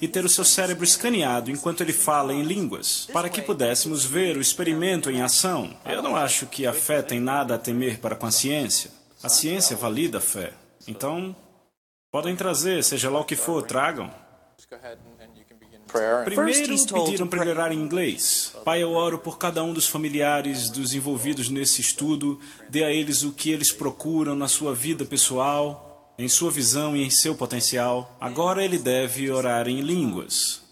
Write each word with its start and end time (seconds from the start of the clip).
e 0.00 0.08
ter 0.08 0.24
o 0.24 0.28
seu 0.28 0.44
cérebro 0.44 0.84
escaneado 0.84 1.50
enquanto 1.50 1.80
ele 1.80 1.92
fala 1.92 2.32
em 2.32 2.42
línguas, 2.42 3.08
para 3.12 3.28
que 3.28 3.42
pudéssemos 3.42 4.04
ver 4.04 4.36
o 4.36 4.40
experimento 4.40 5.10
em 5.10 5.22
ação. 5.22 5.76
Eu 5.84 6.02
não 6.02 6.16
acho 6.16 6.46
que 6.46 6.66
a 6.66 6.72
fé 6.72 7.02
tem 7.02 7.20
nada 7.20 7.54
a 7.54 7.58
temer 7.58 7.98
para 7.98 8.16
com 8.16 8.26
a 8.26 8.30
ciência. 8.30 8.90
A 9.22 9.28
ciência 9.28 9.76
valida 9.76 10.18
a 10.18 10.20
fé. 10.20 10.52
Então, 10.86 11.34
podem 12.10 12.34
trazer, 12.34 12.82
seja 12.82 13.08
lá 13.08 13.20
o 13.20 13.24
que 13.24 13.36
for, 13.36 13.62
tragam. 13.62 14.10
Primeiro 16.24 16.74
pediram 16.86 17.26
para 17.26 17.42
ele 17.42 17.50
orar 17.50 17.72
em 17.72 17.78
inglês. 17.78 18.54
Pai, 18.64 18.82
eu 18.82 18.92
oro 18.92 19.18
por 19.18 19.36
cada 19.36 19.62
um 19.62 19.74
dos 19.74 19.86
familiares 19.86 20.70
dos 20.70 20.94
envolvidos 20.94 21.50
nesse 21.50 21.82
estudo. 21.82 22.40
Dê 22.68 22.82
a 22.82 22.90
eles 22.90 23.22
o 23.22 23.32
que 23.32 23.50
eles 23.50 23.70
procuram 23.70 24.34
na 24.34 24.48
sua 24.48 24.74
vida 24.74 25.04
pessoal, 25.04 25.91
em 26.18 26.28
sua 26.28 26.50
visão 26.50 26.96
e 26.96 27.02
em 27.02 27.10
seu 27.10 27.34
potencial. 27.34 28.16
Agora 28.20 28.64
ele 28.64 28.78
deve 28.78 29.30
orar 29.30 29.68
em 29.68 29.80
línguas. 29.80 30.62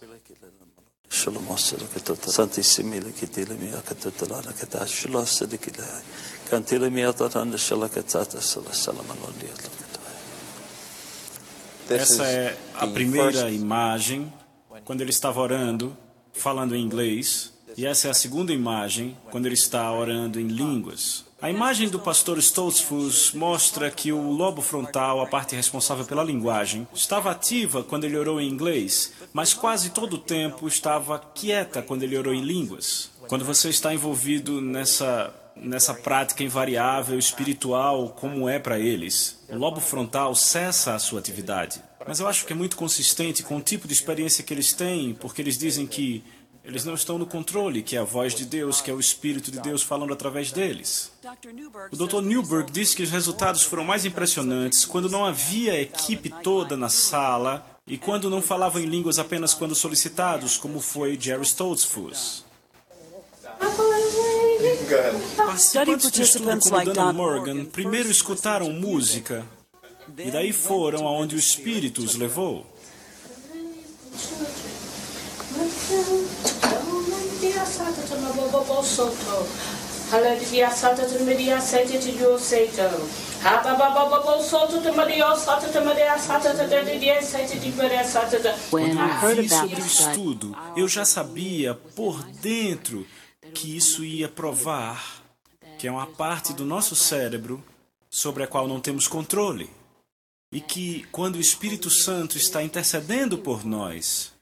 Essa 11.89 12.25
é 12.27 12.57
a 12.75 12.87
primeira 12.87 13.51
imagem 13.51 14.33
quando 14.85 15.01
ele 15.01 15.11
estava 15.11 15.41
orando, 15.41 15.97
falando 16.33 16.77
em 16.77 16.83
inglês, 16.83 17.53
e 17.77 17.85
essa 17.85 18.09
é 18.09 18.11
a 18.11 18.15
segunda 18.15 18.53
imagem, 18.53 19.17
quando 19.31 19.47
ele 19.47 19.55
está 19.55 19.91
orando 19.93 20.39
em 20.39 20.47
línguas. 20.47 21.25
A 21.43 21.49
imagem 21.49 21.89
do 21.89 21.99
pastor 21.99 22.37
Stoltzfus 22.37 23.33
mostra 23.33 23.91
que 23.91 24.13
o 24.13 24.31
lobo 24.31 24.61
frontal, 24.61 25.23
a 25.23 25.27
parte 25.27 25.57
responsável 25.57 26.05
pela 26.05 26.23
linguagem, 26.23 26.87
estava 26.93 27.31
ativa 27.31 27.83
quando 27.83 28.05
ele 28.05 28.19
orou 28.19 28.39
em 28.39 28.49
inglês, 28.49 29.15
mas 29.33 29.55
quase 29.55 29.89
todo 29.89 30.15
o 30.15 30.19
tempo 30.19 30.69
estava 30.69 31.19
quieta 31.19 31.81
quando 31.81 32.03
ele 32.03 32.19
orou 32.19 32.35
em 32.35 32.43
línguas. 32.43 33.11
Quando 33.27 33.43
você 33.43 33.71
está 33.71 33.95
envolvido 33.95 34.61
nessa 34.61 35.35
nessa 35.57 35.93
prática 35.93 36.43
invariável 36.43 37.19
espiritual 37.19 38.11
como 38.11 38.49
é 38.49 38.59
para 38.59 38.79
eles, 38.79 39.39
o 39.49 39.57
lobo 39.57 39.81
frontal 39.81 40.35
cessa 40.35 40.95
a 40.95 40.99
sua 40.99 41.21
atividade. 41.21 41.83
Mas 42.07 42.19
eu 42.19 42.27
acho 42.27 42.47
que 42.47 42.53
é 42.53 42.57
muito 42.57 42.77
consistente 42.77 43.43
com 43.43 43.57
o 43.57 43.61
tipo 43.61 43.87
de 43.87 43.93
experiência 43.93 44.43
que 44.43 44.55
eles 44.55 44.73
têm, 44.73 45.13
porque 45.13 45.43
eles 45.43 45.59
dizem 45.59 45.87
que 45.87 46.25
eles 46.65 46.85
não 46.85 46.95
estão 46.95 47.19
no 47.19 47.27
controle, 47.27 47.83
que 47.83 47.97
é 47.97 48.01
a 48.01 48.05
voz 48.05 48.35
de 48.35 48.45
Deus, 48.45 48.81
que 48.81 48.91
é 48.91 48.95
o 48.95 49.01
Espírito 49.01 49.51
de 49.51 49.61
Deus 49.61 49.83
falando 49.83 50.13
através 50.13 50.53
deles. 50.53 51.11
O 51.91 51.97
Dr. 51.97 52.21
Newberg 52.23 52.71
disse 52.71 52.95
que 52.95 53.03
os 53.03 53.11
resultados 53.11 53.63
foram 53.63 53.85
mais 53.85 54.05
impressionantes 54.05 54.85
quando 54.85 55.09
não 55.09 55.25
havia 55.25 55.73
a 55.73 55.81
equipe 55.81 56.33
toda 56.43 56.77
na 56.77 56.89
sala 56.89 57.67
e 57.87 57.97
quando 57.97 58.29
não 58.29 58.43
falavam 58.43 58.81
em 58.81 58.87
línguas 58.87 59.19
apenas 59.19 59.55
quando 59.55 59.75
solicitados, 59.75 60.57
como 60.57 60.81
foi 60.81 61.19
Jerry 61.19 61.43
Stoltzfus. 61.43 62.45
Participantes 65.37 66.11
do 66.11 66.23
estudo 66.23 66.61
como 66.61 66.85
Dana 66.85 67.13
Morgan 67.13 67.65
primeiro 67.65 68.11
escutaram 68.11 68.71
música 68.71 69.45
e 70.19 70.31
daí 70.31 70.53
foram 70.53 71.07
aonde 71.07 71.37
o 71.37 71.39
Espírito 71.39 72.03
os 72.03 72.15
levou. 72.15 72.67
Quando 88.71 88.99
eu 88.99 89.43
vi 89.43 89.49
sobre 89.49 89.81
o 89.81 89.87
estudo, 89.87 90.57
eu 90.77 90.89
já 90.89 91.05
sabia 91.05 91.75
por 91.75 92.23
dentro 92.25 93.07
que 93.55 93.77
isso 93.77 94.05
ia 94.05 94.29
provar 94.29 95.21
que 95.81 95.89
é 95.89 95.91
uma 95.91 96.07
parte 96.07 96.53
do 96.53 96.67
nosso 96.67 96.95
cérebro 96.95 97.65
sobre 98.11 98.43
a 98.43 98.47
qual 98.47 98.69
não 98.69 98.79
temos 98.79 99.09
controle. 99.09 99.71
E 100.53 100.61
que, 100.61 101.07
quando 101.11 101.37
o 101.37 101.41
Espírito 101.41 101.89
Santo 101.89 102.37
está 102.37 102.63
intercedendo 102.63 103.39
por 103.39 103.65
nós, 103.65 104.35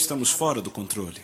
estamos 0.00 0.30
fora 0.30 0.60
do 0.60 0.70
controle. 0.70 1.20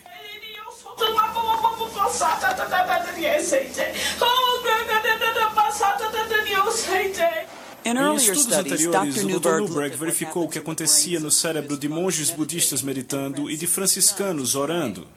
Em 7.85 8.15
estudos 8.15 8.51
anteriores, 8.51 9.23
o 9.23 9.27
Dr. 9.27 9.61
Newberg 9.61 9.95
verificou 9.97 10.45
o 10.45 10.49
que 10.49 10.59
acontecia 10.59 11.19
no 11.19 11.29
cérebro 11.29 11.77
de 11.77 11.89
monges 11.89 12.31
budistas 12.31 12.81
meditando 12.81 13.49
e 13.49 13.57
de 13.57 13.67
franciscanos 13.67 14.55
orando. 14.55 15.07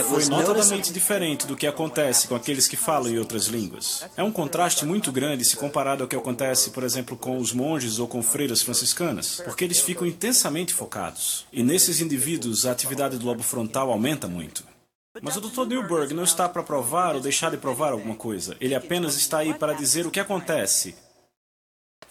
Foi 0.00 0.24
notadamente 0.26 0.92
diferente 0.92 1.46
do 1.46 1.56
que 1.56 1.66
acontece 1.66 2.28
com 2.28 2.34
aqueles 2.34 2.68
que 2.68 2.76
falam 2.76 3.10
em 3.10 3.18
outras 3.18 3.46
línguas. 3.46 4.04
É 4.16 4.22
um 4.22 4.30
contraste 4.30 4.84
muito 4.84 5.10
grande 5.10 5.44
se 5.44 5.56
comparado 5.56 6.02
ao 6.02 6.08
que 6.08 6.16
acontece, 6.16 6.70
por 6.70 6.84
exemplo, 6.84 7.16
com 7.16 7.38
os 7.38 7.52
monges 7.52 7.98
ou 7.98 8.06
com 8.06 8.22
freiras 8.22 8.62
franciscanas, 8.62 9.40
porque 9.44 9.64
eles 9.64 9.80
ficam 9.80 10.06
intensamente 10.06 10.72
focados. 10.72 11.46
E 11.52 11.62
nesses 11.62 12.00
indivíduos, 12.00 12.66
a 12.66 12.72
atividade 12.72 13.18
do 13.18 13.26
lobo 13.26 13.42
frontal 13.42 13.90
aumenta 13.90 14.28
muito. 14.28 14.64
Mas 15.20 15.36
o 15.36 15.40
Dr. 15.40 15.66
Newberg 15.66 16.14
não 16.14 16.24
está 16.24 16.48
para 16.48 16.62
provar 16.62 17.14
ou 17.14 17.20
deixar 17.20 17.50
de 17.50 17.58
provar 17.58 17.92
alguma 17.92 18.14
coisa. 18.14 18.56
Ele 18.60 18.74
apenas 18.74 19.16
está 19.16 19.38
aí 19.38 19.52
para 19.52 19.74
dizer 19.74 20.06
o 20.06 20.10
que 20.10 20.20
acontece 20.20 20.94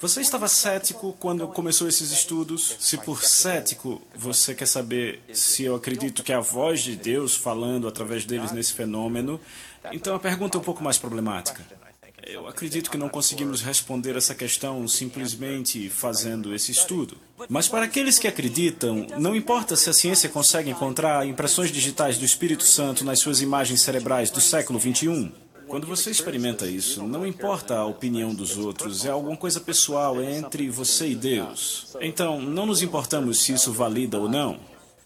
você 0.01 0.19
estava 0.19 0.47
cético 0.47 1.16
quando 1.19 1.47
começou 1.47 1.88
esses 1.88 2.12
estudos? 2.12 2.75
Se 2.79 2.97
por 2.97 3.23
cético 3.23 4.01
você 4.16 4.56
quer 4.56 4.66
saber 4.66 5.22
se 5.31 5.63
eu 5.63 5.75
acredito 5.75 6.23
que 6.23 6.34
é 6.34 6.35
a 6.35 6.39
voz 6.39 6.81
de 6.81 6.95
Deus 6.95 7.35
falando 7.35 7.88
através 7.88 8.25
deles 8.25 8.51
nesse 8.51 8.73
fenômeno, 8.73 9.39
então 9.91 10.16
a 10.16 10.19
pergunta 10.19 10.57
é 10.57 10.59
um 10.59 10.63
pouco 10.63 10.84
mais 10.84 10.97
problemática. 10.97 11.63
Eu 12.23 12.47
acredito 12.47 12.89
que 12.89 12.97
não 12.97 13.09
conseguimos 13.09 13.62
responder 13.62 14.16
essa 14.16 14.34
questão 14.34 14.88
simplesmente 14.88 15.89
fazendo 15.89 16.53
esse 16.53 16.72
estudo. 16.72 17.18
Mas 17.50 17.68
para 17.68 17.85
aqueles 17.85 18.18
que 18.18 18.28
acreditam, 18.28 19.06
não 19.18 19.35
importa 19.35 19.75
se 19.75 19.89
a 19.89 19.94
ciência 19.94 20.29
consegue 20.29 20.69
encontrar 20.69 21.28
impressões 21.28 21.72
digitais 21.72 22.18
do 22.18 22.25
Espírito 22.25 22.63
Santo 22.63 23.03
nas 23.03 23.19
suas 23.19 23.41
imagens 23.41 23.81
cerebrais 23.81 24.31
do 24.31 24.41
século 24.41 24.79
21. 24.79 25.31
Quando 25.72 25.88
você 25.88 26.12
experimenta 26.12 26.68
isso, 26.68 27.08
não 27.08 27.26
importa 27.26 27.78
a 27.78 27.86
opinião 27.86 28.36
dos 28.36 28.58
outros, 28.58 29.06
é 29.06 29.09
alguma 29.09 29.38
coisa 29.38 29.58
pessoal 29.58 30.20
é 30.20 30.38
entre 30.38 30.70
você 30.70 31.08
e 31.08 31.16
Deus. 31.16 31.96
Então, 32.02 32.42
não 32.42 32.66
nos 32.66 32.82
importamos 32.82 33.42
se 33.42 33.54
isso 33.54 33.72
valida 33.72 34.20
ou 34.20 34.28
não, 34.28 34.60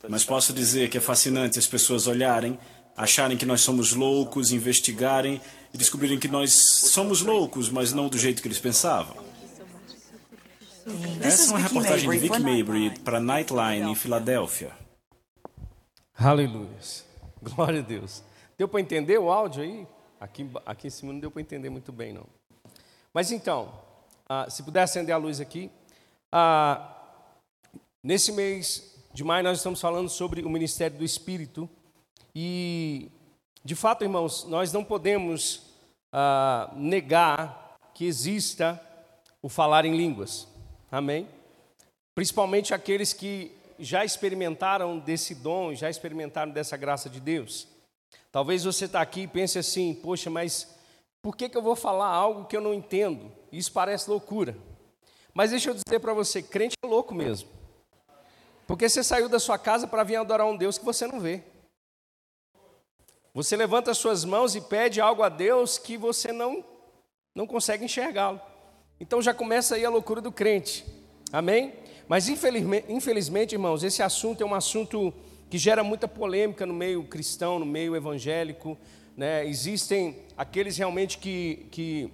mas 0.10 0.26
posso 0.26 0.52
dizer 0.52 0.90
que 0.90 0.98
é 0.98 1.02
fascinante 1.02 1.60
as 1.60 1.68
pessoas 1.68 2.08
olharem, 2.08 2.58
acharem 2.98 3.38
que 3.38 3.46
nós 3.46 3.62
somos 3.62 3.94
loucos, 3.94 4.52
investigarem 4.52 5.40
e 5.72 5.78
descobrirem 5.78 6.18
que 6.18 6.28
nós 6.28 6.52
somos 6.52 7.22
loucos, 7.22 7.70
mas 7.70 7.94
não 7.94 8.10
do 8.10 8.18
jeito 8.18 8.42
que 8.42 8.48
eles 8.48 8.58
pensavam. 8.58 9.18
Essa 11.22 11.44
é 11.44 11.50
uma 11.50 11.60
reportagem 11.60 12.10
de 12.10 12.18
Vic 12.18 12.40
Mabry 12.40 13.00
para 13.04 13.20
Nightline 13.20 13.92
em 13.92 13.94
Filadélfia. 13.94 14.72
Aleluia. 16.18 16.70
Glória 17.40 17.82
a 17.82 17.84
Deus. 17.84 18.24
Deu 18.58 18.68
para 18.68 18.82
entender 18.82 19.20
o 19.20 19.30
áudio 19.30 19.62
aí? 19.62 19.95
Aqui, 20.20 20.50
aqui 20.66 20.88
em 20.88 20.90
cima 20.90 21.14
não 21.14 21.20
deu 21.20 21.30
para 21.30 21.42
entender 21.42 21.70
muito 21.70 21.92
bem, 21.92 22.14
não. 22.14 22.26
Mas 23.14 23.32
então, 23.32 23.74
ah, 24.28 24.50
se 24.50 24.64
puder 24.64 24.84
acender 24.84 25.14
a 25.14 25.18
luz 25.18 25.40
aqui. 25.40 25.70
Ah, 26.32 26.96
nesse 28.04 28.32
mês 28.32 28.96
de 29.14 29.24
maio, 29.24 29.44
nós 29.44 29.58
estamos 29.58 29.80
falando 29.80 30.10
sobre 30.10 30.42
o 30.42 30.50
ministério 30.50 30.98
do 30.98 31.04
Espírito. 31.04 31.70
E, 32.34 33.10
de 33.64 33.76
fato, 33.76 34.04
irmãos, 34.04 34.44
nós 34.46 34.74
não 34.74 34.84
podemos 34.84 35.74
ah, 36.12 36.72
negar 36.76 37.78
que 37.94 38.06
exista 38.06 38.82
o 39.42 39.48
falar 39.48 39.86
em 39.86 39.96
línguas. 39.96 40.48
Amém? 40.92 41.28
Principalmente 42.14 42.74
aqueles 42.74 43.14
que 43.14 43.52
já 43.78 44.04
experimentaram 44.04 44.98
desse 44.98 45.36
dom, 45.36 45.74
já 45.74 45.90
experimentaram 45.90 46.52
dessa 46.52 46.76
graça 46.76 47.10
de 47.10 47.20
Deus. 47.20 47.68
Talvez 48.32 48.64
você 48.64 48.86
está 48.86 49.02
aqui 49.02 49.22
e 49.22 49.28
pense 49.28 49.58
assim: 49.58 49.94
poxa, 49.94 50.30
mas 50.30 50.68
por 51.22 51.36
que, 51.36 51.50
que 51.50 51.58
eu 51.58 51.62
vou 51.62 51.76
falar 51.76 52.08
algo 52.08 52.46
que 52.46 52.56
eu 52.56 52.62
não 52.62 52.74
entendo? 52.74 53.32
Isso 53.52 53.72
parece 53.72 54.10
loucura. 54.10 54.58
Mas 55.34 55.52
deixa 55.52 55.70
eu 55.70 55.74
dizer 55.74 56.00
para 56.00 56.14
você: 56.14 56.42
crente 56.42 56.76
é 56.84 56.88
louco 56.88 57.14
mesmo. 57.14 57.50
Porque 58.68 58.90
você 58.90 59.04
saiu 59.04 59.30
da 59.30 59.40
sua 59.40 59.58
casa 59.58 59.88
para 59.88 60.04
vir 60.04 60.16
adorar 60.16 60.48
um 60.48 60.58
Deus 60.58 60.78
que 60.78 60.86
você 60.86 61.06
não 61.06 61.20
vê. 61.20 61.44
Você 63.34 63.56
levanta 63.56 63.92
as 63.92 63.98
suas 63.98 64.24
mãos 64.24 64.56
e 64.56 64.62
pede 64.62 65.02
algo 65.02 65.22
a 65.22 65.30
Deus 65.30 65.78
que 65.78 65.98
você 65.98 66.32
não, 66.32 66.64
não 67.36 67.46
consegue 67.46 67.84
enxergá-lo. 67.84 68.40
Então 69.00 69.22
já 69.22 69.34
começa 69.34 69.76
aí 69.76 69.86
a 69.86 69.90
loucura 69.90 70.22
do 70.22 70.32
crente. 70.32 70.86
Amém? 71.32 71.74
Mas 72.08 72.30
infelizmente, 72.30 72.86
infelizmente, 72.88 73.54
irmãos, 73.54 73.84
esse 73.84 74.02
assunto 74.02 74.42
é 74.42 74.46
um 74.46 74.56
assunto 74.56 75.14
que 75.50 75.58
gera 75.58 75.84
muita 75.84 76.08
polêmica 76.08 76.66
no 76.66 76.74
meio 76.74 77.04
cristão, 77.04 77.60
no 77.60 77.66
meio 77.66 77.96
evangélico. 77.96 78.78
Né? 79.16 79.46
Existem 79.46 80.18
aqueles 80.38 80.78
realmente 80.78 81.18
que, 81.18 81.68
que 81.72 82.12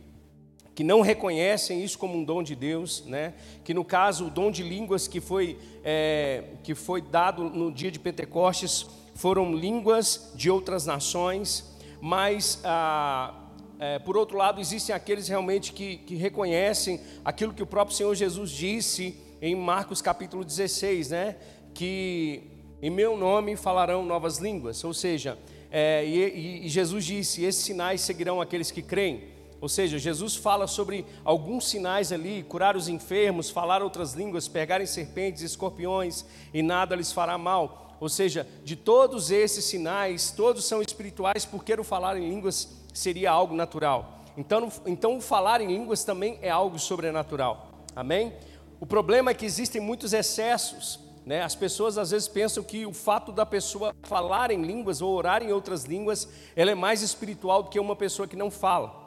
que 0.73 0.83
não 0.83 1.01
reconhecem 1.01 1.83
isso 1.83 1.97
como 1.97 2.17
um 2.17 2.23
dom 2.23 2.41
de 2.41 2.55
Deus, 2.55 3.03
né? 3.05 3.33
que 3.63 3.73
no 3.73 3.83
caso 3.83 4.27
o 4.27 4.29
dom 4.29 4.49
de 4.49 4.63
línguas 4.63 5.07
que 5.07 5.19
foi, 5.19 5.57
é, 5.83 6.45
que 6.63 6.73
foi 6.73 7.01
dado 7.01 7.43
no 7.43 7.71
dia 7.71 7.91
de 7.91 7.99
Pentecostes 7.99 8.87
foram 9.13 9.53
línguas 9.53 10.31
de 10.33 10.49
outras 10.49 10.85
nações, 10.85 11.77
mas 11.99 12.61
ah, 12.63 13.33
é, 13.79 13.99
por 13.99 14.15
outro 14.15 14.37
lado 14.37 14.61
existem 14.61 14.95
aqueles 14.95 15.27
realmente 15.27 15.73
que, 15.73 15.97
que 15.97 16.15
reconhecem 16.15 17.01
aquilo 17.23 17.53
que 17.53 17.61
o 17.61 17.67
próprio 17.67 17.95
Senhor 17.95 18.15
Jesus 18.15 18.49
disse 18.49 19.15
em 19.41 19.55
Marcos 19.55 20.01
capítulo 20.01 20.45
16, 20.45 21.09
né? 21.09 21.35
que 21.73 22.43
em 22.81 22.89
meu 22.89 23.15
nome 23.15 23.55
falarão 23.55 24.03
novas 24.03 24.39
línguas, 24.39 24.83
ou 24.83 24.93
seja, 24.93 25.37
é, 25.71 26.03
e, 26.05 26.65
e 26.65 26.69
Jesus 26.69 27.05
disse: 27.05 27.43
esses 27.43 27.63
sinais 27.63 28.01
seguirão 28.01 28.41
aqueles 28.41 28.71
que 28.71 28.81
creem. 28.81 29.31
Ou 29.61 29.69
seja, 29.69 29.99
Jesus 29.99 30.35
fala 30.35 30.65
sobre 30.65 31.05
alguns 31.23 31.69
sinais 31.69 32.11
ali: 32.11 32.43
curar 32.43 32.75
os 32.75 32.87
enfermos, 32.89 33.49
falar 33.49 33.83
outras 33.83 34.13
línguas, 34.13 34.47
pegarem 34.47 34.87
serpentes, 34.87 35.43
escorpiões 35.43 36.25
e 36.53 36.63
nada 36.63 36.95
lhes 36.95 37.11
fará 37.11 37.37
mal. 37.37 37.95
Ou 37.99 38.09
seja, 38.09 38.47
de 38.63 38.75
todos 38.75 39.29
esses 39.29 39.63
sinais, 39.63 40.31
todos 40.31 40.65
são 40.65 40.81
espirituais, 40.81 41.45
porque 41.45 41.71
o 41.75 41.83
falar 41.83 42.17
em 42.17 42.27
línguas 42.27 42.67
seria 42.91 43.29
algo 43.29 43.55
natural. 43.55 44.19
Então, 44.35 44.71
então 44.87 45.17
o 45.17 45.21
falar 45.21 45.61
em 45.61 45.67
línguas 45.67 46.03
também 46.03 46.39
é 46.41 46.49
algo 46.49 46.79
sobrenatural. 46.79 47.69
Amém? 47.95 48.33
O 48.79 48.87
problema 48.87 49.29
é 49.29 49.33
que 49.35 49.45
existem 49.45 49.79
muitos 49.79 50.13
excessos. 50.13 50.99
Né? 51.25 51.41
As 51.41 51.55
pessoas 51.55 51.97
às 51.97 52.11
vezes 52.11 52.27
pensam 52.27 52.63
que 52.63 52.85
o 52.85 52.93
fato 52.93 53.31
da 53.31 53.45
pessoa 53.45 53.93
falar 54.03 54.51
em 54.51 54.61
línguas 54.61 55.01
ou 55.01 55.13
orar 55.13 55.43
em 55.43 55.51
outras 55.51 55.85
línguas, 55.85 56.27
ela 56.55 56.71
é 56.71 56.75
mais 56.75 57.01
espiritual 57.01 57.63
do 57.63 57.69
que 57.69 57.79
uma 57.79 57.95
pessoa 57.95 58.27
que 58.27 58.35
não 58.35 58.49
fala. 58.49 58.99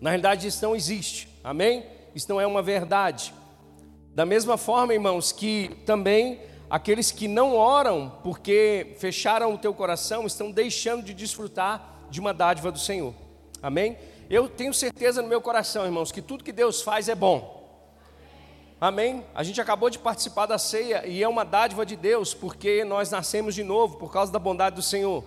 Na 0.00 0.10
realidade, 0.10 0.46
isso 0.46 0.64
não 0.64 0.74
existe, 0.74 1.28
amém? 1.42 1.86
Isso 2.14 2.28
não 2.28 2.40
é 2.40 2.46
uma 2.46 2.62
verdade. 2.62 3.32
Da 4.14 4.26
mesma 4.26 4.56
forma, 4.56 4.94
irmãos, 4.94 5.30
que 5.30 5.70
também 5.86 6.40
aqueles 6.68 7.10
que 7.10 7.28
não 7.28 7.54
oram 7.56 8.12
porque 8.22 8.94
fecharam 8.98 9.54
o 9.54 9.58
teu 9.58 9.72
coração 9.72 10.26
estão 10.26 10.50
deixando 10.50 11.04
de 11.04 11.14
desfrutar 11.14 12.06
de 12.10 12.20
uma 12.20 12.34
dádiva 12.34 12.72
do 12.72 12.78
Senhor, 12.78 13.14
amém? 13.62 13.96
Eu 14.28 14.48
tenho 14.48 14.74
certeza 14.74 15.22
no 15.22 15.28
meu 15.28 15.40
coração, 15.40 15.84
irmãos, 15.84 16.12
que 16.12 16.20
tudo 16.20 16.44
que 16.44 16.52
Deus 16.52 16.82
faz 16.82 17.08
é 17.08 17.14
bom. 17.14 17.57
Amém? 18.80 19.24
A 19.34 19.42
gente 19.42 19.60
acabou 19.60 19.90
de 19.90 19.98
participar 19.98 20.46
da 20.46 20.56
ceia 20.56 21.04
e 21.04 21.20
é 21.20 21.26
uma 21.26 21.44
dádiva 21.44 21.84
de 21.84 21.96
Deus, 21.96 22.32
porque 22.32 22.84
nós 22.84 23.10
nascemos 23.10 23.52
de 23.52 23.64
novo 23.64 23.96
por 23.96 24.12
causa 24.12 24.30
da 24.30 24.38
bondade 24.38 24.76
do 24.76 24.82
Senhor. 24.82 25.24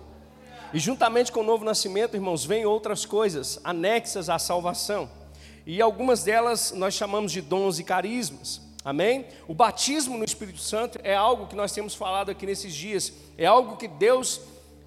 E 0.72 0.78
juntamente 0.78 1.30
com 1.30 1.40
o 1.40 1.44
novo 1.44 1.62
nascimento, 1.62 2.16
irmãos, 2.16 2.46
vem 2.46 2.64
outras 2.64 3.04
coisas 3.04 3.60
anexas 3.62 4.30
à 4.30 4.38
salvação. 4.38 5.10
E 5.66 5.82
algumas 5.82 6.24
delas 6.24 6.72
nós 6.72 6.94
chamamos 6.94 7.30
de 7.30 7.42
dons 7.42 7.78
e 7.78 7.84
carismas. 7.84 8.62
Amém? 8.82 9.26
O 9.46 9.52
batismo 9.52 10.16
no 10.16 10.24
Espírito 10.24 10.58
Santo 10.58 10.98
é 11.04 11.14
algo 11.14 11.46
que 11.46 11.54
nós 11.54 11.72
temos 11.72 11.94
falado 11.94 12.30
aqui 12.30 12.46
nesses 12.46 12.72
dias. 12.72 13.12
É 13.36 13.44
algo 13.44 13.76
que 13.76 13.86
Deus 13.86 14.40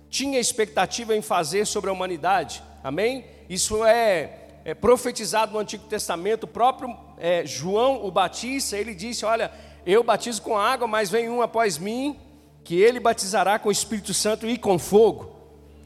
tinha 0.10 0.40
expectativa 0.40 1.16
em 1.16 1.22
fazer 1.22 1.68
sobre 1.68 1.92
a 1.92 1.94
humanidade. 1.94 2.64
Amém? 2.84 3.26
Isso 3.48 3.86
é, 3.86 4.40
é 4.66 4.74
profetizado 4.74 5.54
no 5.54 5.60
Antigo 5.60 5.86
Testamento. 5.86 6.46
O 6.46 6.48
próprio 6.48 7.05
é, 7.18 7.46
João 7.46 8.06
o 8.06 8.12
Batista, 8.12 8.78
ele 8.78 8.94
disse: 8.94 9.26
Olha, 9.26 9.52
eu 9.86 10.04
batizo 10.04 10.42
com 10.42 10.58
água, 10.58 10.88
mas 10.88 11.10
vem 11.10 11.30
um 11.30 11.42
após 11.42 11.78
mim, 11.78 12.18
que 12.64 12.76
ele 12.76 13.00
batizará 13.00 13.60
com 13.60 13.70
o 13.70 13.72
Espírito 13.72 14.14
Santo 14.14 14.48
e 14.50 14.58
com 14.58 14.80
fogo. 14.80 15.34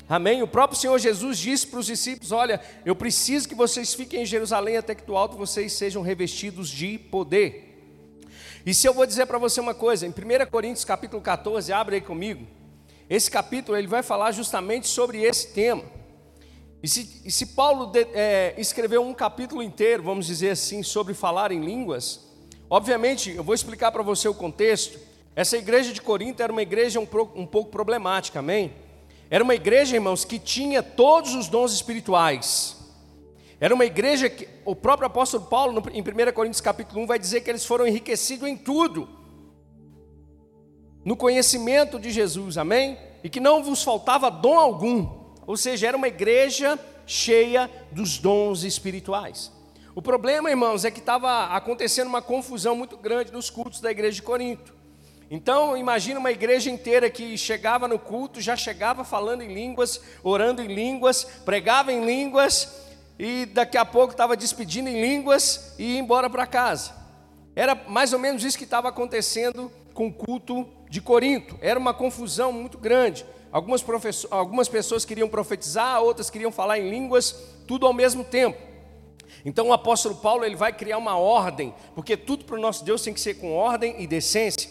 Amém? 0.08 0.42
O 0.42 0.48
próprio 0.48 0.80
Senhor 0.80 0.98
Jesus 0.98 1.38
disse 1.38 1.68
para 1.68 1.80
os 1.80 1.86
discípulos: 1.86 2.32
Olha, 2.32 2.60
eu 2.86 2.96
preciso 2.96 3.48
que 3.48 3.54
vocês 3.54 3.94
fiquem 3.94 4.24
em 4.24 4.26
Jerusalém 4.26 4.78
até 4.78 4.96
que 4.96 5.06
do 5.06 5.16
alto 5.16 5.38
vocês 5.38 5.74
sejam 5.74 6.02
revestidos 6.02 6.70
de 6.70 6.98
poder. 6.98 7.68
E 8.66 8.74
se 8.74 8.88
eu 8.88 8.94
vou 8.94 9.06
dizer 9.06 9.26
para 9.26 9.38
você 9.38 9.62
uma 9.62 9.74
coisa, 9.74 10.06
em 10.06 10.10
1 10.10 10.50
Coríntios 10.50 10.84
capítulo 10.84 11.22
14, 11.22 11.72
abre 11.72 11.96
aí 11.96 12.02
comigo. 12.02 12.46
Esse 13.10 13.30
capítulo 13.30 13.78
ele 13.78 13.88
vai 13.88 14.04
falar 14.04 14.32
justamente 14.32 14.88
sobre 14.88 15.22
esse 15.22 15.48
tema. 15.48 15.84
E 16.82 16.88
se, 16.88 17.22
e 17.26 17.32
se 17.32 17.48
Paulo 17.48 17.88
de, 17.88 18.08
é, 18.14 18.56
escreveu 18.58 19.02
um 19.02 19.14
capítulo 19.14 19.62
inteiro, 19.62 20.04
vamos 20.04 20.26
dizer 20.26 20.52
assim, 20.52 20.82
sobre 20.82 21.14
falar 21.14 21.52
em 21.52 21.60
línguas, 21.60 22.28
obviamente 22.70 23.32
eu 23.32 23.44
vou 23.44 23.54
explicar 23.54 23.92
para 23.92 24.02
você 24.02 24.28
o 24.28 24.34
contexto. 24.34 24.98
Essa 25.36 25.58
igreja 25.58 25.92
de 25.92 26.02
Corinto 26.02 26.42
era 26.42 26.52
uma 26.52 26.62
igreja 26.62 27.00
um, 27.00 27.08
um 27.36 27.46
pouco 27.46 27.70
problemática, 27.70 28.40
amém? 28.40 28.74
Era 29.30 29.44
uma 29.44 29.56
igreja, 29.56 29.96
irmãos, 29.96 30.26
que 30.26 30.40
tinha 30.40 30.82
todos 30.82 31.36
os 31.36 31.48
dons 31.48 31.74
espirituais. 31.74 32.78
Era 33.60 33.76
uma 33.76 33.86
igreja 33.86 34.30
que 34.30 34.48
o 34.64 34.74
próprio 34.74 35.08
apóstolo 35.08 35.46
Paulo, 35.46 35.84
em 35.92 36.02
1 36.02 36.32
Coríntios 36.34 36.62
capítulo 36.62 37.02
1, 37.02 37.06
vai 37.08 37.20
dizer 37.20 37.42
que 37.42 37.50
eles 37.50 37.66
foram 37.66 37.86
enriquecidos 37.86 38.48
em 38.48 38.56
tudo. 38.56 39.08
No 41.04 41.18
conhecimento 41.18 42.00
de 42.00 42.10
Jesus, 42.10 42.58
amém? 42.58 42.98
E 43.22 43.30
que 43.30 43.40
não 43.40 43.62
vos 43.62 43.84
faltava 43.84 44.32
dom 44.32 44.58
algum. 44.58 45.19
Ou 45.50 45.58
seja, 45.58 45.88
era 45.88 45.98
uma 45.98 46.08
igreja 46.08 46.78
cheia 47.08 47.68
dos 47.92 48.20
dons 48.20 48.62
espirituais. 48.64 49.52
O 49.96 50.00
problema, 50.00 50.48
irmãos, 50.48 50.86
é 50.86 50.92
que 50.92 51.00
estava 51.00 51.46
acontecendo 51.46 52.08
uma 52.08 52.22
confusão 52.22 52.76
muito 52.76 52.96
grande 52.96 53.34
nos 53.34 53.50
cultos 53.50 53.82
da 53.82 53.90
igreja 53.90 54.14
de 54.14 54.22
Corinto. 54.22 54.76
Então, 55.28 55.76
imagina 55.76 56.20
uma 56.20 56.30
igreja 56.30 56.70
inteira 56.70 57.10
que 57.10 57.36
chegava 57.36 57.88
no 57.88 57.98
culto, 57.98 58.40
já 58.40 58.56
chegava 58.56 59.04
falando 59.04 59.42
em 59.42 59.52
línguas, 59.52 60.00
orando 60.22 60.62
em 60.62 60.68
línguas, 60.68 61.24
pregava 61.24 61.92
em 61.92 62.06
línguas 62.06 62.86
e 63.18 63.48
daqui 63.48 63.76
a 63.76 63.84
pouco 63.84 64.12
estava 64.12 64.38
despedindo 64.38 64.88
em 64.88 65.02
línguas 65.02 65.74
e 65.80 65.96
ia 65.96 66.00
embora 66.00 66.30
para 66.30 66.46
casa. 66.46 66.94
Era 67.56 67.74
mais 67.74 68.14
ou 68.14 68.20
menos 68.20 68.44
isso 68.44 68.56
que 68.56 68.66
estava 68.66 68.90
acontecendo 68.90 69.72
com 69.96 70.10
o 70.10 70.14
culto 70.14 70.68
de 70.88 71.02
Corinto. 71.02 71.58
Era 71.60 71.80
uma 71.80 71.92
confusão 71.92 72.52
muito 72.52 72.78
grande. 72.78 73.26
Algumas, 73.52 73.84
algumas 74.30 74.70
pessoas 74.70 75.06
queriam 75.06 75.28
profetizar, 75.28 76.02
outras 76.02 76.30
queriam 76.30 76.52
falar 76.52 76.78
em 76.78 76.90
línguas, 76.90 77.36
tudo 77.68 77.88
ao 77.88 77.94
mesmo 77.94 78.24
tempo. 78.24 78.58
Então 79.44 79.70
o 79.70 79.74
apóstolo 79.74 80.16
Paulo 80.16 80.44
ele 80.44 80.56
vai 80.56 80.74
criar 80.74 80.98
uma 80.98 81.18
ordem, 81.18 81.74
porque 81.96 82.18
tudo 82.18 82.46
para 82.46 82.56
o 82.56 82.62
nosso 82.62 82.84
Deus 82.84 83.02
tem 83.02 83.14
que 83.14 83.20
ser 83.20 83.36
com 83.36 83.56
ordem 83.56 83.96
e 84.00 84.08
decência. 84.08 84.70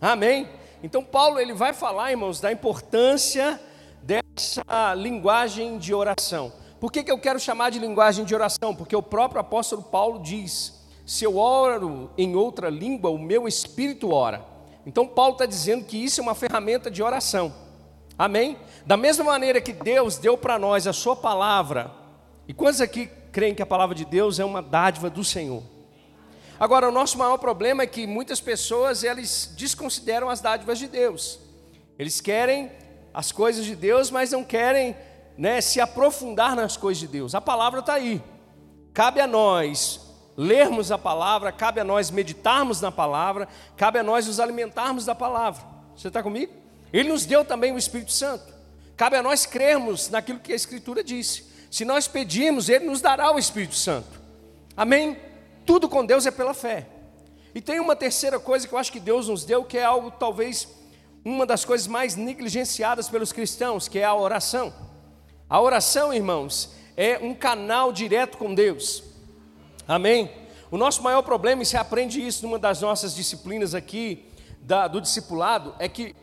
Amém? 0.00 0.48
Então 0.82 1.02
Paulo 1.02 1.38
ele 1.38 1.52
vai 1.52 1.72
falar, 1.72 2.10
irmãos, 2.10 2.40
da 2.40 2.52
importância 2.52 3.60
dessa 4.02 4.94
linguagem 4.94 5.78
de 5.78 5.94
oração. 5.94 6.52
Por 6.80 6.92
que, 6.92 7.02
que 7.02 7.10
eu 7.10 7.18
quero 7.18 7.40
chamar 7.40 7.70
de 7.70 7.78
linguagem 7.78 8.24
de 8.24 8.34
oração? 8.34 8.74
Porque 8.74 8.94
o 8.94 9.02
próprio 9.02 9.40
apóstolo 9.40 9.82
Paulo 9.82 10.20
diz: 10.22 10.84
se 11.06 11.24
eu 11.24 11.38
oro 11.38 12.10
em 12.16 12.36
outra 12.36 12.68
língua, 12.68 13.10
o 13.10 13.18
meu 13.18 13.48
espírito 13.48 14.12
ora. 14.12 14.44
Então 14.86 15.06
Paulo 15.06 15.32
está 15.32 15.46
dizendo 15.46 15.84
que 15.84 15.96
isso 15.96 16.20
é 16.20 16.22
uma 16.22 16.34
ferramenta 16.34 16.90
de 16.90 17.02
oração. 17.02 17.63
Amém? 18.18 18.56
Da 18.86 18.96
mesma 18.96 19.24
maneira 19.24 19.60
que 19.60 19.72
Deus 19.72 20.18
deu 20.18 20.38
para 20.38 20.58
nós 20.58 20.86
a 20.86 20.92
sua 20.92 21.16
palavra, 21.16 21.90
e 22.46 22.54
quantos 22.54 22.80
aqui 22.80 23.06
creem 23.32 23.54
que 23.54 23.62
a 23.62 23.66
palavra 23.66 23.94
de 23.94 24.04
Deus 24.04 24.38
é 24.38 24.44
uma 24.44 24.62
dádiva 24.62 25.10
do 25.10 25.24
Senhor? 25.24 25.62
Agora, 26.58 26.88
o 26.88 26.92
nosso 26.92 27.18
maior 27.18 27.38
problema 27.38 27.82
é 27.82 27.86
que 27.86 28.06
muitas 28.06 28.40
pessoas 28.40 29.02
eles 29.02 29.52
desconsideram 29.56 30.30
as 30.30 30.40
dádivas 30.40 30.78
de 30.78 30.86
Deus. 30.86 31.40
Eles 31.98 32.20
querem 32.20 32.70
as 33.12 33.32
coisas 33.32 33.64
de 33.64 33.74
Deus, 33.74 34.10
mas 34.10 34.30
não 34.30 34.44
querem 34.44 34.96
né, 35.36 35.60
se 35.60 35.80
aprofundar 35.80 36.54
nas 36.54 36.76
coisas 36.76 37.00
de 37.00 37.08
Deus. 37.08 37.34
A 37.34 37.40
palavra 37.40 37.80
está 37.80 37.94
aí. 37.94 38.22
Cabe 38.92 39.20
a 39.20 39.26
nós 39.26 40.00
lermos 40.36 40.92
a 40.92 40.98
palavra, 40.98 41.50
cabe 41.52 41.80
a 41.80 41.84
nós 41.84 42.10
meditarmos 42.10 42.80
na 42.80 42.90
palavra, 42.90 43.48
cabe 43.76 43.98
a 43.98 44.02
nós 44.02 44.26
nos 44.26 44.38
alimentarmos 44.38 45.04
da 45.04 45.14
palavra. 45.14 45.62
Você 45.96 46.08
está 46.08 46.22
comigo? 46.22 46.63
Ele 46.94 47.08
nos 47.08 47.26
deu 47.26 47.44
também 47.44 47.72
o 47.72 47.76
Espírito 47.76 48.12
Santo. 48.12 48.54
Cabe 48.96 49.16
a 49.16 49.22
nós 49.22 49.44
crermos 49.44 50.08
naquilo 50.10 50.38
que 50.38 50.52
a 50.52 50.56
Escritura 50.56 51.02
disse. 51.02 51.44
Se 51.68 51.84
nós 51.84 52.06
pedirmos, 52.06 52.68
Ele 52.68 52.84
nos 52.84 53.00
dará 53.00 53.32
o 53.34 53.38
Espírito 53.38 53.74
Santo. 53.74 54.20
Amém? 54.76 55.18
Tudo 55.66 55.88
com 55.88 56.06
Deus 56.06 56.24
é 56.24 56.30
pela 56.30 56.54
fé. 56.54 56.86
E 57.52 57.60
tem 57.60 57.80
uma 57.80 57.96
terceira 57.96 58.38
coisa 58.38 58.68
que 58.68 58.72
eu 58.72 58.78
acho 58.78 58.92
que 58.92 59.00
Deus 59.00 59.26
nos 59.26 59.44
deu, 59.44 59.64
que 59.64 59.76
é 59.76 59.82
algo 59.82 60.12
talvez 60.12 60.68
uma 61.24 61.44
das 61.44 61.64
coisas 61.64 61.88
mais 61.88 62.14
negligenciadas 62.14 63.08
pelos 63.08 63.32
cristãos, 63.32 63.88
que 63.88 63.98
é 63.98 64.04
a 64.04 64.14
oração. 64.14 64.72
A 65.50 65.60
oração, 65.60 66.14
irmãos, 66.14 66.70
é 66.96 67.18
um 67.18 67.34
canal 67.34 67.92
direto 67.92 68.38
com 68.38 68.54
Deus. 68.54 69.02
Amém? 69.88 70.30
O 70.70 70.76
nosso 70.76 71.02
maior 71.02 71.22
problema, 71.22 71.60
e 71.60 71.66
você 71.66 71.76
aprende 71.76 72.24
isso 72.24 72.46
numa 72.46 72.58
das 72.58 72.80
nossas 72.80 73.16
disciplinas 73.16 73.74
aqui, 73.74 74.26
da, 74.60 74.86
do 74.86 75.00
discipulado, 75.00 75.74
é 75.80 75.88
que 75.88 76.14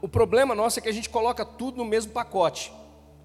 o 0.00 0.08
problema 0.08 0.54
nosso 0.54 0.78
é 0.78 0.82
que 0.82 0.88
a 0.88 0.92
gente 0.92 1.08
coloca 1.08 1.44
tudo 1.44 1.78
no 1.78 1.84
mesmo 1.84 2.12
pacote. 2.12 2.72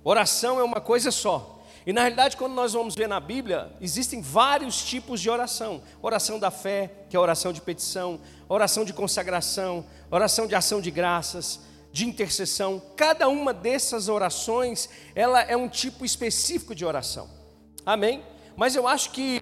Oração 0.03 0.60
é 0.60 0.63
uma 0.63 0.82
coisa 0.82 1.12
só. 1.12 1.62
E 1.86 1.92
na 1.92 2.01
realidade, 2.01 2.38
quando 2.38 2.53
nós 2.53 2.74
vamos 2.74 2.96
ver 2.96 3.08
na 3.08 3.20
Bíblia, 3.20 3.72
existem 3.82 4.22
vários 4.22 4.84
tipos 4.84 5.20
de 5.22 5.30
oração: 5.30 5.82
oração 6.01 6.39
da 6.39 6.50
fé, 6.50 6.89
que 7.10 7.15
é 7.15 7.20
oração 7.20 7.51
de 7.51 7.62
petição, 7.62 8.20
oração 8.48 8.86
de 8.86 8.94
consagração, 8.94 9.86
oração 10.10 10.48
de 10.48 10.56
ação 10.56 10.80
de 10.80 10.89
graças, 10.89 11.60
de 11.92 12.08
intercessão. 12.08 12.82
Cada 12.96 13.27
uma 13.27 13.53
dessas 13.53 14.08
orações, 14.08 14.89
ela 15.13 15.42
é 15.42 15.58
um 15.58 15.68
tipo 15.68 16.06
específico 16.06 16.74
de 16.74 16.86
oração. 16.86 17.30
Amém? 17.86 18.24
Mas 18.56 18.75
eu 18.75 18.88
acho 18.88 19.12
que 19.12 19.39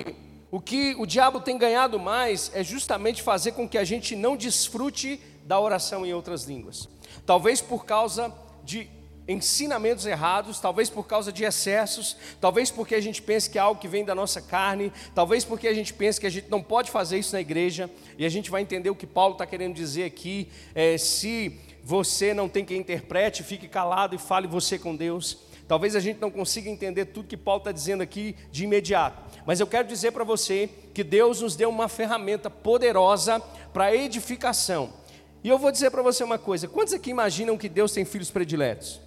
o 0.50 0.60
que 0.60 0.96
o 0.98 1.06
diabo 1.06 1.40
tem 1.40 1.58
ganhado 1.58 2.00
mais 2.00 2.52
é 2.54 2.64
justamente 2.64 3.22
fazer 3.22 3.54
com 3.54 3.70
que 3.70 3.78
a 3.78 3.84
gente 3.84 4.16
não 4.16 4.36
desfrute 4.36 5.20
da 5.46 5.60
oração 5.60 6.06
em 6.06 6.14
outras 6.14 6.44
línguas. 6.44 6.90
Talvez 7.26 7.62
por 7.62 7.86
causa 7.86 8.34
de 8.64 8.90
ensinamentos 9.28 10.06
errados, 10.06 10.60
talvez 10.60 10.90
por 10.90 11.08
causa 11.08 11.32
de 11.32 11.44
excessos, 11.44 12.18
talvez 12.40 12.70
porque 12.72 12.96
a 12.96 13.02
gente 13.02 13.22
pense 13.22 13.50
que 13.50 13.58
é 13.58 13.62
algo 13.62 13.80
que 13.80 13.88
vem 13.88 14.04
da 14.04 14.16
nossa 14.16 14.42
carne, 14.42 14.92
talvez 15.14 15.46
porque 15.46 15.68
a 15.68 15.74
gente 15.74 15.94
pense 15.94 16.20
que 16.20 16.28
a 16.28 16.30
gente 16.30 16.50
não 16.50 16.62
pode 16.62 16.92
fazer 16.92 17.20
isso 17.20 17.34
na 17.34 17.42
igreja, 17.42 17.90
e 18.18 18.26
a 18.26 18.30
gente 18.30 18.50
vai 18.50 18.62
entender 18.62 18.90
o 18.90 18.96
que 18.96 19.08
Paulo 19.08 19.34
está 19.34 19.46
querendo 19.46 19.74
dizer 19.74 20.04
aqui. 20.04 20.50
É, 20.74 20.98
se 20.98 21.58
você 21.84 22.34
não 22.34 22.50
tem 22.50 22.66
quem 22.66 22.80
interprete, 22.80 23.44
fique 23.44 23.68
calado 23.68 24.16
e 24.16 24.18
fale 24.18 24.48
você 24.48 24.78
com 24.78 24.96
Deus. 24.96 25.38
Talvez 25.68 25.96
a 25.96 26.00
gente 26.00 26.20
não 26.20 26.30
consiga 26.30 26.70
entender 26.70 27.06
tudo 27.06 27.30
que 27.30 27.38
Paulo 27.38 27.60
está 27.60 27.72
dizendo 27.72 28.04
aqui 28.04 28.36
de 28.52 28.66
imediato, 28.66 29.22
mas 29.46 29.60
eu 29.60 29.68
quero 29.68 29.88
dizer 29.88 30.12
para 30.12 30.24
você 30.24 30.70
que 30.94 31.04
Deus 31.04 31.40
nos 31.40 31.56
deu 31.56 31.70
uma 31.70 31.88
ferramenta 31.88 32.50
poderosa 32.50 33.40
para 33.72 33.96
edificação. 33.96 35.01
E 35.44 35.50
eu 35.50 35.58
vou 35.58 35.72
dizer 35.72 35.90
para 35.92 36.02
você 36.02 36.24
uma 36.24 36.38
coisa: 36.38 36.68
quantos 36.68 36.94
aqui 36.94 37.10
imaginam 37.10 37.58
que 37.58 37.70
Deus 37.70 37.92
tem 37.92 38.06
filhos 38.06 38.30
prediletos? 38.30 39.00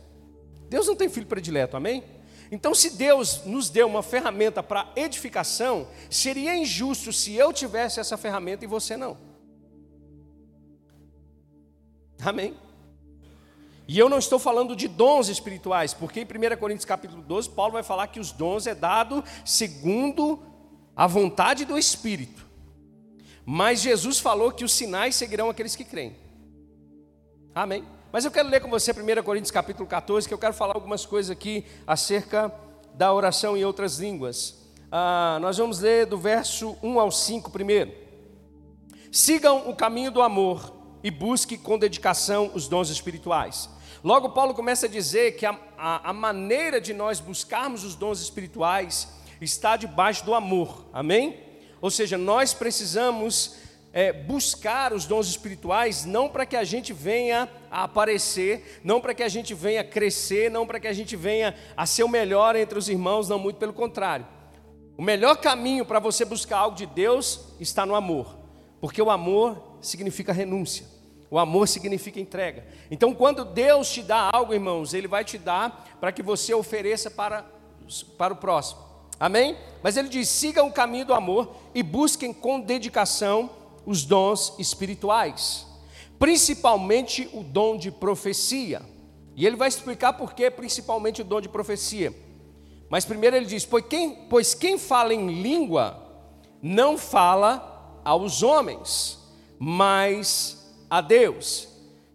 Deus 0.69 0.87
não 0.87 0.97
tem 0.97 1.09
filho 1.09 1.27
predileto, 1.27 1.77
amém? 1.77 2.03
Então, 2.51 2.75
se 2.75 2.91
Deus 2.91 3.45
nos 3.45 3.71
deu 3.71 3.87
uma 3.87 4.03
ferramenta 4.03 4.63
para 4.63 4.93
edificação, 4.97 5.89
seria 6.11 6.57
injusto 6.57 7.13
se 7.13 7.35
eu 7.35 7.53
tivesse 7.53 8.01
essa 8.01 8.17
ferramenta 8.17 8.65
e 8.65 8.69
você 8.69 8.97
não. 8.97 9.17
Amém? 12.23 12.55
E 13.87 13.99
eu 13.99 14.09
não 14.09 14.19
estou 14.19 14.39
falando 14.39 14.75
de 14.75 14.89
dons 14.89 15.29
espirituais, 15.29 15.93
porque 15.93 16.21
em 16.21 16.25
1 16.25 16.57
Coríntios 16.57 16.85
capítulo 16.85 17.23
12, 17.23 17.51
Paulo 17.51 17.73
vai 17.73 17.83
falar 17.83 18.07
que 18.07 18.21
os 18.21 18.33
dons 18.33 18.67
é 18.67 18.75
dado 18.75 19.23
segundo 19.45 20.43
a 20.97 21.07
vontade 21.07 21.65
do 21.65 21.77
Espírito. 21.77 22.47
Mas 23.45 23.83
Jesus 23.83 24.19
falou 24.19 24.53
que 24.53 24.65
os 24.65 24.73
sinais 24.73 25.17
seguirão 25.17 25.51
aqueles 25.51 25.77
que 25.77 25.85
creem. 25.85 26.24
Amém? 27.55 27.85
Mas 28.11 28.25
eu 28.25 28.33
quero 28.33 28.49
ler 28.49 28.61
com 28.61 28.69
você 28.69 28.91
1 28.91 29.23
Coríntios 29.23 29.53
capítulo 29.53 29.89
14, 29.89 30.27
que 30.27 30.35
eu 30.35 30.39
quero 30.39 30.53
falar 30.53 30.75
algumas 30.75 31.07
coisas 31.07 31.31
aqui 31.31 31.65
acerca 31.87 32.53
da 32.95 33.13
oração 33.13 33.57
em 33.57 33.65
outras 33.65 34.01
línguas. 34.01 34.57
Ah, 34.91 35.39
nós 35.41 35.57
vamos 35.57 35.79
ler 35.79 36.05
do 36.05 36.19
verso 36.19 36.77
1 36.83 36.99
ao 36.99 37.13
5 37.13 37.53
primeiro. 37.53 37.93
Sigam 39.13 39.71
o 39.71 39.77
caminho 39.77 40.11
do 40.11 40.21
amor 40.21 40.75
e 41.01 41.13
busque 41.13 41.57
com 41.57 41.79
dedicação 41.79 42.51
os 42.55 42.67
dons 42.67 42.91
espirituais. 42.91 43.71
Logo, 44.03 44.31
Paulo 44.31 44.53
começa 44.53 44.87
a 44.87 44.89
dizer 44.89 45.37
que 45.37 45.47
a, 45.47 45.57
a, 45.79 46.11
a 46.11 46.13
maneira 46.13 46.81
de 46.81 46.93
nós 46.93 47.21
buscarmos 47.21 47.85
os 47.85 47.95
dons 47.95 48.21
espirituais 48.21 49.09
está 49.41 49.77
debaixo 49.77 50.25
do 50.25 50.35
amor, 50.35 50.87
amém? 50.93 51.39
Ou 51.81 51.89
seja, 51.89 52.19
nós 52.19 52.53
precisamos 52.53 53.55
é, 53.95 54.13
buscar 54.13 54.93
os 54.93 55.07
dons 55.07 55.29
espirituais 55.29 56.05
não 56.05 56.29
para 56.29 56.45
que 56.45 56.57
a 56.57 56.65
gente 56.65 56.93
venha 56.93 57.49
a 57.71 57.85
aparecer, 57.85 58.81
não 58.83 59.01
para 59.01 59.15
que 59.15 59.23
a 59.23 59.29
gente 59.29 59.55
venha 59.55 59.85
crescer, 59.85 60.51
não 60.51 60.67
para 60.67 60.81
que 60.81 60.89
a 60.89 60.93
gente 60.93 61.15
venha 61.15 61.55
a 61.77 61.87
ser 61.87 62.03
o 62.03 62.09
melhor 62.09 62.57
entre 62.57 62.77
os 62.77 62.89
irmãos, 62.89 63.29
não 63.29 63.39
muito 63.39 63.57
pelo 63.57 63.73
contrário. 63.73 64.27
O 64.99 65.03
melhor 65.03 65.37
caminho 65.37 65.87
para 65.87 66.01
você 66.01 66.25
buscar 66.25 66.59
algo 66.59 66.77
de 66.77 66.87
Deus 66.87 67.55
está 67.61 67.87
no 67.87 67.95
amor, 67.95 68.37
porque 68.81 69.01
o 69.01 69.11
amor 69.11 69.79
significa 69.81 70.33
renúncia. 70.33 70.93
O 71.31 71.39
amor 71.39 71.69
significa 71.69 72.21
entrega. 72.21 72.65
Então, 72.91 73.15
quando 73.15 73.45
Deus 73.45 73.91
te 73.91 74.03
dá 74.03 74.31
algo, 74.33 74.55
irmãos, 74.55 74.93
Ele 74.93 75.09
vai 75.09 75.25
te 75.25 75.39
dar 75.39 75.97
para 76.01 76.13
que 76.13 76.23
você 76.23 76.53
ofereça 76.53 77.11
para, 77.11 77.45
para 78.19 78.35
o 78.35 78.37
próximo. 78.37 78.81
Amém? 79.19 79.57
Mas 79.83 79.97
Ele 79.97 80.09
diz: 80.09 80.29
sigam 80.29 80.69
o 80.69 80.73
caminho 80.73 81.07
do 81.07 81.15
amor 81.15 81.57
e 81.75 81.83
busquem 81.83 82.33
com 82.33 82.61
dedicação 82.61 83.51
os 83.87 84.05
dons 84.05 84.55
espirituais, 84.59 85.67
principalmente 86.19 87.29
o 87.33 87.43
dom 87.43 87.77
de 87.77 87.91
profecia. 87.91 88.83
E 89.37 89.47
Ele 89.47 89.57
vai 89.57 89.69
explicar 89.69 90.13
por 90.13 90.33
que, 90.33 90.51
principalmente, 90.51 91.23
o 91.23 91.25
dom 91.25 91.41
de 91.41 91.49
profecia. 91.49 92.15
Mas 92.89 93.05
primeiro 93.05 93.35
ele 93.35 93.47
diz: 93.47 93.65
pois 93.65 93.85
quem, 93.89 94.15
pois 94.31 94.55
quem 94.55 94.79
fala 94.79 95.13
em 95.13 95.43
língua 95.43 96.01
não 96.63 96.97
fala 96.97 98.01
aos 98.05 98.43
homens, 98.43 99.19
mas 99.59 100.73
a 100.89 101.01
Deus. 101.01 101.69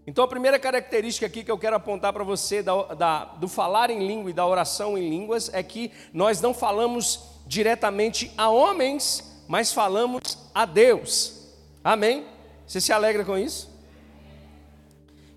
Então, 0.08 0.24
a 0.24 0.28
primeira 0.28 0.58
característica 0.58 1.28
aqui 1.28 1.44
que 1.44 1.52
eu 1.52 1.58
quero 1.58 1.76
apontar 1.76 2.12
para 2.12 2.24
você 2.24 2.64
da, 2.64 2.82
da, 2.96 3.26
do 3.26 3.48
falar 3.48 3.92
em 3.92 4.08
língua 4.08 4.32
e 4.32 4.34
da 4.34 4.46
oração 4.46 4.98
em 4.98 5.08
línguas 5.08 5.54
é 5.54 5.62
que 5.62 5.92
nós 6.12 6.42
não 6.42 6.54
falamos 6.54 7.20
diretamente 7.46 8.32
a 8.36 8.50
homens, 8.50 9.44
mas 9.48 9.72
falamos 9.72 10.38
a 10.56 10.66
Deus. 10.66 11.39
Amém? 11.84 12.26
Você 12.66 12.80
se 12.80 12.92
alegra 12.92 13.26
com 13.26 13.38
isso? 13.38 13.70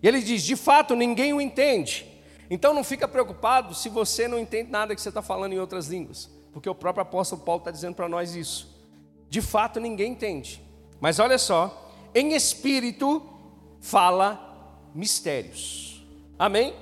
E 0.02 0.08
ele 0.08 0.20
diz: 0.20 0.42
de 0.42 0.56
fato, 0.56 0.94
ninguém 0.96 1.32
o 1.32 1.40
entende. 1.40 2.06
Então, 2.50 2.74
não 2.74 2.84
fica 2.84 3.08
preocupado 3.08 3.74
se 3.74 3.88
você 3.88 4.28
não 4.28 4.38
entende 4.38 4.70
nada 4.70 4.94
que 4.94 5.00
você 5.00 5.08
está 5.08 5.22
falando 5.22 5.54
em 5.54 5.58
outras 5.58 5.86
línguas, 5.86 6.28
porque 6.52 6.68
o 6.68 6.74
próprio 6.74 7.02
apóstolo 7.02 7.40
Paulo 7.40 7.60
está 7.60 7.70
dizendo 7.70 7.94
para 7.94 8.08
nós 8.08 8.34
isso. 8.34 8.76
De 9.30 9.40
fato, 9.40 9.80
ninguém 9.80 10.12
entende. 10.12 10.62
Mas 11.00 11.18
olha 11.18 11.38
só, 11.38 11.90
em 12.14 12.34
espírito 12.34 13.22
fala 13.80 14.78
mistérios. 14.94 16.04
Amém? 16.38 16.74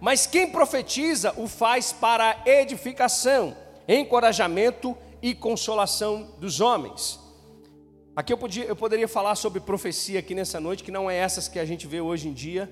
Mas 0.00 0.26
quem 0.26 0.50
profetiza 0.50 1.32
o 1.36 1.48
faz 1.48 1.92
para 1.92 2.42
edificação, 2.44 3.56
encorajamento 3.88 4.96
e 5.22 5.34
consolação 5.34 6.34
dos 6.38 6.60
homens. 6.60 7.18
Aqui 8.18 8.32
eu, 8.32 8.36
podia, 8.36 8.64
eu 8.64 8.74
poderia 8.74 9.06
falar 9.06 9.36
sobre 9.36 9.60
profecia 9.60 10.18
aqui 10.18 10.34
nessa 10.34 10.58
noite, 10.58 10.82
que 10.82 10.90
não 10.90 11.08
é 11.08 11.14
essas 11.14 11.46
que 11.46 11.56
a 11.56 11.64
gente 11.64 11.86
vê 11.86 12.00
hoje 12.00 12.26
em 12.26 12.32
dia, 12.32 12.68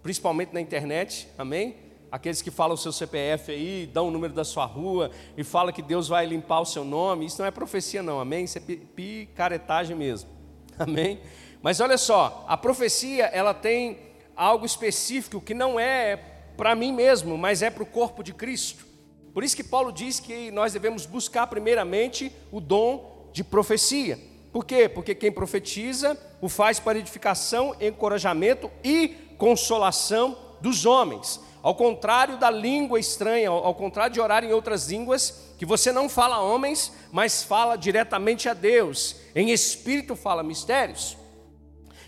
principalmente 0.00 0.54
na 0.54 0.60
internet, 0.60 1.26
amém? 1.36 1.74
Aqueles 2.08 2.40
que 2.40 2.52
falam 2.52 2.74
o 2.74 2.78
seu 2.78 2.92
CPF 2.92 3.50
aí, 3.50 3.90
dão 3.92 4.06
o 4.06 4.10
número 4.12 4.32
da 4.32 4.44
sua 4.44 4.64
rua 4.64 5.10
e 5.36 5.42
fala 5.42 5.72
que 5.72 5.82
Deus 5.82 6.06
vai 6.06 6.24
limpar 6.24 6.60
o 6.60 6.64
seu 6.64 6.84
nome, 6.84 7.26
isso 7.26 7.40
não 7.40 7.46
é 7.46 7.50
profecia 7.50 8.00
não, 8.00 8.20
amém? 8.20 8.44
Isso 8.44 8.58
é 8.58 8.60
picaretagem 8.60 9.96
mesmo. 9.96 10.30
Amém? 10.78 11.18
Mas 11.60 11.80
olha 11.80 11.98
só, 11.98 12.44
a 12.46 12.56
profecia 12.56 13.24
ela 13.24 13.52
tem 13.52 13.98
algo 14.36 14.64
específico 14.64 15.40
que 15.40 15.52
não 15.52 15.80
é 15.80 16.16
para 16.56 16.76
mim 16.76 16.92
mesmo, 16.92 17.36
mas 17.36 17.60
é 17.60 17.70
para 17.70 17.82
o 17.82 17.86
corpo 17.86 18.22
de 18.22 18.32
Cristo. 18.32 18.86
Por 19.34 19.42
isso 19.42 19.56
que 19.56 19.64
Paulo 19.64 19.90
diz 19.90 20.20
que 20.20 20.52
nós 20.52 20.72
devemos 20.72 21.06
buscar 21.06 21.48
primeiramente 21.48 22.30
o 22.52 22.60
dom 22.60 23.28
de 23.32 23.42
profecia. 23.42 24.35
Por 24.56 24.64
quê? 24.64 24.88
Porque 24.88 25.14
quem 25.14 25.30
profetiza 25.30 26.18
o 26.40 26.48
faz 26.48 26.80
para 26.80 26.98
edificação, 26.98 27.76
encorajamento 27.78 28.70
e 28.82 29.08
consolação 29.36 30.34
dos 30.62 30.86
homens. 30.86 31.38
Ao 31.62 31.74
contrário 31.74 32.38
da 32.38 32.48
língua 32.48 32.98
estranha, 32.98 33.50
ao 33.50 33.74
contrário 33.74 34.14
de 34.14 34.18
orar 34.18 34.42
em 34.44 34.54
outras 34.54 34.88
línguas, 34.88 35.52
que 35.58 35.66
você 35.66 35.92
não 35.92 36.08
fala 36.08 36.36
a 36.36 36.40
homens, 36.40 36.90
mas 37.12 37.42
fala 37.42 37.76
diretamente 37.76 38.48
a 38.48 38.54
Deus. 38.54 39.16
Em 39.34 39.50
espírito 39.50 40.16
fala 40.16 40.42
mistérios. 40.42 41.18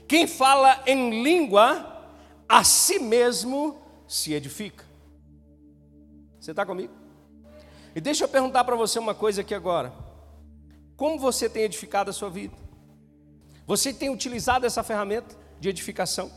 Quem 0.08 0.26
fala 0.26 0.82
em 0.86 1.22
língua, 1.22 2.08
a 2.48 2.64
si 2.64 2.98
mesmo 2.98 3.76
se 4.06 4.32
edifica. 4.32 4.86
Você 6.40 6.52
está 6.52 6.64
comigo? 6.64 6.94
E 7.94 8.00
deixa 8.00 8.24
eu 8.24 8.28
perguntar 8.28 8.64
para 8.64 8.74
você 8.74 8.98
uma 8.98 9.14
coisa 9.14 9.42
aqui 9.42 9.54
agora. 9.54 10.07
Como 10.98 11.16
você 11.16 11.48
tem 11.48 11.62
edificado 11.62 12.10
a 12.10 12.12
sua 12.12 12.28
vida? 12.28 12.56
Você 13.68 13.94
tem 13.94 14.10
utilizado 14.10 14.66
essa 14.66 14.82
ferramenta 14.82 15.36
de 15.60 15.68
edificação? 15.68 16.28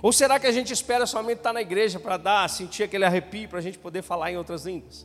Ou 0.00 0.12
será 0.12 0.38
que 0.38 0.46
a 0.46 0.52
gente 0.52 0.72
espera 0.72 1.06
somente 1.06 1.38
estar 1.38 1.52
na 1.52 1.60
igreja 1.60 1.98
para 1.98 2.16
dar, 2.16 2.48
sentir 2.48 2.84
aquele 2.84 3.04
arrepio 3.04 3.48
para 3.48 3.58
a 3.58 3.62
gente 3.62 3.76
poder 3.76 4.02
falar 4.02 4.30
em 4.30 4.36
outras 4.36 4.64
línguas? 4.64 5.04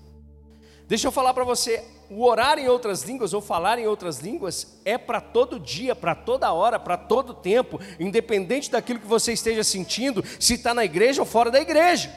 Deixa 0.88 1.08
eu 1.08 1.12
falar 1.12 1.34
para 1.34 1.44
você, 1.44 1.84
o 2.12 2.24
orar 2.24 2.60
em 2.60 2.68
outras 2.68 3.02
línguas 3.02 3.34
ou 3.34 3.42
falar 3.42 3.80
em 3.80 3.88
outras 3.88 4.20
línguas 4.20 4.80
é 4.86 5.00
para 5.00 5.20
todo 5.20 5.60
dia, 5.60 5.96
para 5.96 6.14
toda 6.14 6.54
hora, 6.54 6.78
para 6.78 6.96
todo 6.96 7.34
tempo, 7.34 7.80
independente 8.00 8.70
daquilo 8.70 9.00
que 9.00 9.08
você 9.08 9.34
esteja 9.34 9.64
sentindo, 9.64 10.24
se 10.40 10.54
está 10.54 10.76
na 10.76 10.86
igreja 10.86 11.24
ou 11.24 11.26
fora 11.26 11.50
da 11.50 11.60
igreja. 11.60 12.14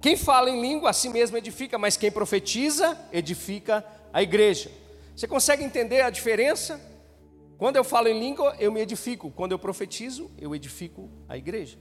Quem 0.00 0.16
fala 0.16 0.48
em 0.48 0.60
língua 0.60 0.90
a 0.90 0.92
si 0.92 1.08
mesmo 1.08 1.36
edifica, 1.36 1.76
mas 1.76 1.96
quem 1.96 2.10
profetiza 2.10 2.98
edifica 3.12 3.84
a 4.12 4.22
igreja. 4.22 4.70
Você 5.14 5.28
consegue 5.28 5.62
entender 5.62 6.00
a 6.00 6.10
diferença? 6.10 6.80
Quando 7.58 7.76
eu 7.76 7.84
falo 7.84 8.08
em 8.08 8.18
língua, 8.18 8.56
eu 8.58 8.72
me 8.72 8.80
edifico. 8.80 9.30
Quando 9.30 9.52
eu 9.52 9.58
profetizo, 9.58 10.30
eu 10.38 10.54
edifico 10.54 11.10
a 11.28 11.36
igreja. 11.36 11.78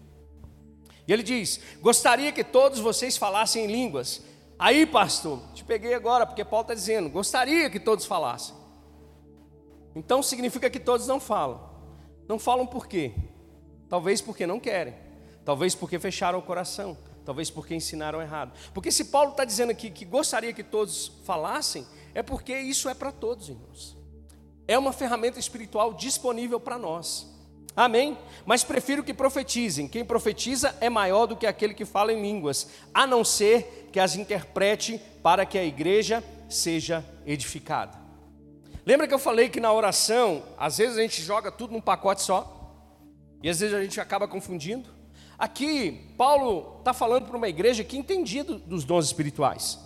E 1.07 1.13
ele 1.13 1.23
diz: 1.23 1.61
Gostaria 1.81 2.33
que 2.33 2.43
todos 2.43 2.79
vocês 2.79 3.15
falassem 3.15 3.63
em 3.63 3.67
línguas. 3.67 4.21
Aí, 4.59 4.85
pastor, 4.85 5.41
te 5.53 5.63
peguei 5.63 5.93
agora, 5.93 6.25
porque 6.25 6.43
Paulo 6.43 6.63
está 6.63 6.73
dizendo: 6.73 7.09
Gostaria 7.09 7.69
que 7.69 7.79
todos 7.79 8.05
falassem. 8.05 8.53
Então 9.95 10.21
significa 10.21 10.69
que 10.69 10.79
todos 10.79 11.07
não 11.07 11.19
falam. 11.19 11.69
Não 12.27 12.37
falam 12.37 12.67
por 12.67 12.85
quê? 12.85 13.13
Talvez 13.87 14.21
porque 14.21 14.45
não 14.45 14.59
querem. 14.59 14.93
Talvez 15.45 15.73
porque 15.73 15.97
fecharam 15.97 16.39
o 16.39 16.41
coração, 16.41 16.97
talvez 17.29 17.51
porque 17.51 17.75
ensinaram 17.75 18.19
errado. 18.19 18.51
Porque 18.73 18.91
se 18.91 19.05
Paulo 19.05 19.29
está 19.29 19.45
dizendo 19.45 19.69
aqui 19.69 19.91
que 19.91 20.03
gostaria 20.03 20.51
que 20.51 20.63
todos 20.63 21.11
falassem, 21.25 21.85
é 22.15 22.23
porque 22.23 22.57
isso 22.57 22.89
é 22.89 22.95
para 22.95 23.11
todos, 23.11 23.49
irmãos. 23.49 23.95
É 24.67 24.79
uma 24.79 24.91
ferramenta 24.91 25.39
espiritual 25.39 25.93
disponível 25.93 26.59
para 26.59 26.79
nós. 26.79 27.27
Amém? 27.75 28.17
Mas 28.47 28.63
prefiro 28.63 29.03
que 29.03 29.13
profetizem. 29.13 29.87
Quem 29.87 30.03
profetiza 30.03 30.75
é 30.81 30.89
maior 30.89 31.27
do 31.27 31.35
que 31.35 31.45
aquele 31.45 31.75
que 31.75 31.85
fala 31.85 32.11
em 32.11 32.19
línguas, 32.19 32.67
a 32.91 33.05
não 33.05 33.23
ser 33.23 33.89
que 33.93 33.99
as 33.99 34.15
interprete 34.15 34.99
para 35.21 35.45
que 35.45 35.59
a 35.59 35.63
igreja 35.63 36.23
seja 36.49 37.05
edificada. 37.27 37.95
Lembra 38.83 39.07
que 39.07 39.13
eu 39.13 39.19
falei 39.19 39.49
que 39.49 39.59
na 39.59 39.71
oração, 39.71 40.41
às 40.57 40.79
vezes 40.79 40.97
a 40.97 41.01
gente 41.01 41.21
joga 41.21 41.51
tudo 41.51 41.73
num 41.73 41.81
pacote 41.81 42.23
só? 42.23 42.73
E 43.43 43.47
às 43.47 43.59
vezes 43.59 43.75
a 43.75 43.83
gente 43.83 44.01
acaba 44.01 44.27
confundindo? 44.27 44.97
Aqui, 45.39 46.13
Paulo 46.17 46.79
está 46.79 46.93
falando 46.93 47.25
para 47.25 47.37
uma 47.37 47.47
igreja 47.47 47.81
que 47.81 47.97
entendia 47.97 48.43
dos 48.43 48.83
dons 48.83 49.05
espirituais. 49.05 49.79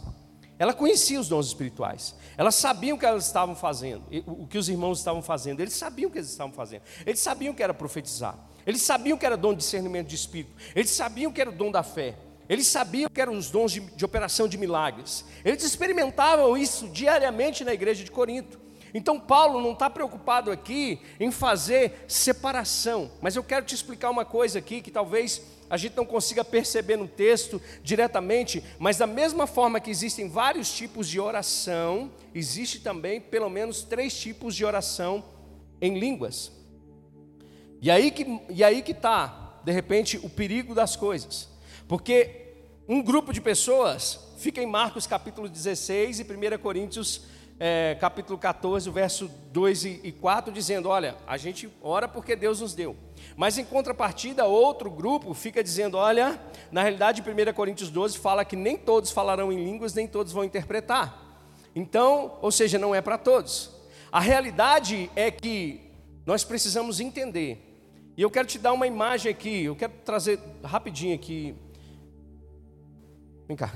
Ela 0.57 0.74
conhecia 0.74 1.19
os 1.19 1.27
dons 1.27 1.45
espirituais. 1.45 2.15
Elas 2.36 2.55
sabiam 2.55 2.98
o 2.98 3.00
que 3.00 3.05
elas 3.05 3.27
estavam 3.27 3.55
fazendo, 3.55 4.03
o 4.25 4.48
que 4.48 4.57
os 4.57 4.67
irmãos 4.67 4.98
estavam 4.98 5.22
fazendo. 5.22 5.60
Eles 5.60 5.74
sabiam 5.74 6.10
o 6.10 6.12
que 6.12 6.17
eles 6.17 6.31
estavam 6.31 6.51
fazendo. 6.51 6.81
Eles 7.05 7.19
sabiam 7.19 7.53
o 7.53 7.55
que 7.55 7.62
era 7.62 7.74
profetizar. 7.74 8.36
Eles 8.65 8.81
sabiam 8.81 9.15
que 9.15 9.25
era 9.27 9.38
dom 9.38 9.51
de 9.51 9.60
discernimento 9.60 10.07
de 10.07 10.15
espírito. 10.15 10.55
Eles 10.75 10.89
sabiam 10.89 11.31
que 11.31 11.39
era 11.39 11.51
o 11.51 11.53
dom 11.53 11.69
da 11.69 11.83
fé. 11.83 12.15
Eles 12.50 12.65
sabiam 12.65 13.10
que 13.10 13.22
eram 13.22 13.33
os 13.38 13.51
dons 13.51 13.72
de, 13.72 13.79
de 13.79 14.03
operação 14.03 14.48
de 14.48 14.57
milagres. 14.57 15.24
Eles 15.45 15.63
experimentavam 15.63 16.57
isso 16.57 16.88
diariamente 16.89 17.63
na 17.63 17.74
igreja 17.74 18.03
de 18.03 18.10
Corinto. 18.10 18.60
Então, 18.93 19.19
Paulo 19.19 19.59
não 19.59 19.71
está 19.73 19.89
preocupado 19.89 20.51
aqui 20.51 21.00
em 21.19 21.31
fazer 21.31 22.05
separação, 22.07 23.09
mas 23.21 23.35
eu 23.35 23.43
quero 23.43 23.65
te 23.65 23.73
explicar 23.73 24.12
uma 24.12 24.23
coisa 24.23 24.59
aqui 24.59 24.81
que 24.81 24.91
talvez 24.91 25.41
a 25.67 25.77
gente 25.77 25.97
não 25.97 26.05
consiga 26.05 26.45
perceber 26.45 26.97
no 26.97 27.07
texto 27.07 27.59
diretamente, 27.81 28.63
mas 28.77 28.97
da 28.97 29.07
mesma 29.07 29.47
forma 29.47 29.79
que 29.79 29.89
existem 29.89 30.29
vários 30.29 30.71
tipos 30.71 31.07
de 31.07 31.19
oração, 31.19 32.12
existe 32.35 32.79
também 32.79 33.19
pelo 33.19 33.50
menos 33.50 33.81
três 33.81 34.13
tipos 34.15 34.55
de 34.55 34.63
oração 34.63 35.23
em 35.81 35.97
línguas. 35.97 36.51
E 37.81 37.89
aí 37.89 38.12
que 38.12 38.39
e 38.50 38.63
aí 38.63 38.83
que 38.83 38.91
está, 38.91 39.59
de 39.63 39.71
repente, 39.71 40.17
o 40.21 40.29
perigo 40.29 40.75
das 40.75 40.95
coisas, 40.95 41.50
porque 41.88 42.53
um 42.88 43.01
grupo 43.01 43.33
de 43.33 43.41
pessoas 43.41 44.19
fica 44.38 44.62
em 44.62 44.67
Marcos 44.67 45.07
capítulo 45.07 45.50
16 45.50 46.19
e 46.19 46.23
1 46.23 46.59
Coríntios 46.59 47.21
é, 47.65 47.96
capítulo 47.96 48.38
14, 48.38 48.89
verso 48.89 49.32
2 49.53 49.86
e 49.86 50.12
4, 50.12 50.51
dizendo: 50.51 50.89
Olha, 50.89 51.15
a 51.25 51.38
gente 51.38 51.70
ora 51.82 52.10
porque 52.10 52.36
Deus 52.36 52.60
nos 52.60 52.75
deu. 52.75 52.93
Mas 53.38 53.58
em 53.58 53.63
contrapartida, 53.63 54.43
outro 54.43 54.91
grupo 54.91 55.34
fica 55.34 55.63
dizendo: 55.63 55.96
Olha, 55.96 56.38
na 56.70 56.82
realidade, 56.82 57.22
1 57.22 57.53
Coríntios 57.53 57.89
12 57.89 58.17
fala 58.17 58.43
que 58.43 58.58
nem 58.58 58.75
todos 58.75 59.12
falarão 59.12 59.50
em 59.50 59.63
línguas, 59.63 59.93
nem 59.93 60.05
todos 60.05 60.34
vão 60.34 60.43
interpretar. 60.43 61.17
Então, 61.74 62.38
ou 62.41 62.51
seja, 62.51 62.77
não 62.77 62.93
é 62.93 63.00
para 63.00 63.17
todos. 63.17 63.72
A 64.12 64.20
realidade 64.20 65.10
é 65.15 65.32
que 65.32 65.89
nós 66.25 66.43
precisamos 66.43 67.00
entender. 67.00 67.63
E 68.17 68.22
eu 68.22 68.29
quero 68.29 68.46
te 68.46 68.60
dar 68.60 68.74
uma 68.74 68.88
imagem 68.88 69.32
aqui, 69.32 69.63
eu 69.63 69.75
quero 69.77 69.93
trazer 70.03 70.38
rapidinho 70.65 71.15
aqui. 71.15 71.55
Vem 73.48 73.55
cá. 73.55 73.74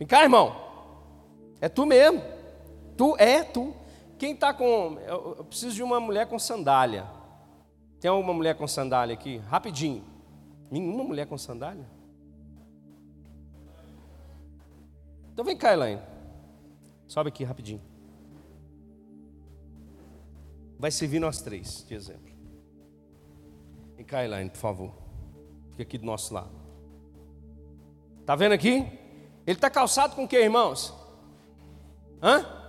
Vem 0.00 0.08
cá, 0.08 0.24
irmão. 0.24 0.56
É 1.60 1.68
tu 1.68 1.86
mesmo. 1.86 2.41
Tu 2.96 3.16
é 3.18 3.42
tu. 3.42 3.74
Quem 4.18 4.34
está 4.34 4.54
com. 4.54 4.98
Eu 5.00 5.44
preciso 5.44 5.74
de 5.74 5.82
uma 5.82 5.98
mulher 5.98 6.26
com 6.26 6.38
sandália. 6.38 7.06
Tem 8.00 8.10
alguma 8.10 8.32
mulher 8.32 8.56
com 8.56 8.66
sandália 8.66 9.14
aqui? 9.14 9.38
Rapidinho. 9.38 10.04
Nenhuma 10.70 11.04
mulher 11.04 11.26
com 11.26 11.36
sandália? 11.36 11.86
Então 15.32 15.44
vem 15.44 15.56
cá, 15.56 15.72
Elaine. 15.72 16.00
Sobe 17.06 17.28
aqui 17.28 17.44
rapidinho. 17.44 17.80
Vai 20.78 20.90
servir 20.90 21.20
nós 21.20 21.40
três, 21.40 21.84
de 21.86 21.94
exemplo. 21.94 22.32
Vem 23.96 24.04
cá, 24.04 24.24
Elaine, 24.24 24.50
por 24.50 24.58
favor. 24.58 24.92
Fica 25.70 25.82
aqui 25.82 25.98
do 25.98 26.04
nosso 26.04 26.34
lado. 26.34 26.50
Tá 28.26 28.34
vendo 28.34 28.52
aqui? 28.52 28.78
Ele 29.46 29.56
está 29.56 29.70
calçado 29.70 30.14
com 30.14 30.24
o 30.24 30.28
que, 30.28 30.36
irmãos? 30.36 30.94
Hã? 32.22 32.61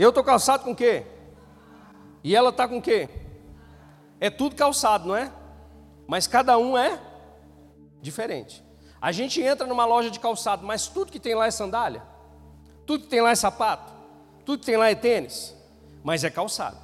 Eu 0.00 0.08
estou 0.08 0.24
calçado 0.24 0.64
com 0.64 0.70
o 0.70 0.74
quê? 0.74 1.04
E 2.24 2.34
ela 2.34 2.48
está 2.48 2.66
com 2.66 2.78
o 2.78 2.82
quê? 2.82 3.06
É 4.18 4.30
tudo 4.30 4.56
calçado, 4.56 5.06
não 5.06 5.14
é? 5.14 5.30
Mas 6.06 6.26
cada 6.26 6.56
um 6.56 6.76
é 6.76 6.98
diferente. 8.00 8.64
A 8.98 9.12
gente 9.12 9.42
entra 9.42 9.66
numa 9.66 9.84
loja 9.84 10.10
de 10.10 10.18
calçado, 10.18 10.66
mas 10.66 10.88
tudo 10.88 11.12
que 11.12 11.20
tem 11.20 11.34
lá 11.34 11.48
é 11.48 11.50
sandália, 11.50 12.02
tudo 12.86 13.04
que 13.04 13.10
tem 13.10 13.20
lá 13.20 13.30
é 13.30 13.34
sapato, 13.34 13.92
tudo 14.46 14.60
que 14.60 14.66
tem 14.66 14.78
lá 14.78 14.88
é 14.88 14.94
tênis, 14.94 15.54
mas 16.02 16.24
é 16.24 16.30
calçado. 16.30 16.78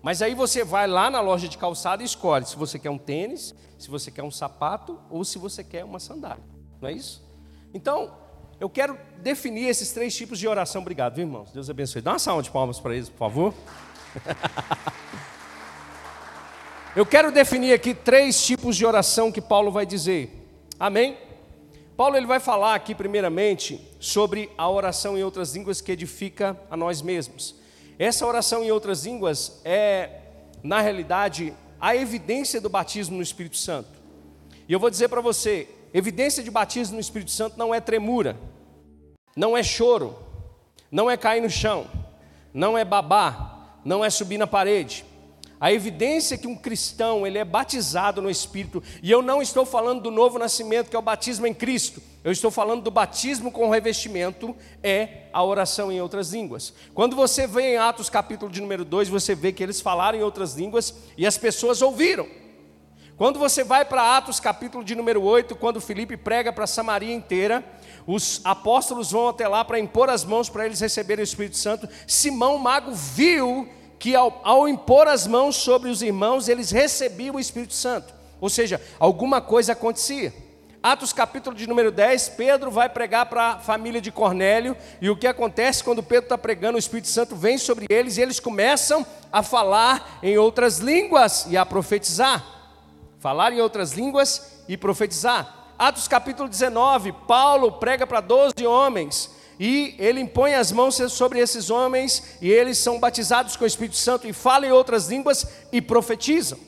Mas 0.00 0.22
aí 0.22 0.32
você 0.32 0.62
vai 0.62 0.86
lá 0.86 1.10
na 1.10 1.20
loja 1.20 1.48
de 1.48 1.58
calçado 1.58 2.00
e 2.00 2.06
escolhe 2.06 2.46
se 2.46 2.54
você 2.54 2.78
quer 2.78 2.90
um 2.90 2.98
tênis, 2.98 3.56
se 3.76 3.90
você 3.90 4.08
quer 4.08 4.22
um 4.22 4.30
sapato 4.30 5.00
ou 5.10 5.24
se 5.24 5.36
você 5.36 5.64
quer 5.64 5.84
uma 5.84 5.98
sandália. 5.98 6.44
Não 6.80 6.88
é 6.88 6.92
isso? 6.92 7.28
Então, 7.74 8.21
eu 8.62 8.70
quero 8.70 8.96
definir 9.18 9.66
esses 9.66 9.90
três 9.90 10.14
tipos 10.14 10.38
de 10.38 10.46
oração. 10.46 10.82
Obrigado, 10.82 11.16
viu, 11.16 11.24
irmãos? 11.24 11.50
Deus 11.50 11.68
abençoe. 11.68 12.00
Dá 12.00 12.12
uma 12.12 12.18
salva 12.20 12.44
de 12.44 12.50
palmas 12.52 12.78
para 12.78 12.94
eles, 12.94 13.08
por 13.08 13.18
favor. 13.18 13.52
Eu 16.94 17.04
quero 17.04 17.32
definir 17.32 17.72
aqui 17.72 17.92
três 17.92 18.46
tipos 18.46 18.76
de 18.76 18.86
oração 18.86 19.32
que 19.32 19.40
Paulo 19.40 19.72
vai 19.72 19.84
dizer. 19.84 20.48
Amém? 20.78 21.18
Paulo 21.96 22.16
ele 22.16 22.26
vai 22.26 22.38
falar 22.38 22.76
aqui 22.76 22.94
primeiramente 22.94 23.84
sobre 23.98 24.48
a 24.56 24.70
oração 24.70 25.18
em 25.18 25.24
outras 25.24 25.56
línguas 25.56 25.80
que 25.80 25.90
edifica 25.90 26.56
a 26.70 26.76
nós 26.76 27.02
mesmos. 27.02 27.56
Essa 27.98 28.24
oração 28.24 28.62
em 28.62 28.70
outras 28.70 29.06
línguas 29.06 29.60
é, 29.64 30.20
na 30.62 30.80
realidade, 30.80 31.52
a 31.80 31.96
evidência 31.96 32.60
do 32.60 32.68
batismo 32.68 33.16
no 33.16 33.24
Espírito 33.24 33.56
Santo. 33.56 33.90
E 34.68 34.72
eu 34.72 34.78
vou 34.78 34.88
dizer 34.88 35.08
para 35.08 35.20
você, 35.20 35.68
evidência 35.92 36.44
de 36.44 36.50
batismo 36.50 36.94
no 36.94 37.00
Espírito 37.00 37.32
Santo 37.32 37.58
não 37.58 37.74
é 37.74 37.80
tremura. 37.80 38.36
Não 39.34 39.56
é 39.56 39.62
choro, 39.62 40.16
não 40.90 41.10
é 41.10 41.16
cair 41.16 41.40
no 41.40 41.50
chão, 41.50 41.86
não 42.52 42.76
é 42.76 42.84
babar, 42.84 43.78
não 43.84 44.04
é 44.04 44.10
subir 44.10 44.38
na 44.38 44.46
parede. 44.46 45.04
A 45.58 45.72
evidência 45.72 46.36
que 46.36 46.48
um 46.48 46.56
cristão 46.56 47.24
ele 47.24 47.38
é 47.38 47.44
batizado 47.44 48.20
no 48.20 48.28
Espírito, 48.28 48.82
e 49.00 49.10
eu 49.10 49.22
não 49.22 49.40
estou 49.40 49.64
falando 49.64 50.02
do 50.02 50.10
novo 50.10 50.36
nascimento, 50.38 50.90
que 50.90 50.96
é 50.96 50.98
o 50.98 51.02
batismo 51.02 51.46
em 51.46 51.54
Cristo, 51.54 52.02
eu 52.24 52.32
estou 52.32 52.50
falando 52.50 52.82
do 52.82 52.90
batismo 52.90 53.50
com 53.50 53.70
revestimento, 53.70 54.56
é 54.82 55.28
a 55.32 55.42
oração 55.42 55.90
em 55.90 56.00
outras 56.00 56.32
línguas. 56.32 56.74
Quando 56.92 57.14
você 57.14 57.46
vê 57.46 57.74
em 57.74 57.76
Atos 57.78 58.10
capítulo 58.10 58.50
de 58.50 58.60
número 58.60 58.84
2, 58.84 59.08
você 59.08 59.34
vê 59.36 59.52
que 59.52 59.62
eles 59.62 59.80
falaram 59.80 60.18
em 60.18 60.22
outras 60.22 60.54
línguas 60.54 60.94
e 61.16 61.26
as 61.26 61.38
pessoas 61.38 61.80
ouviram. 61.80 62.41
Quando 63.16 63.38
você 63.38 63.62
vai 63.62 63.84
para 63.84 64.16
Atos 64.16 64.40
capítulo 64.40 64.82
de 64.82 64.94
número 64.94 65.22
8, 65.22 65.54
quando 65.56 65.80
Felipe 65.80 66.16
prega 66.16 66.52
para 66.52 66.66
Samaria 66.66 67.14
inteira, 67.14 67.62
os 68.06 68.40
apóstolos 68.42 69.12
vão 69.12 69.28
até 69.28 69.46
lá 69.46 69.64
para 69.64 69.78
impor 69.78 70.08
as 70.08 70.24
mãos 70.24 70.48
para 70.48 70.64
eles 70.64 70.80
receberem 70.80 71.22
o 71.22 71.24
Espírito 71.24 71.56
Santo. 71.56 71.88
Simão 72.06 72.58
Mago 72.58 72.92
viu 72.92 73.68
que 73.98 74.16
ao, 74.16 74.40
ao, 74.42 74.66
impor 74.66 75.06
as 75.06 75.26
mãos 75.26 75.56
sobre 75.56 75.90
os 75.90 76.02
irmãos, 76.02 76.48
eles 76.48 76.70
recebiam 76.70 77.36
o 77.36 77.40
Espírito 77.40 77.74
Santo. 77.74 78.12
Ou 78.40 78.48
seja, 78.48 78.80
alguma 78.98 79.40
coisa 79.40 79.72
acontecia. 79.72 80.32
Atos 80.82 81.12
capítulo 81.12 81.54
de 81.54 81.68
número 81.68 81.92
10, 81.92 82.30
Pedro 82.30 82.68
vai 82.68 82.88
pregar 82.88 83.26
para 83.26 83.50
a 83.50 83.58
família 83.58 84.00
de 84.00 84.10
Cornélio, 84.10 84.76
e 85.00 85.08
o 85.08 85.16
que 85.16 85.28
acontece 85.28 85.84
quando 85.84 86.02
Pedro 86.02 86.24
está 86.24 86.38
pregando, 86.38 86.74
o 86.74 86.80
Espírito 86.80 87.06
Santo 87.06 87.36
vem 87.36 87.56
sobre 87.56 87.86
eles 87.88 88.16
e 88.16 88.22
eles 88.22 88.40
começam 88.40 89.06
a 89.30 89.44
falar 89.44 90.18
em 90.20 90.36
outras 90.36 90.78
línguas 90.78 91.46
e 91.48 91.56
a 91.56 91.64
profetizar. 91.64 92.61
Falar 93.22 93.52
em 93.52 93.60
outras 93.60 93.92
línguas 93.92 94.64
e 94.66 94.76
profetizar. 94.76 95.74
Atos 95.78 96.08
capítulo 96.08 96.48
19, 96.48 97.12
Paulo 97.12 97.70
prega 97.70 98.04
para 98.04 98.20
12 98.20 98.66
homens 98.66 99.30
e 99.60 99.94
ele 99.96 100.18
impõe 100.18 100.54
as 100.54 100.72
mãos 100.72 100.96
sobre 101.12 101.38
esses 101.38 101.70
homens 101.70 102.36
e 102.42 102.50
eles 102.50 102.78
são 102.78 102.98
batizados 102.98 103.54
com 103.54 103.62
o 103.62 103.66
Espírito 103.66 103.94
Santo 103.94 104.26
e 104.26 104.32
falam 104.32 104.68
em 104.68 104.72
outras 104.72 105.06
línguas 105.06 105.46
e 105.70 105.80
profetizam. 105.80 106.58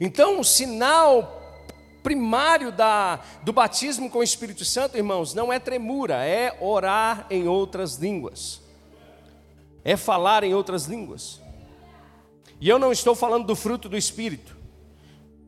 Então, 0.00 0.38
o 0.38 0.44
sinal 0.44 1.42
primário 2.04 2.70
da, 2.70 3.18
do 3.42 3.52
batismo 3.52 4.08
com 4.08 4.20
o 4.20 4.22
Espírito 4.22 4.64
Santo, 4.64 4.96
irmãos, 4.96 5.34
não 5.34 5.52
é 5.52 5.58
tremura, 5.58 6.24
é 6.24 6.56
orar 6.60 7.26
em 7.28 7.48
outras 7.48 7.96
línguas, 7.96 8.60
é 9.84 9.96
falar 9.96 10.44
em 10.44 10.54
outras 10.54 10.84
línguas. 10.84 11.40
E 12.60 12.68
eu 12.68 12.78
não 12.78 12.92
estou 12.92 13.16
falando 13.16 13.44
do 13.44 13.56
fruto 13.56 13.88
do 13.88 13.96
Espírito, 13.96 14.56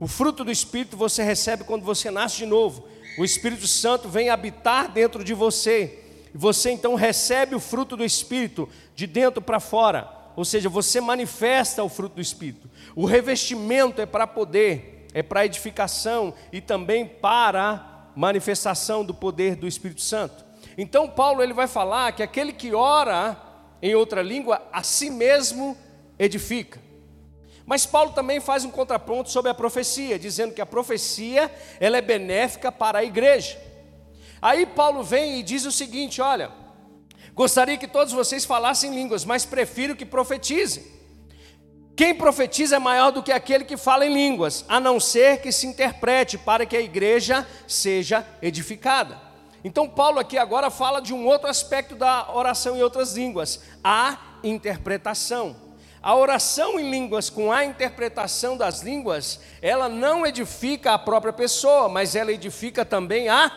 o 0.00 0.08
fruto 0.08 0.42
do 0.42 0.50
Espírito 0.50 0.96
você 0.96 1.22
recebe 1.22 1.62
quando 1.62 1.84
você 1.84 2.10
nasce 2.10 2.38
de 2.38 2.46
novo. 2.46 2.88
O 3.18 3.24
Espírito 3.24 3.66
Santo 3.66 4.08
vem 4.08 4.30
habitar 4.30 4.90
dentro 4.90 5.22
de 5.22 5.34
você. 5.34 5.98
E 6.34 6.38
você 6.38 6.70
então 6.70 6.94
recebe 6.94 7.54
o 7.54 7.60
fruto 7.60 7.98
do 7.98 8.04
Espírito 8.04 8.66
de 8.94 9.06
dentro 9.06 9.42
para 9.42 9.60
fora. 9.60 10.10
Ou 10.34 10.44
seja, 10.44 10.70
você 10.70 11.02
manifesta 11.02 11.84
o 11.84 11.88
fruto 11.90 12.14
do 12.14 12.20
Espírito. 12.22 12.70
O 12.96 13.04
revestimento 13.04 14.00
é 14.00 14.06
para 14.06 14.26
poder 14.26 15.06
É 15.12 15.22
para 15.22 15.44
edificação 15.44 16.32
e 16.52 16.60
também 16.60 17.04
para 17.04 18.10
manifestação 18.14 19.04
do 19.04 19.12
poder 19.12 19.56
do 19.56 19.66
Espírito 19.66 20.00
Santo. 20.00 20.44
Então 20.78 21.08
Paulo 21.08 21.42
ele 21.42 21.52
vai 21.52 21.66
falar 21.66 22.12
que 22.12 22.22
aquele 22.22 22.52
que 22.52 22.72
ora 22.72 23.36
em 23.82 23.94
outra 23.94 24.22
língua 24.22 24.62
a 24.72 24.82
si 24.82 25.10
mesmo 25.10 25.76
edifica. 26.18 26.80
Mas 27.70 27.86
Paulo 27.86 28.10
também 28.10 28.40
faz 28.40 28.64
um 28.64 28.70
contraponto 28.72 29.30
sobre 29.30 29.48
a 29.48 29.54
profecia, 29.54 30.18
dizendo 30.18 30.52
que 30.52 30.60
a 30.60 30.66
profecia 30.66 31.48
ela 31.78 31.98
é 31.98 32.00
benéfica 32.00 32.72
para 32.72 32.98
a 32.98 33.04
igreja. 33.04 33.56
Aí 34.42 34.66
Paulo 34.66 35.04
vem 35.04 35.38
e 35.38 35.42
diz 35.44 35.64
o 35.64 35.70
seguinte: 35.70 36.20
olha, 36.20 36.50
gostaria 37.32 37.78
que 37.78 37.86
todos 37.86 38.12
vocês 38.12 38.44
falassem 38.44 38.92
línguas, 38.92 39.24
mas 39.24 39.46
prefiro 39.46 39.94
que 39.94 40.04
profetizem. 40.04 40.84
Quem 41.94 42.12
profetiza 42.12 42.74
é 42.74 42.80
maior 42.80 43.12
do 43.12 43.22
que 43.22 43.30
aquele 43.30 43.64
que 43.64 43.76
fala 43.76 44.04
em 44.04 44.12
línguas, 44.12 44.64
a 44.68 44.80
não 44.80 44.98
ser 44.98 45.40
que 45.40 45.52
se 45.52 45.64
interprete 45.64 46.36
para 46.36 46.66
que 46.66 46.76
a 46.76 46.80
igreja 46.80 47.46
seja 47.68 48.26
edificada. 48.42 49.16
Então, 49.62 49.88
Paulo 49.88 50.18
aqui 50.18 50.36
agora 50.36 50.72
fala 50.72 51.00
de 51.00 51.14
um 51.14 51.24
outro 51.24 51.48
aspecto 51.48 51.94
da 51.94 52.34
oração 52.34 52.76
em 52.76 52.82
outras 52.82 53.14
línguas, 53.14 53.60
a 53.84 54.18
interpretação. 54.42 55.69
A 56.02 56.16
oração 56.16 56.80
em 56.80 56.90
línguas 56.90 57.28
com 57.28 57.52
a 57.52 57.62
interpretação 57.62 58.56
das 58.56 58.80
línguas, 58.80 59.38
ela 59.60 59.86
não 59.86 60.26
edifica 60.26 60.92
a 60.92 60.98
própria 60.98 61.32
pessoa, 61.32 61.90
mas 61.90 62.16
ela 62.16 62.32
edifica 62.32 62.86
também 62.86 63.28
a 63.28 63.52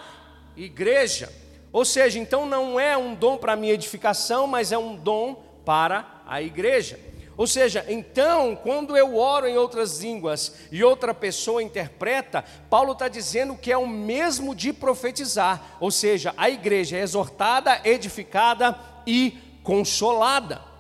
igreja. 0.58 1.32
Ou 1.72 1.86
seja, 1.86 2.20
então 2.20 2.46
não 2.46 2.78
é 2.78 2.98
um 2.98 3.16
dom 3.16 3.38
para 3.38 3.54
a 3.54 3.56
minha 3.56 3.74
edificação, 3.74 4.46
mas 4.46 4.74
é 4.74 4.78
um 4.78 4.94
dom 4.94 5.42
para 5.64 6.22
a 6.28 6.42
igreja. 6.42 7.00
Ou 7.38 7.48
seja, 7.48 7.86
então, 7.88 8.56
quando 8.56 8.96
eu 8.96 9.18
oro 9.18 9.48
em 9.48 9.58
outras 9.58 10.02
línguas 10.02 10.54
e 10.70 10.84
outra 10.84 11.14
pessoa 11.14 11.64
interpreta, 11.64 12.44
Paulo 12.70 12.92
está 12.92 13.08
dizendo 13.08 13.56
que 13.56 13.72
é 13.72 13.78
o 13.78 13.88
mesmo 13.88 14.54
de 14.54 14.72
profetizar, 14.72 15.78
ou 15.80 15.90
seja, 15.90 16.34
a 16.38 16.50
igreja 16.50 16.98
é 16.98 17.02
exortada, 17.02 17.82
edificada 17.86 18.78
e 19.08 19.38
consolada. 19.64 20.73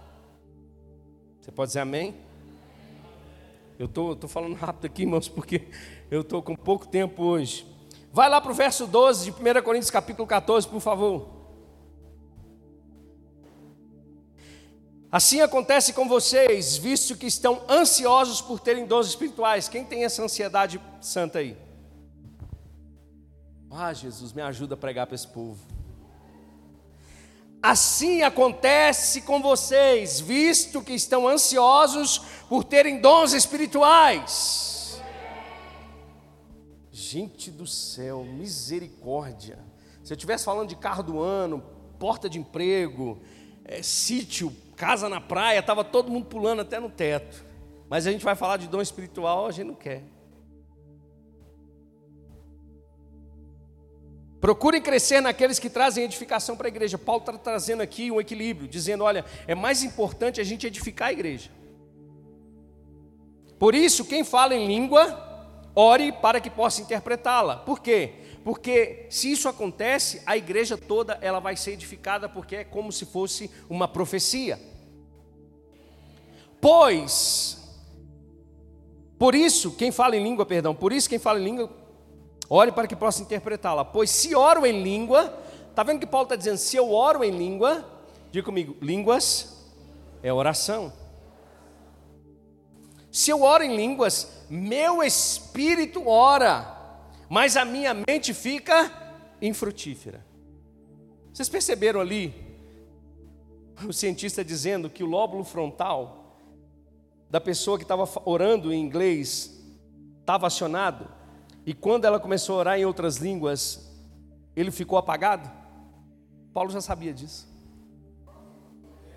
Você 1.43 1.51
pode 1.51 1.69
dizer 1.71 1.81
amém? 1.81 2.15
Eu 3.77 3.87
estou 3.87 4.15
tô, 4.15 4.21
tô 4.21 4.27
falando 4.29 4.55
rápido 4.55 4.85
aqui, 4.85 5.01
irmãos, 5.01 5.27
porque 5.27 5.67
eu 6.09 6.21
estou 6.21 6.41
com 6.41 6.55
pouco 6.55 6.87
tempo 6.87 7.21
hoje. 7.21 7.67
Vai 8.13 8.29
lá 8.29 8.39
para 8.39 8.51
o 8.51 8.55
verso 8.55 8.87
12 8.87 9.25
de 9.25 9.31
1 9.31 9.61
Coríntios 9.61 9.91
capítulo 9.91 10.25
14, 10.25 10.65
por 10.65 10.79
favor. 10.79 11.27
Assim 15.11 15.41
acontece 15.41 15.91
com 15.91 16.07
vocês, 16.07 16.77
visto 16.77 17.17
que 17.17 17.25
estão 17.27 17.61
ansiosos 17.69 18.39
por 18.39 18.61
terem 18.61 18.85
dons 18.85 19.07
espirituais. 19.07 19.67
Quem 19.67 19.83
tem 19.83 20.05
essa 20.05 20.23
ansiedade 20.23 20.79
santa 21.01 21.39
aí? 21.39 21.57
Ah, 23.69 23.91
Jesus, 23.91 24.31
me 24.31 24.41
ajuda 24.41 24.75
a 24.75 24.77
pregar 24.77 25.07
para 25.07 25.15
esse 25.15 25.27
povo. 25.27 25.59
Assim 27.63 28.23
acontece 28.23 29.21
com 29.21 29.41
vocês, 29.41 30.19
visto 30.19 30.81
que 30.81 30.91
estão 30.91 31.25
ansiosos 31.25 32.17
por 32.49 32.65
terem 32.65 32.99
dons 32.99 33.31
espirituais. 33.31 35.01
Gente 36.91 37.49
do 37.49 37.65
céu, 37.65 38.25
misericórdia. 38.25 39.57
Se 40.03 40.11
eu 40.11 40.15
estivesse 40.15 40.43
falando 40.43 40.67
de 40.67 40.75
carro 40.75 41.03
do 41.03 41.21
ano, 41.21 41.63
porta 41.97 42.29
de 42.29 42.37
emprego, 42.37 43.21
é, 43.63 43.81
sítio, 43.81 44.53
casa 44.75 45.07
na 45.07 45.21
praia, 45.21 45.59
estava 45.59 45.85
todo 45.85 46.11
mundo 46.11 46.25
pulando 46.25 46.63
até 46.63 46.81
no 46.81 46.89
teto. 46.89 47.45
Mas 47.89 48.05
a 48.05 48.11
gente 48.11 48.25
vai 48.25 48.35
falar 48.35 48.57
de 48.57 48.67
dom 48.67 48.81
espiritual, 48.81 49.47
a 49.47 49.51
gente 49.51 49.67
não 49.67 49.75
quer. 49.75 50.03
Procurem 54.43 54.81
crescer 54.81 55.21
naqueles 55.21 55.57
que 55.57 55.69
trazem 55.69 56.03
edificação 56.03 56.57
para 56.57 56.67
a 56.67 56.73
igreja. 56.73 56.97
Paulo 56.97 57.21
está 57.21 57.31
trazendo 57.31 57.81
aqui 57.81 58.11
um 58.11 58.19
equilíbrio, 58.19 58.67
dizendo: 58.67 59.05
olha, 59.05 59.23
é 59.47 59.55
mais 59.55 59.83
importante 59.83 60.41
a 60.41 60.43
gente 60.43 60.67
edificar 60.67 61.07
a 61.07 61.13
igreja. 61.13 61.49
Por 63.57 63.73
isso, 63.73 64.03
quem 64.03 64.25
fala 64.25 64.53
em 64.53 64.67
língua, 64.67 65.47
ore 65.73 66.11
para 66.11 66.41
que 66.41 66.49
possa 66.49 66.81
interpretá-la. 66.81 67.55
Por 67.55 67.79
quê? 67.79 68.15
Porque 68.43 69.07
se 69.09 69.31
isso 69.31 69.47
acontece, 69.47 70.21
a 70.25 70.35
igreja 70.35 70.77
toda 70.77 71.17
ela 71.21 71.39
vai 71.39 71.55
ser 71.55 71.71
edificada 71.71 72.27
porque 72.27 72.57
é 72.57 72.63
como 72.65 72.91
se 72.91 73.05
fosse 73.05 73.49
uma 73.69 73.87
profecia. 73.87 74.59
Pois 76.59 77.63
por 79.17 79.35
isso, 79.35 79.71
quem 79.71 79.89
fala 79.89 80.17
em 80.17 80.21
língua, 80.21 80.45
perdão, 80.45 80.75
por 80.75 80.91
isso 80.91 81.07
quem 81.07 81.17
fala 81.17 81.39
em 81.39 81.45
língua, 81.45 81.82
ore 82.53 82.71
para 82.71 82.87
que 82.87 82.95
possa 82.95 83.21
interpretá-la. 83.21 83.83
Pois 83.83 84.09
se 84.11 84.35
oro 84.35 84.65
em 84.65 84.83
língua, 84.83 85.33
está 85.69 85.81
vendo 85.81 85.99
que 85.99 86.05
Paulo 86.05 86.25
está 86.25 86.35
dizendo? 86.35 86.57
Se 86.57 86.77
eu 86.77 86.91
oro 86.91 87.23
em 87.23 87.31
língua, 87.31 87.83
diga 88.31 88.45
comigo, 88.45 88.75
línguas 88.79 89.71
é 90.21 90.31
oração. 90.31 90.93
Se 93.11 93.31
eu 93.31 93.41
oro 93.41 93.63
em 93.63 93.75
línguas, 93.75 94.45
meu 94.49 95.03
espírito 95.03 96.07
ora, 96.07 96.77
mas 97.27 97.57
a 97.57 97.65
minha 97.65 97.93
mente 97.93 98.33
fica 98.33 98.91
infrutífera. 99.41 100.23
Vocês 101.33 101.49
perceberam 101.49 101.99
ali 101.99 102.33
o 103.87 103.91
cientista 103.91 104.45
dizendo 104.45 104.89
que 104.89 105.03
o 105.03 105.07
lóbulo 105.07 105.43
frontal 105.43 106.37
da 107.29 107.41
pessoa 107.41 107.77
que 107.79 107.83
estava 107.83 108.07
orando 108.25 108.71
em 108.71 108.79
inglês 108.79 109.59
estava 110.19 110.45
acionado 110.45 111.22
e 111.65 111.73
quando 111.73 112.05
ela 112.05 112.19
começou 112.19 112.55
a 112.55 112.59
orar 112.59 112.79
em 112.79 112.85
outras 112.85 113.17
línguas, 113.17 113.89
ele 114.55 114.71
ficou 114.71 114.97
apagado? 114.97 115.49
Paulo 116.53 116.69
já 116.69 116.81
sabia 116.81 117.13
disso. 117.13 117.47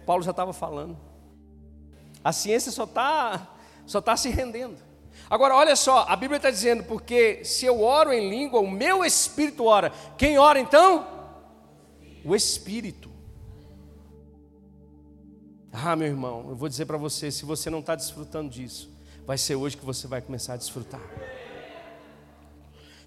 Paulo 0.07 0.23
já 0.23 0.31
estava 0.31 0.53
falando. 0.53 0.97
A 2.23 2.33
ciência 2.33 2.73
só 2.73 2.85
está 2.85 3.57
só 3.87 4.01
tá 4.01 4.17
se 4.17 4.29
rendendo. 4.29 4.77
Agora, 5.29 5.55
olha 5.55 5.75
só, 5.75 6.05
a 6.09 6.15
Bíblia 6.15 6.37
está 6.37 6.51
dizendo, 6.51 6.85
porque 6.85 7.45
se 7.45 7.65
eu 7.65 7.83
oro 7.83 8.13
em 8.13 8.29
língua, 8.29 8.61
o 8.61 8.71
meu 8.71 9.05
espírito 9.05 9.65
ora. 9.65 9.91
Quem 10.17 10.39
ora 10.39 10.59
então? 10.59 11.07
O 12.25 12.35
espírito. 12.35 13.11
Ah, 15.73 15.95
meu 15.97 16.09
irmão, 16.09 16.47
eu 16.49 16.57
vou 16.57 16.69
dizer 16.69 16.87
para 16.87 16.97
você: 16.97 17.31
se 17.31 17.45
você 17.45 17.69
não 17.69 17.81
está 17.81 17.95
desfrutando 17.95 18.51
disso, 18.51 18.91
vai 19.27 19.37
ser 19.37 19.57
hoje 19.57 19.77
que 19.77 19.85
você 19.85 20.07
vai 20.07 20.21
começar 20.21 20.55
a 20.55 20.57
desfrutar. 20.57 21.03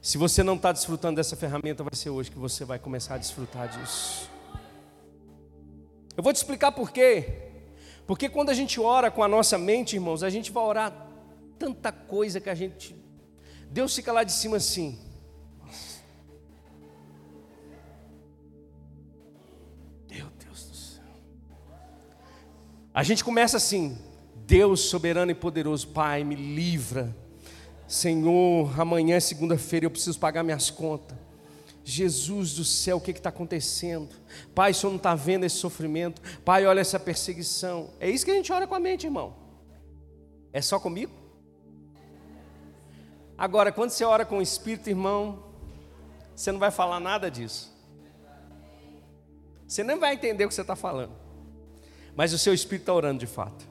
Se 0.01 0.17
você 0.17 0.43
não 0.43 0.55
está 0.55 0.71
desfrutando 0.71 1.17
dessa 1.17 1.35
ferramenta, 1.35 1.83
vai 1.83 1.93
ser 1.93 2.09
hoje 2.09 2.31
que 2.31 2.39
você 2.39 2.63
vai 2.63 2.79
começar 2.79 3.15
a 3.15 3.17
desfrutar 3.17 3.67
disso. 3.67 4.29
Eu 6.15 6.23
vou 6.23 6.31
te 6.31 6.38
explicar 6.38 6.71
por 6.71 6.91
quê. 6.91 7.49
Porque 8.07 8.29
quando 8.29 8.49
a 8.49 8.53
gente 8.53 8.79
ora 8.79 9.12
com 9.12 9.21
a 9.21 9.27
nossa 9.27 9.57
mente, 9.57 9.95
irmãos, 9.95 10.23
a 10.23 10.29
gente 10.29 10.51
vai 10.51 10.63
orar 10.63 11.07
tanta 11.57 11.91
coisa 11.91 12.39
que 12.39 12.49
a 12.49 12.55
gente. 12.55 12.95
Deus 13.69 13.93
fica 13.93 14.12
lá 14.12 14.23
de 14.23 14.31
cima 14.31 14.57
assim. 14.57 14.97
Meu 20.09 20.27
Deus 20.43 20.63
do 20.63 20.75
céu. 20.75 21.03
A 22.93 23.03
gente 23.03 23.23
começa 23.23 23.57
assim. 23.57 23.97
Deus 24.47 24.79
soberano 24.79 25.29
e 25.29 25.35
poderoso, 25.35 25.89
Pai, 25.89 26.23
me 26.23 26.35
livra. 26.35 27.15
Senhor, 27.89 28.80
amanhã 28.80 29.15
é 29.15 29.19
segunda-feira, 29.19 29.88
eu 29.88 29.89
preciso 29.89 30.19
pagar 30.19 30.43
minhas 30.43 30.69
contas. 30.69 31.17
Jesus 31.84 32.54
do 32.54 32.63
céu, 32.63 32.97
o 32.97 33.02
que 33.02 33.10
está 33.10 33.30
acontecendo? 33.30 34.10
Pai, 34.54 34.69
o 34.69 34.75
Senhor 34.75 34.91
não 34.91 34.97
está 34.97 35.15
vendo 35.15 35.43
esse 35.43 35.56
sofrimento. 35.56 36.21
Pai, 36.45 36.67
olha 36.67 36.82
essa 36.82 36.99
perseguição. 36.99 37.89
É 37.99 38.08
isso 38.08 38.23
que 38.23 38.30
a 38.30 38.36
gente 38.36 38.54
ora 38.54 38.67
com 38.67 38.75
a 38.75 38.80
mente, 38.80 39.08
irmão. 39.08 39.36
É 40.54 40.62
só 40.62 40.80
comigo? 40.80 41.12
Agora, 43.36 43.71
quando 43.71 43.89
você 43.89 44.06
ora 44.06 44.23
com 44.23 44.38
o 44.38 44.41
Espírito, 44.41 44.88
irmão, 44.88 45.43
você 46.36 46.52
não 46.52 46.60
vai 46.60 46.69
falar 46.69 46.99
nada 46.99 47.32
disso. 47.32 47.75
Você 49.67 49.84
nem 49.84 49.97
vai 49.97 50.13
entender 50.13 50.45
o 50.45 50.47
que 50.47 50.54
você 50.54 50.62
está 50.62 50.75
falando. 50.75 51.13
Mas 52.15 52.34
o 52.34 52.38
seu 52.38 52.54
Espírito 52.54 52.84
está 52.84 52.93
orando 52.93 53.19
de 53.19 53.28
fato. 53.28 53.68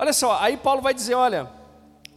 Olha 0.00 0.14
só, 0.14 0.40
aí 0.40 0.56
Paulo 0.56 0.80
vai 0.80 0.94
dizer: 0.94 1.12
olha, 1.12 1.50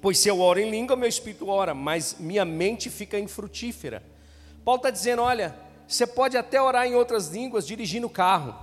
pois 0.02 0.17
se 0.17 0.30
eu 0.30 0.39
oro 0.39 0.58
em 0.58 0.69
língua, 0.69 0.96
meu 0.96 1.10
espírito 1.10 1.50
ora, 1.50 1.74
mas 1.74 2.15
minha 2.17 2.46
mente 2.46 2.89
fica 2.89 3.19
infrutífera. 3.19 4.02
Paulo 4.63 4.78
está 4.78 4.89
dizendo: 4.89 5.22
olha, 5.22 5.54
você 5.86 6.08
pode 6.08 6.38
até 6.38 6.62
orar 6.62 6.88
em 6.88 6.96
outras 6.96 7.28
línguas 7.28 7.67
dirigindo 7.67 8.08
o 8.08 8.10
carro. 8.10 8.56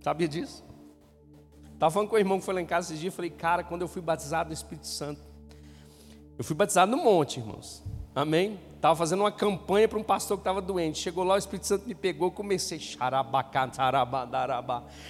Sabia 0.00 0.26
disso? 0.26 0.64
Estava 1.74 1.90
falando 1.90 2.08
com 2.08 2.16
o 2.16 2.18
irmão 2.18 2.38
que 2.38 2.46
foi 2.46 2.54
lá 2.54 2.62
em 2.62 2.66
casa 2.66 2.94
esse 2.94 3.00
dia, 3.02 3.12
falei, 3.12 3.30
cara, 3.30 3.62
quando 3.62 3.82
eu 3.82 3.88
fui 3.88 4.00
batizado 4.00 4.48
no 4.48 4.54
Espírito 4.54 4.86
Santo, 4.86 5.20
eu 6.38 6.42
fui 6.42 6.56
batizado 6.56 6.90
no 6.90 6.96
monte, 6.96 7.40
irmãos. 7.40 7.84
Amém? 8.14 8.58
Estava 8.78 8.94
fazendo 8.94 9.20
uma 9.24 9.32
campanha 9.32 9.88
para 9.88 9.98
um 9.98 10.04
pastor 10.04 10.36
que 10.36 10.42
estava 10.42 10.62
doente. 10.62 11.00
Chegou 11.00 11.24
lá, 11.24 11.34
o 11.34 11.38
Espírito 11.38 11.66
Santo 11.66 11.88
me 11.88 11.96
pegou, 11.96 12.30
comecei 12.30 12.78
xarabacá. 12.78 13.68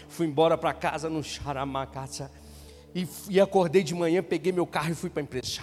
Fui 0.08 0.26
embora 0.26 0.56
para 0.56 0.72
casa 0.72 1.10
no 1.10 1.22
xaramacá. 1.22 2.08
E, 2.94 3.06
e 3.28 3.38
acordei 3.38 3.82
de 3.82 3.94
manhã, 3.94 4.22
peguei 4.22 4.52
meu 4.52 4.66
carro 4.66 4.92
e 4.92 4.94
fui 4.94 5.10
para 5.10 5.20
a 5.20 5.24
empresa. 5.24 5.60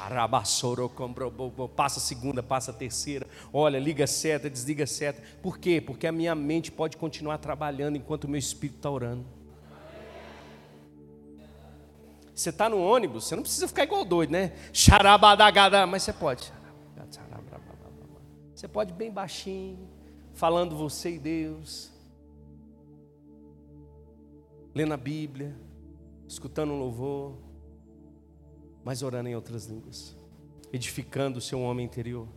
Passa 1.76 2.00
a 2.00 2.02
segunda, 2.02 2.44
passa 2.44 2.70
a 2.70 2.74
terceira. 2.76 3.26
Olha, 3.52 3.80
liga 3.80 4.04
a 4.04 4.08
seta, 4.08 4.52
desliga 4.52 4.84
a 4.84 4.88
seta. 4.88 5.24
Por 5.42 5.58
quê? 5.58 5.82
Porque 5.82 6.06
a 6.06 6.12
minha 6.12 6.36
mente 6.36 6.72
pode 6.72 6.98
continuar 6.98 7.40
trabalhando 7.40 7.96
enquanto 7.96 8.26
o 8.26 8.30
meu 8.30 8.38
espírito 8.38 8.76
está 8.76 8.92
orando. 8.92 9.26
Você 12.36 12.52
está 12.52 12.70
no 12.70 12.80
ônibus, 12.80 13.24
você 13.24 13.36
não 13.36 13.42
precisa 13.42 13.68
ficar 13.68 13.84
igual 13.84 14.06
doido, 14.06 14.30
né? 14.30 14.52
Xarabadagada, 14.72 15.88
mas 15.88 16.04
você 16.04 16.14
pode. 16.14 16.54
Você 18.56 18.70
pode 18.70 18.94
bem 18.94 19.12
baixinho, 19.12 19.86
falando 20.34 20.78
você 20.78 21.16
e 21.16 21.20
Deus, 21.20 21.92
lendo 24.74 24.94
a 24.94 24.98
Bíblia, 24.98 25.54
escutando 26.26 26.72
um 26.72 26.80
louvor, 26.80 27.36
mas 28.82 29.04
orando 29.04 29.28
em 29.28 29.36
outras 29.36 29.66
línguas, 29.66 30.16
edificando 30.72 31.40
o 31.40 31.42
seu 31.42 31.60
homem 31.60 31.86
interior, 31.86 32.30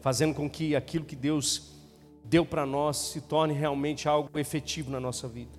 fazendo 0.00 0.32
com 0.32 0.48
que 0.48 0.76
aquilo 0.76 1.04
que 1.04 1.16
Deus 1.16 1.72
deu 2.22 2.46
para 2.46 2.64
nós 2.64 2.96
se 2.96 3.20
torne 3.20 3.52
realmente 3.52 4.08
algo 4.08 4.38
efetivo 4.38 4.92
na 4.92 5.00
nossa 5.00 5.26
vida. 5.26 5.58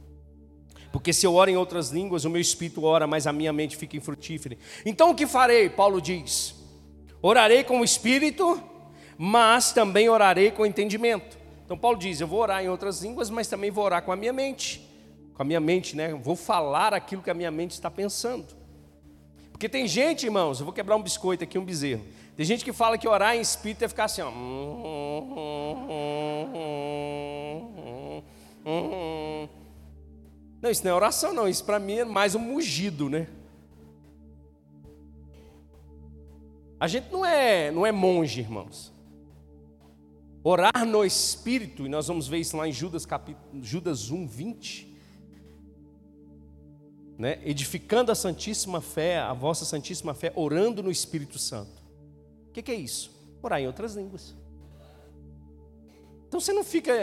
Porque 0.93 1.11
se 1.11 1.27
eu 1.27 1.35
oro 1.35 1.51
em 1.51 1.57
outras 1.57 1.89
línguas, 1.89 2.23
o 2.23 2.29
meu 2.29 2.39
espírito 2.39 2.85
ora, 2.85 3.05
mas 3.05 3.27
a 3.27 3.33
minha 3.33 3.51
mente 3.51 3.75
fica 3.75 3.97
infrutífera. 3.97 4.57
Então 4.85 5.11
o 5.11 5.15
que 5.15 5.27
farei? 5.27 5.69
Paulo 5.69 6.01
diz: 6.01 6.55
orarei 7.21 7.65
com 7.65 7.81
o 7.81 7.83
espírito, 7.83 8.63
mas 9.17 9.71
também 9.71 10.09
orarei 10.09 10.51
com 10.51 10.65
entendimento. 10.65 11.37
Então 11.65 11.77
Paulo 11.77 11.97
diz: 11.97 12.21
eu 12.21 12.27
vou 12.27 12.39
orar 12.39 12.63
em 12.63 12.69
outras 12.69 13.01
línguas, 13.01 13.29
mas 13.29 13.47
também 13.47 13.71
vou 13.71 13.83
orar 13.83 14.01
com 14.03 14.11
a 14.11 14.15
minha 14.15 14.31
mente. 14.31 14.87
Com 15.33 15.41
a 15.41 15.45
minha 15.45 15.59
mente, 15.59 15.95
né? 15.95 16.13
Vou 16.13 16.35
falar 16.35 16.93
aquilo 16.93 17.21
que 17.21 17.29
a 17.29 17.33
minha 17.33 17.51
mente 17.51 17.71
está 17.71 17.89
pensando. 17.89 18.45
Porque 19.51 19.67
tem 19.67 19.87
gente, 19.87 20.25
irmãos, 20.25 20.59
eu 20.59 20.65
vou 20.65 20.73
quebrar 20.73 20.95
um 20.95 21.01
biscoito 21.01 21.43
aqui, 21.43 21.57
um 21.57 21.65
bezerro. 21.65 22.05
Tem 22.35 22.45
gente 22.45 22.63
que 22.63 22.71
fala 22.71 22.97
que 22.97 23.07
orar 23.07 23.35
em 23.35 23.41
espírito 23.41 23.83
é 23.83 23.87
ficar 23.87 24.05
assim, 24.05 24.21
ó. 24.21 24.29
Não, 30.61 30.69
isso 30.69 30.83
não 30.83 30.91
é 30.91 30.93
oração, 30.93 31.33
não. 31.33 31.47
Isso 31.47 31.65
para 31.65 31.79
mim 31.79 31.97
é 31.99 32.05
mais 32.05 32.35
um 32.35 32.39
mugido, 32.39 33.09
né? 33.09 33.27
A 36.79 36.87
gente 36.87 37.11
não 37.11 37.25
é, 37.25 37.71
não 37.71 37.85
é 37.85 37.91
monge, 37.91 38.39
irmãos. 38.41 38.93
Orar 40.49 40.85
no 40.85 41.03
Espírito, 41.03 41.85
e 41.85 41.89
nós 41.89 42.07
vamos 42.07 42.25
ver 42.25 42.37
isso 42.37 42.55
lá 42.55 42.65
em 42.65 42.71
Judas, 42.71 43.05
capítulo, 43.05 43.61
Judas 43.61 44.09
1, 44.09 44.25
20. 44.25 44.97
Né? 47.17 47.41
Edificando 47.43 48.13
a 48.13 48.15
Santíssima 48.15 48.79
Fé, 48.79 49.19
a 49.19 49.33
vossa 49.33 49.65
Santíssima 49.65 50.13
Fé, 50.13 50.31
orando 50.37 50.81
no 50.81 50.89
Espírito 50.89 51.37
Santo. 51.37 51.83
O 52.47 52.51
que, 52.53 52.61
que 52.61 52.71
é 52.71 52.75
isso? 52.75 53.11
Orar 53.43 53.59
em 53.59 53.67
outras 53.67 53.95
línguas. 53.95 54.33
Então 56.29 56.39
você 56.39 56.53
não 56.53 56.63
fica. 56.63 56.93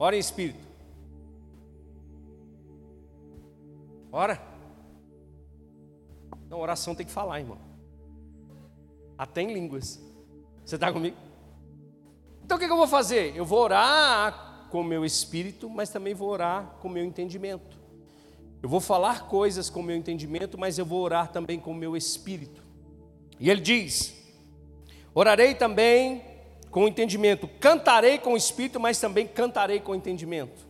Ora 0.00 0.16
em 0.16 0.18
Espírito. 0.18 0.66
Ora. 4.10 4.42
Não, 6.50 6.58
oração 6.58 6.92
tem 6.92 7.06
que 7.06 7.12
falar, 7.12 7.38
irmão. 7.38 7.58
Até 9.16 9.42
em 9.42 9.54
línguas. 9.54 10.07
Você 10.68 10.74
está 10.74 10.92
comigo? 10.92 11.16
Então 12.44 12.58
o 12.58 12.60
que, 12.60 12.66
eu 12.66 12.76
vou 12.76 12.86
fazer? 12.86 13.34
Eu 13.34 13.46
vou 13.46 13.58
orar 13.60 14.66
com 14.68 14.82
o 14.82 14.84
meu 14.84 15.02
espírito, 15.02 15.66
mas 15.66 15.88
também 15.88 16.12
vou 16.12 16.28
orar 16.28 16.76
com 16.82 16.88
o 16.88 16.90
meu 16.90 17.02
entendimento. 17.02 17.78
Eu 18.62 18.68
vou 18.68 18.78
falar 18.78 19.28
coisas 19.28 19.70
com 19.70 19.80
o 19.80 19.82
meu 19.82 19.96
entendimento, 19.96 20.58
mas 20.58 20.76
eu 20.76 20.84
vou 20.84 21.00
orar 21.00 21.32
também 21.32 21.58
com 21.58 21.70
o 21.70 21.74
meu 21.74 21.96
espírito. 21.96 22.62
E 23.40 23.48
ele 23.48 23.62
diz: 23.62 24.14
Orarei 25.14 25.54
também 25.54 26.22
com 26.70 26.84
o 26.84 26.88
entendimento, 26.88 27.48
cantarei 27.58 28.18
com 28.18 28.34
o 28.34 28.36
espírito, 28.36 28.78
mas 28.78 29.00
também 29.00 29.26
cantarei 29.26 29.80
com 29.80 29.92
o 29.92 29.94
entendimento. 29.94 30.66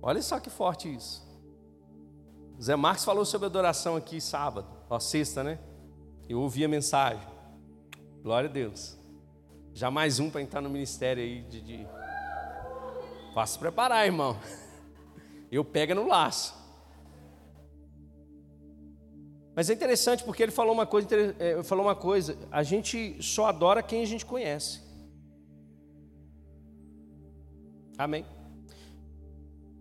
Olha 0.00 0.22
só 0.22 0.38
que 0.38 0.48
forte 0.48 0.94
isso. 0.94 1.26
Zé 2.62 2.76
Marcos 2.76 3.04
falou 3.04 3.24
sobre 3.24 3.46
adoração 3.46 3.96
aqui 3.96 4.20
sábado, 4.20 4.68
ó, 4.88 5.00
sexta, 5.00 5.42
né? 5.42 5.58
Eu 6.28 6.38
ouvi 6.38 6.64
a 6.64 6.68
mensagem. 6.68 7.31
Glória 8.22 8.48
a 8.48 8.52
Deus. 8.52 8.96
Já 9.74 9.90
mais 9.90 10.20
um 10.20 10.30
para 10.30 10.40
entrar 10.40 10.60
no 10.60 10.70
ministério 10.70 11.22
aí 11.22 11.42
de. 11.42 11.60
de... 11.60 11.86
Faça 13.34 13.58
preparar, 13.58 14.06
irmão. 14.06 14.38
Eu 15.50 15.64
pego 15.64 15.94
no 15.94 16.06
laço. 16.06 16.54
Mas 19.56 19.68
é 19.68 19.74
interessante 19.74 20.22
porque 20.24 20.42
ele 20.42 20.52
falou 20.52 20.72
uma 20.72 20.86
coisa, 20.86 21.08
é, 21.38 21.62
falou 21.62 21.84
uma 21.84 21.94
coisa, 21.94 22.38
a 22.50 22.62
gente 22.62 23.22
só 23.22 23.46
adora 23.46 23.82
quem 23.82 24.02
a 24.02 24.06
gente 24.06 24.24
conhece. 24.24 24.80
Amém. 27.98 28.24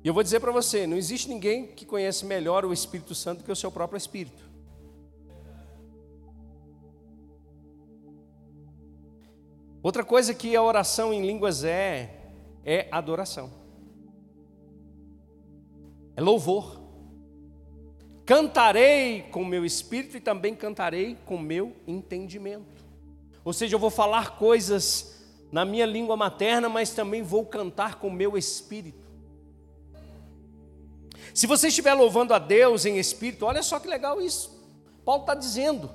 E 0.04 0.08
eu 0.08 0.14
vou 0.14 0.24
dizer 0.24 0.42
para 0.42 0.52
você: 0.52 0.86
não 0.88 0.98
existe 0.98 1.30
ninguém 1.30 1.68
que 1.68 1.86
conhece 1.86 2.26
melhor 2.26 2.66
o 2.66 2.74
Espírito 2.74 3.16
Santo 3.16 3.44
que 3.44 3.52
o 3.52 3.56
seu 3.56 3.72
próprio 3.72 3.98
Espírito. 3.98 4.51
Outra 9.84 10.04
coisa 10.04 10.34
que 10.34 10.56
a 10.56 10.62
oração 10.62 11.12
em 11.12 11.26
línguas 11.26 11.64
é, 11.64 12.16
é 12.64 12.88
adoração, 12.92 13.52
é 16.16 16.22
louvor. 16.22 16.80
Cantarei 18.26 19.24
com 19.24 19.44
meu 19.44 19.66
espírito 19.66 20.16
e 20.16 20.22
também 20.22 20.56
cantarei 20.56 21.18
com 21.26 21.38
meu 21.38 21.76
entendimento. 21.88 22.86
Ou 23.44 23.52
seja, 23.52 23.76
eu 23.76 23.80
vou 23.80 23.90
falar 23.90 24.38
coisas 24.38 25.26
na 25.52 25.66
minha 25.66 25.86
língua 25.86 26.16
materna, 26.16 26.70
mas 26.70 26.92
também 26.92 27.24
vou 27.24 27.46
cantar 27.46 27.96
com 27.96 28.10
meu 28.10 28.38
espírito. 28.38 29.10
Se 31.34 31.48
você 31.48 31.70
estiver 31.70 31.94
louvando 31.94 32.34
a 32.34 32.40
Deus 32.40 32.86
em 32.86 33.00
espírito, 33.00 33.46
olha 33.46 33.64
só 33.64 33.80
que 33.80 33.88
legal 33.88 34.22
isso. 34.22 34.62
Paulo 35.04 35.22
está 35.22 35.34
dizendo: 35.34 35.90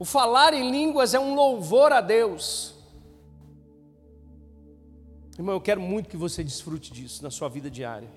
o 0.00 0.04
falar 0.06 0.54
em 0.54 0.70
línguas 0.70 1.12
é 1.12 1.20
um 1.20 1.34
louvor 1.34 1.92
a 1.92 2.00
Deus. 2.00 2.74
Irmão, 5.36 5.54
eu 5.54 5.60
quero 5.60 5.78
muito 5.78 6.08
que 6.08 6.16
você 6.16 6.42
desfrute 6.42 6.90
disso 6.90 7.22
na 7.22 7.30
sua 7.30 7.50
vida 7.50 7.70
diária. 7.70 8.08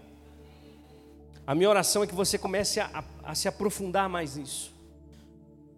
A 1.46 1.54
minha 1.54 1.70
oração 1.70 2.02
é 2.02 2.08
que 2.08 2.16
você 2.16 2.38
comece 2.38 2.80
a, 2.80 2.86
a, 2.86 3.32
a 3.32 3.36
se 3.36 3.50
aprofundar 3.50 4.08
mais 4.08 4.38
nisso. 4.38 4.74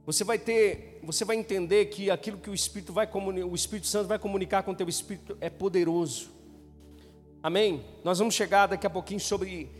Você 0.05 0.23
vai 0.23 0.37
ter, 0.37 0.99
você 1.03 1.25
vai 1.25 1.37
entender 1.37 1.85
que 1.85 2.11
aquilo 2.11 2.37
que 2.37 2.51
o 2.51 2.53
Espírito 2.53 2.93
vai 2.93 3.09
o 3.11 3.55
Espírito 3.55 3.87
Santo 3.87 4.07
vai 4.07 4.19
comunicar 4.19 4.61
com 4.61 4.73
o 4.73 4.75
teu 4.75 4.87
espírito 4.87 5.35
é 5.41 5.49
poderoso. 5.49 6.29
Amém? 7.41 7.83
Nós 8.03 8.19
vamos 8.19 8.35
chegar 8.35 8.67
daqui 8.67 8.85
a 8.85 8.91
pouquinho 8.91 9.19
sobre 9.19 9.71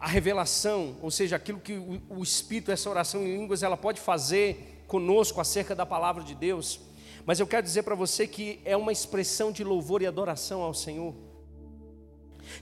a 0.00 0.08
revelação, 0.08 0.96
ou 1.02 1.10
seja, 1.10 1.36
aquilo 1.36 1.60
que 1.60 1.74
o, 1.74 2.00
o 2.08 2.22
Espírito, 2.22 2.72
essa 2.72 2.88
oração 2.88 3.22
em 3.22 3.36
línguas, 3.36 3.62
ela 3.62 3.76
pode 3.76 4.00
fazer 4.00 4.75
conosco 4.86 5.40
acerca 5.40 5.74
da 5.74 5.84
palavra 5.84 6.22
de 6.22 6.34
Deus. 6.34 6.80
Mas 7.24 7.40
eu 7.40 7.46
quero 7.46 7.62
dizer 7.62 7.82
para 7.82 7.94
você 7.94 8.26
que 8.26 8.60
é 8.64 8.76
uma 8.76 8.92
expressão 8.92 9.50
de 9.50 9.64
louvor 9.64 10.02
e 10.02 10.06
adoração 10.06 10.62
ao 10.62 10.72
Senhor. 10.72 11.14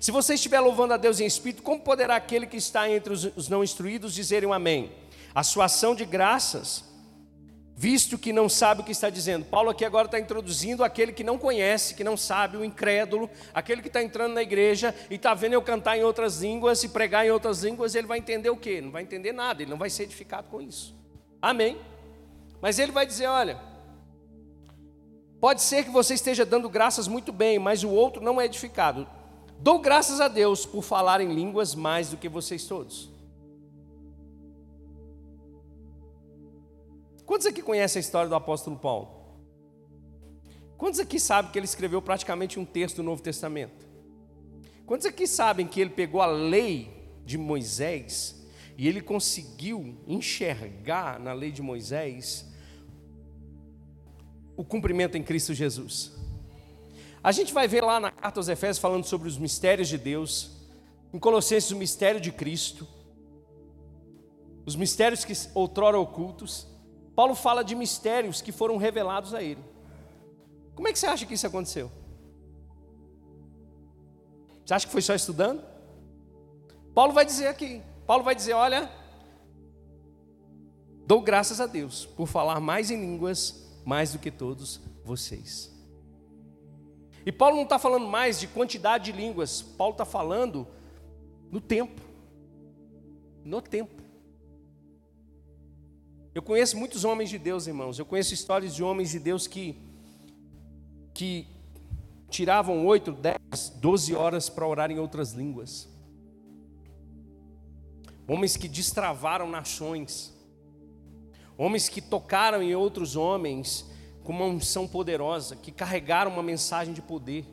Se 0.00 0.10
você 0.10 0.34
estiver 0.34 0.60
louvando 0.60 0.94
a 0.94 0.96
Deus 0.96 1.20
em 1.20 1.26
espírito, 1.26 1.62
como 1.62 1.80
poderá 1.80 2.16
aquele 2.16 2.46
que 2.46 2.56
está 2.56 2.88
entre 2.88 3.12
os, 3.12 3.48
não 3.48 3.62
instruídos 3.62 4.14
dizer 4.14 4.44
um 4.46 4.52
amém? 4.52 4.92
A 5.34 5.42
sua 5.42 5.66
ação 5.66 5.94
de 5.94 6.04
graças 6.04 6.84
visto 7.76 8.16
que 8.16 8.32
não 8.32 8.48
sabe 8.48 8.80
o 8.80 8.84
que 8.84 8.92
está 8.92 9.10
dizendo. 9.10 9.44
Paulo 9.44 9.70
aqui 9.70 9.84
agora 9.84 10.06
está 10.06 10.18
introduzindo 10.18 10.84
aquele 10.84 11.12
que 11.12 11.24
não 11.24 11.36
conhece, 11.36 11.94
que 11.94 12.04
não 12.04 12.16
sabe, 12.16 12.56
o 12.56 12.64
incrédulo, 12.64 13.28
aquele 13.52 13.82
que 13.82 13.88
está 13.88 14.02
entrando 14.02 14.34
na 14.34 14.42
igreja 14.42 14.94
e 15.10 15.16
está 15.16 15.34
vendo 15.34 15.54
eu 15.54 15.62
cantar 15.62 15.98
em 15.98 16.04
outras 16.04 16.40
línguas 16.40 16.84
e 16.84 16.88
pregar 16.88 17.26
em 17.26 17.30
outras 17.30 17.64
línguas, 17.64 17.94
ele 17.94 18.06
vai 18.06 18.18
entender 18.18 18.50
o 18.50 18.56
quê? 18.56 18.80
Não 18.80 18.90
vai 18.90 19.02
entender 19.02 19.32
nada, 19.32 19.62
ele 19.62 19.70
não 19.70 19.78
vai 19.78 19.90
ser 19.90 20.04
edificado 20.04 20.48
com 20.48 20.62
isso. 20.62 20.94
Amém? 21.42 21.76
Mas 22.64 22.78
ele 22.78 22.92
vai 22.92 23.06
dizer: 23.06 23.26
olha, 23.26 23.60
pode 25.38 25.60
ser 25.60 25.84
que 25.84 25.90
você 25.90 26.14
esteja 26.14 26.46
dando 26.46 26.66
graças 26.66 27.06
muito 27.06 27.30
bem, 27.30 27.58
mas 27.58 27.84
o 27.84 27.90
outro 27.90 28.22
não 28.22 28.40
é 28.40 28.46
edificado. 28.46 29.06
Dou 29.58 29.80
graças 29.80 30.18
a 30.18 30.28
Deus 30.28 30.64
por 30.64 30.80
falar 30.80 31.20
em 31.20 31.34
línguas 31.34 31.74
mais 31.74 32.08
do 32.08 32.16
que 32.16 32.26
vocês 32.26 32.64
todos. 32.64 33.10
Quantos 37.26 37.46
aqui 37.46 37.60
conhecem 37.60 38.00
a 38.00 38.00
história 38.00 38.30
do 38.30 38.34
apóstolo 38.34 38.78
Paulo? 38.78 39.10
Quantos 40.78 41.00
aqui 41.00 41.20
sabem 41.20 41.52
que 41.52 41.58
ele 41.58 41.66
escreveu 41.66 42.00
praticamente 42.00 42.58
um 42.58 42.64
texto 42.64 42.96
do 42.96 43.02
Novo 43.02 43.20
Testamento? 43.20 43.86
Quantos 44.86 45.06
aqui 45.06 45.26
sabem 45.26 45.66
que 45.66 45.82
ele 45.82 45.90
pegou 45.90 46.22
a 46.22 46.26
lei 46.26 47.12
de 47.26 47.36
Moisés 47.36 48.42
e 48.78 48.88
ele 48.88 49.02
conseguiu 49.02 49.98
enxergar 50.06 51.20
na 51.20 51.34
lei 51.34 51.52
de 51.52 51.60
Moisés 51.60 52.53
o 54.56 54.64
cumprimento 54.64 55.16
em 55.16 55.22
Cristo 55.22 55.54
Jesus? 55.54 56.12
A 57.22 57.32
gente 57.32 57.54
vai 57.54 57.66
ver 57.66 57.82
lá 57.82 57.98
na 57.98 58.10
carta 58.10 58.38
aos 58.38 58.48
Efésios 58.48 58.78
falando 58.78 59.04
sobre 59.04 59.26
os 59.26 59.38
mistérios 59.38 59.88
de 59.88 59.96
Deus, 59.96 60.50
em 61.12 61.18
Colossenses 61.18 61.70
o 61.70 61.76
mistério 61.76 62.20
de 62.20 62.30
Cristo, 62.30 62.86
os 64.66 64.76
mistérios 64.76 65.24
que 65.24 65.32
outrora 65.54 65.98
ocultos. 65.98 66.66
Paulo 67.16 67.34
fala 67.34 67.62
de 67.62 67.74
mistérios 67.74 68.42
que 68.42 68.52
foram 68.52 68.76
revelados 68.76 69.32
a 69.32 69.42
ele. 69.42 69.62
Como 70.74 70.88
é 70.88 70.92
que 70.92 70.98
você 70.98 71.06
acha 71.06 71.24
que 71.24 71.34
isso 71.34 71.46
aconteceu? 71.46 71.90
Você 74.64 74.74
acha 74.74 74.86
que 74.86 74.92
foi 74.92 75.02
só 75.02 75.14
estudando? 75.14 75.62
Paulo 76.94 77.12
vai 77.12 77.24
dizer 77.24 77.46
aqui. 77.46 77.82
Paulo 78.06 78.24
vai 78.24 78.34
dizer: 78.34 78.54
olha, 78.54 78.90
dou 81.06 81.20
graças 81.20 81.60
a 81.60 81.66
Deus 81.66 82.06
por 82.06 82.26
falar 82.26 82.60
mais 82.60 82.90
em 82.90 83.00
línguas 83.00 83.63
mais 83.84 84.12
do 84.12 84.18
que 84.18 84.30
todos 84.30 84.80
vocês. 85.04 85.72
E 87.26 87.32
Paulo 87.32 87.56
não 87.56 87.62
está 87.62 87.78
falando 87.78 88.06
mais 88.06 88.38
de 88.38 88.46
quantidade 88.46 89.10
de 89.10 89.12
línguas, 89.12 89.62
Paulo 89.62 89.92
está 89.92 90.04
falando 90.04 90.66
no 91.50 91.60
tempo. 91.60 92.00
No 93.44 93.62
tempo. 93.62 94.02
Eu 96.34 96.42
conheço 96.42 96.76
muitos 96.76 97.04
homens 97.04 97.30
de 97.30 97.38
Deus, 97.38 97.66
irmãos. 97.66 97.98
Eu 97.98 98.04
conheço 98.04 98.34
histórias 98.34 98.74
de 98.74 98.82
homens 98.82 99.10
de 99.10 99.20
Deus 99.20 99.46
que, 99.46 99.78
que 101.14 101.46
tiravam 102.28 102.84
8, 102.84 103.12
10, 103.12 103.38
12 103.76 104.14
horas 104.16 104.48
para 104.48 104.66
orar 104.66 104.90
em 104.90 104.98
outras 104.98 105.32
línguas. 105.32 105.88
Homens 108.26 108.56
que 108.56 108.66
destravaram 108.66 109.48
nações. 109.48 110.33
Homens 111.56 111.88
que 111.88 112.00
tocaram 112.00 112.62
em 112.62 112.74
outros 112.74 113.16
homens 113.16 113.88
com 114.22 114.32
uma 114.32 114.46
unção 114.46 114.88
poderosa, 114.88 115.54
que 115.54 115.70
carregaram 115.70 116.32
uma 116.32 116.42
mensagem 116.42 116.92
de 116.92 117.02
poder. 117.02 117.44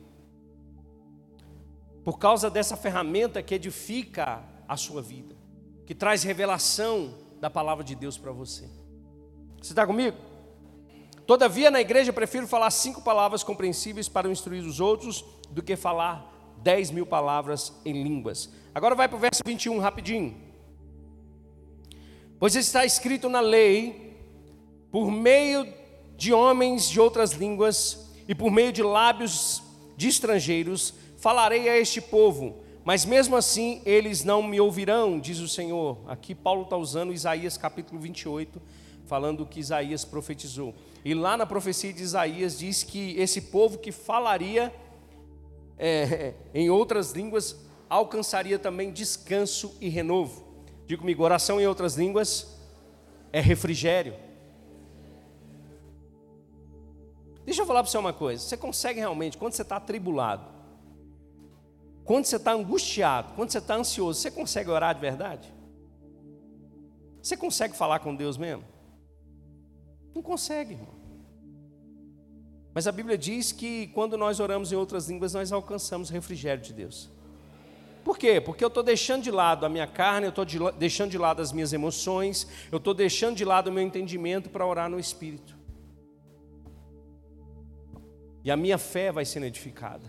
Por 2.02 2.18
causa 2.18 2.50
dessa 2.50 2.76
ferramenta 2.76 3.42
que 3.42 3.54
edifica 3.54 4.42
a 4.66 4.76
sua 4.76 5.02
vida, 5.02 5.36
que 5.86 5.94
traz 5.94 6.22
revelação 6.22 7.14
da 7.40 7.50
palavra 7.50 7.84
de 7.84 7.94
Deus 7.94 8.16
para 8.18 8.32
você. 8.32 8.68
Você 9.60 9.72
está 9.72 9.86
comigo? 9.86 10.16
Todavia, 11.26 11.70
na 11.70 11.80
igreja, 11.80 12.12
prefiro 12.12 12.48
falar 12.48 12.70
cinco 12.70 13.02
palavras 13.02 13.44
compreensíveis 13.44 14.08
para 14.08 14.28
instruir 14.28 14.64
os 14.64 14.80
outros 14.80 15.24
do 15.50 15.62
que 15.62 15.76
falar 15.76 16.32
dez 16.58 16.90
mil 16.90 17.06
palavras 17.06 17.72
em 17.84 18.02
línguas. 18.02 18.50
Agora 18.74 18.94
vai 18.94 19.08
para 19.08 19.16
o 19.16 19.20
verso 19.20 19.42
21, 19.44 19.78
rapidinho. 19.78 20.51
Pois 22.42 22.56
está 22.56 22.84
escrito 22.84 23.28
na 23.28 23.38
lei, 23.38 24.16
por 24.90 25.12
meio 25.12 25.64
de 26.16 26.32
homens 26.32 26.88
de 26.88 26.98
outras 27.00 27.30
línguas 27.30 28.10
e 28.26 28.34
por 28.34 28.50
meio 28.50 28.72
de 28.72 28.82
lábios 28.82 29.62
de 29.96 30.08
estrangeiros, 30.08 30.92
falarei 31.18 31.68
a 31.68 31.78
este 31.78 32.00
povo, 32.00 32.56
mas 32.84 33.04
mesmo 33.04 33.36
assim 33.36 33.80
eles 33.86 34.24
não 34.24 34.42
me 34.42 34.60
ouvirão, 34.60 35.20
diz 35.20 35.38
o 35.38 35.46
Senhor. 35.46 35.98
Aqui 36.08 36.34
Paulo 36.34 36.62
está 36.62 36.76
usando 36.76 37.12
Isaías 37.12 37.56
capítulo 37.56 38.00
28, 38.00 38.60
falando 39.06 39.44
o 39.44 39.46
que 39.46 39.60
Isaías 39.60 40.04
profetizou. 40.04 40.74
E 41.04 41.14
lá 41.14 41.36
na 41.36 41.46
profecia 41.46 41.92
de 41.92 42.02
Isaías 42.02 42.58
diz 42.58 42.82
que 42.82 43.16
esse 43.20 43.40
povo 43.40 43.78
que 43.78 43.92
falaria 43.92 44.74
é, 45.78 46.34
em 46.52 46.68
outras 46.70 47.12
línguas 47.12 47.56
alcançaria 47.88 48.58
também 48.58 48.90
descanso 48.90 49.76
e 49.80 49.88
renovo. 49.88 50.50
Diga 50.86 51.00
comigo, 51.00 51.22
oração 51.22 51.60
em 51.60 51.66
outras 51.66 51.94
línguas 51.94 52.58
é 53.32 53.40
refrigério. 53.40 54.14
Deixa 57.44 57.62
eu 57.62 57.66
falar 57.66 57.82
para 57.82 57.90
você 57.90 57.98
uma 57.98 58.12
coisa: 58.12 58.42
você 58.42 58.56
consegue 58.56 59.00
realmente, 59.00 59.36
quando 59.36 59.52
você 59.52 59.62
está 59.62 59.76
atribulado, 59.76 60.44
quando 62.04 62.24
você 62.24 62.36
está 62.36 62.52
angustiado, 62.52 63.32
quando 63.34 63.50
você 63.50 63.58
está 63.58 63.76
ansioso, 63.76 64.20
você 64.20 64.30
consegue 64.30 64.70
orar 64.70 64.94
de 64.94 65.00
verdade? 65.00 65.52
Você 67.22 67.36
consegue 67.36 67.76
falar 67.76 68.00
com 68.00 68.14
Deus 68.14 68.36
mesmo? 68.36 68.64
Não 70.14 70.22
consegue, 70.22 70.74
irmão. 70.74 71.02
Mas 72.74 72.86
a 72.86 72.92
Bíblia 72.92 73.16
diz 73.16 73.52
que 73.52 73.88
quando 73.88 74.16
nós 74.16 74.40
oramos 74.40 74.72
em 74.72 74.76
outras 74.76 75.08
línguas, 75.08 75.34
nós 75.34 75.52
alcançamos 75.52 76.10
o 76.10 76.12
refrigério 76.12 76.62
de 76.62 76.72
Deus. 76.72 77.10
Por 78.04 78.18
quê? 78.18 78.40
Porque 78.40 78.64
eu 78.64 78.68
estou 78.68 78.82
deixando 78.82 79.22
de 79.22 79.30
lado 79.30 79.64
a 79.64 79.68
minha 79.68 79.86
carne, 79.86 80.26
eu 80.26 80.30
estou 80.30 80.44
de, 80.44 80.58
deixando 80.78 81.10
de 81.10 81.18
lado 81.18 81.40
as 81.40 81.52
minhas 81.52 81.72
emoções, 81.72 82.46
eu 82.70 82.78
estou 82.78 82.92
deixando 82.92 83.36
de 83.36 83.44
lado 83.44 83.68
o 83.68 83.72
meu 83.72 83.82
entendimento 83.82 84.50
para 84.50 84.66
orar 84.66 84.88
no 84.88 84.98
Espírito. 84.98 85.56
E 88.44 88.50
a 88.50 88.56
minha 88.56 88.76
fé 88.76 89.12
vai 89.12 89.24
sendo 89.24 89.46
edificada, 89.46 90.06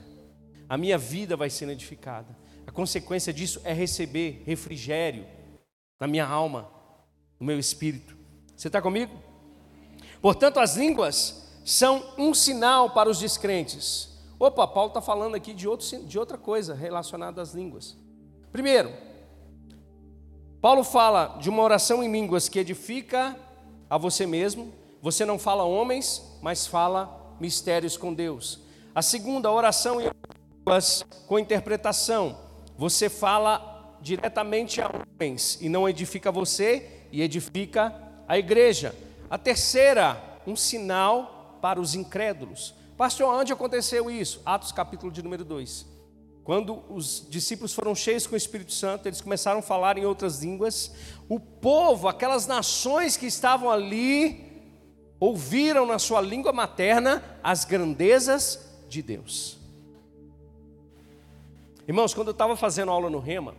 a 0.67 0.77
minha 0.77 0.97
vida 0.97 1.36
vai 1.36 1.49
sendo 1.49 1.71
edificada. 1.71 2.36
A 2.65 2.71
consequência 2.71 3.32
disso 3.34 3.62
é 3.63 3.73
receber 3.73 4.41
refrigério 4.45 5.25
na 5.99 6.08
minha 6.08 6.25
alma, 6.25 6.69
no 7.39 7.45
meu 7.45 7.60
espírito. 7.60 8.17
Você 8.56 8.67
está 8.67 8.82
comigo? 8.82 9.13
Portanto, 10.21 10.60
as 10.60 10.75
línguas 10.75 11.51
são 11.65 12.13
um 12.17 12.34
sinal 12.34 12.89
para 12.89 13.10
os 13.10 13.19
descrentes. 13.19 14.12
Opa, 14.45 14.67
Paulo 14.67 14.89
está 14.89 14.99
falando 14.99 15.36
aqui 15.36 15.53
de, 15.53 15.69
outro, 15.69 16.03
de 16.03 16.19
outra 16.19 16.38
coisa 16.38 16.75
relacionada 16.75 17.41
às 17.41 17.53
línguas. 17.53 17.95
Primeiro, 18.51 18.91
Paulo 20.60 20.84
fala 20.84 21.38
de 21.39 21.49
uma 21.49 21.63
oração 21.63 22.03
em 22.03 22.12
línguas 22.12 22.49
que 22.49 22.60
edifica 22.60 23.39
a 23.89 23.97
você 23.97 24.25
mesmo. 24.25 24.73
Você 25.01 25.23
não 25.23 25.39
fala 25.39 25.63
homens, 25.63 26.21
mas 26.41 26.67
fala 26.67 27.36
mistérios 27.39 27.95
com 27.95 28.13
Deus. 28.13 28.60
A 28.93 29.01
segunda, 29.01 29.49
oração 29.49 30.01
em 30.01 30.10
línguas 30.60 31.06
com 31.25 31.39
interpretação. 31.39 32.38
Você 32.77 33.08
fala 33.08 33.97
diretamente 34.01 34.82
a 34.82 34.89
homens 34.89 35.58
e 35.62 35.69
não 35.69 35.88
edifica 35.88 36.29
você 36.34 37.06
e 37.13 37.21
edifica 37.21 37.95
a 38.27 38.38
igreja. 38.38 38.93
A 39.29 39.38
terceira, 39.38 40.21
um 40.45 40.58
sinal 40.58 41.60
para 41.62 41.79
os 41.79 41.95
incrédulos. 41.95 42.83
Pastor, 43.04 43.36
onde 43.36 43.52
aconteceu 43.52 44.10
isso? 44.10 44.42
Atos 44.46 44.72
capítulo 44.72 45.12
de 45.12 45.22
número 45.22 45.44
2. 45.44 45.86
Quando 46.42 46.82
os 46.89 47.28
discípulos 47.30 47.74
foram 47.74 47.94
cheios 47.94 48.26
com 48.26 48.34
o 48.34 48.38
Espírito 48.38 48.72
Santo, 48.72 49.10
eles 49.10 49.20
começaram 49.20 49.60
a 49.60 49.62
falar 49.62 49.98
em 49.98 50.06
outras 50.06 50.42
línguas. 50.42 50.89
O 51.28 51.38
povo, 51.38 52.08
aquelas 52.08 52.48
nações 52.48 53.18
que 53.18 53.26
estavam 53.26 53.70
ali, 53.70 54.63
ouviram 55.20 55.86
na 55.86 56.00
sua 56.00 56.22
língua 56.22 56.54
materna 56.54 57.22
as 57.44 57.66
grandezas 57.66 58.70
de 58.88 59.02
Deus. 59.02 59.58
Irmãos, 61.86 62.13
quando 62.13 62.30
eu 62.30 62.32
estava 62.32 62.56
fazendo 62.56 62.89
aula 62.89 63.10
no 63.10 63.20
Rema, 63.20 63.54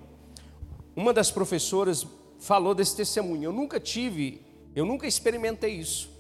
uma 0.97 1.13
das 1.13 1.31
professoras 1.31 2.07
falou 2.39 2.75
desse 2.75 2.97
testemunho. 2.97 3.45
Eu 3.45 3.53
nunca 3.53 3.79
tive, 3.79 4.41
eu 4.75 4.87
nunca 4.87 5.07
experimentei 5.07 5.75
isso. 5.75 6.14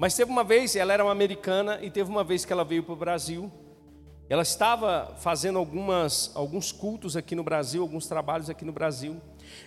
Mas 0.00 0.14
teve 0.14 0.30
uma 0.30 0.42
vez, 0.42 0.74
ela 0.76 0.94
era 0.94 1.04
uma 1.04 1.12
americana, 1.12 1.78
e 1.82 1.90
teve 1.90 2.08
uma 2.08 2.24
vez 2.24 2.46
que 2.46 2.50
ela 2.54 2.64
veio 2.64 2.82
para 2.82 2.94
o 2.94 2.96
Brasil. 2.96 3.52
Ela 4.30 4.40
estava 4.40 5.14
fazendo 5.18 5.58
algumas, 5.58 6.30
alguns 6.34 6.72
cultos 6.72 7.18
aqui 7.18 7.34
no 7.34 7.44
Brasil, 7.44 7.82
alguns 7.82 8.06
trabalhos 8.06 8.48
aqui 8.48 8.64
no 8.64 8.72
Brasil. 8.72 9.20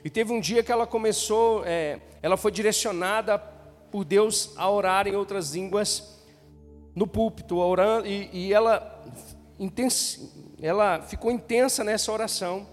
E 0.03 0.09
teve 0.09 0.33
um 0.33 0.39
dia 0.39 0.63
que 0.63 0.71
ela 0.71 0.87
começou, 0.87 1.63
é, 1.67 1.99
ela 2.19 2.35
foi 2.35 2.51
direcionada 2.51 3.37
por 3.37 4.03
Deus 4.03 4.53
a 4.57 4.67
orar 4.67 5.07
em 5.07 5.15
outras 5.15 5.53
línguas 5.53 6.19
no 6.95 7.05
púlpito, 7.05 7.57
orando, 7.57 8.07
e, 8.07 8.27
e 8.33 8.51
ela, 8.51 9.03
ela 10.59 10.99
ficou 11.03 11.29
intensa 11.29 11.83
nessa 11.83 12.11
oração. 12.11 12.65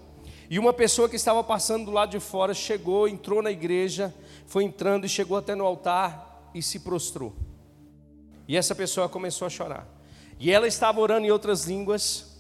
E 0.49 0.59
uma 0.59 0.73
pessoa 0.73 1.11
que 1.11 1.17
estava 1.17 1.45
passando 1.45 1.85
do 1.85 1.91
lado 1.91 2.13
de 2.13 2.21
fora 2.21 2.55
chegou, 2.55 3.07
entrou 3.07 3.43
na 3.43 3.51
igreja, 3.51 4.15
foi 4.47 4.65
entrando 4.65 5.05
e 5.05 5.11
chegou 5.11 5.37
até 5.37 5.55
no 5.55 5.67
altar 5.67 6.49
e 6.55 6.63
se 6.63 6.81
prostrou. 6.81 7.50
E 8.51 8.57
essa 8.57 8.75
pessoa 8.75 9.09
começou 9.09 9.47
a 9.47 9.49
chorar. 9.49 9.87
E 10.37 10.51
ela 10.51 10.67
estava 10.67 10.99
orando 10.99 11.25
em 11.25 11.31
outras 11.31 11.67
línguas. 11.67 12.37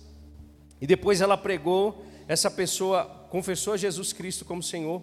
E 0.81 0.85
depois 0.85 1.20
ela 1.20 1.38
pregou. 1.38 2.05
Essa 2.27 2.51
pessoa 2.51 3.05
confessou 3.31 3.75
a 3.75 3.77
Jesus 3.77 4.12
Cristo 4.12 4.44
como 4.44 4.61
Senhor 4.61 5.01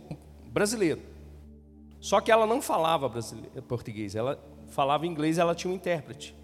brasileiro. 0.52 1.02
Só 2.02 2.20
que 2.20 2.30
ela 2.30 2.46
não 2.46 2.62
falava 2.62 3.10
português, 3.70 4.16
ela 4.16 4.38
falava 4.68 5.08
inglês, 5.08 5.38
ela 5.38 5.56
tinha 5.56 5.72
um 5.72 5.76
intérprete. 5.78 6.36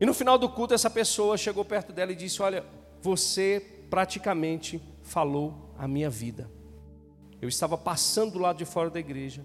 E 0.00 0.06
no 0.06 0.14
final 0.14 0.38
do 0.38 0.48
culto, 0.48 0.72
essa 0.72 0.88
pessoa 0.88 1.36
chegou 1.36 1.64
perto 1.64 1.92
dela 1.92 2.12
e 2.12 2.14
disse: 2.14 2.40
Olha, 2.40 2.64
você 3.02 3.60
praticamente 3.90 4.80
falou 5.02 5.74
a 5.76 5.88
minha 5.88 6.08
vida. 6.08 6.48
Eu 7.42 7.48
estava 7.48 7.76
passando 7.76 8.34
do 8.34 8.38
lado 8.38 8.58
de 8.58 8.64
fora 8.64 8.90
da 8.90 9.00
igreja, 9.00 9.44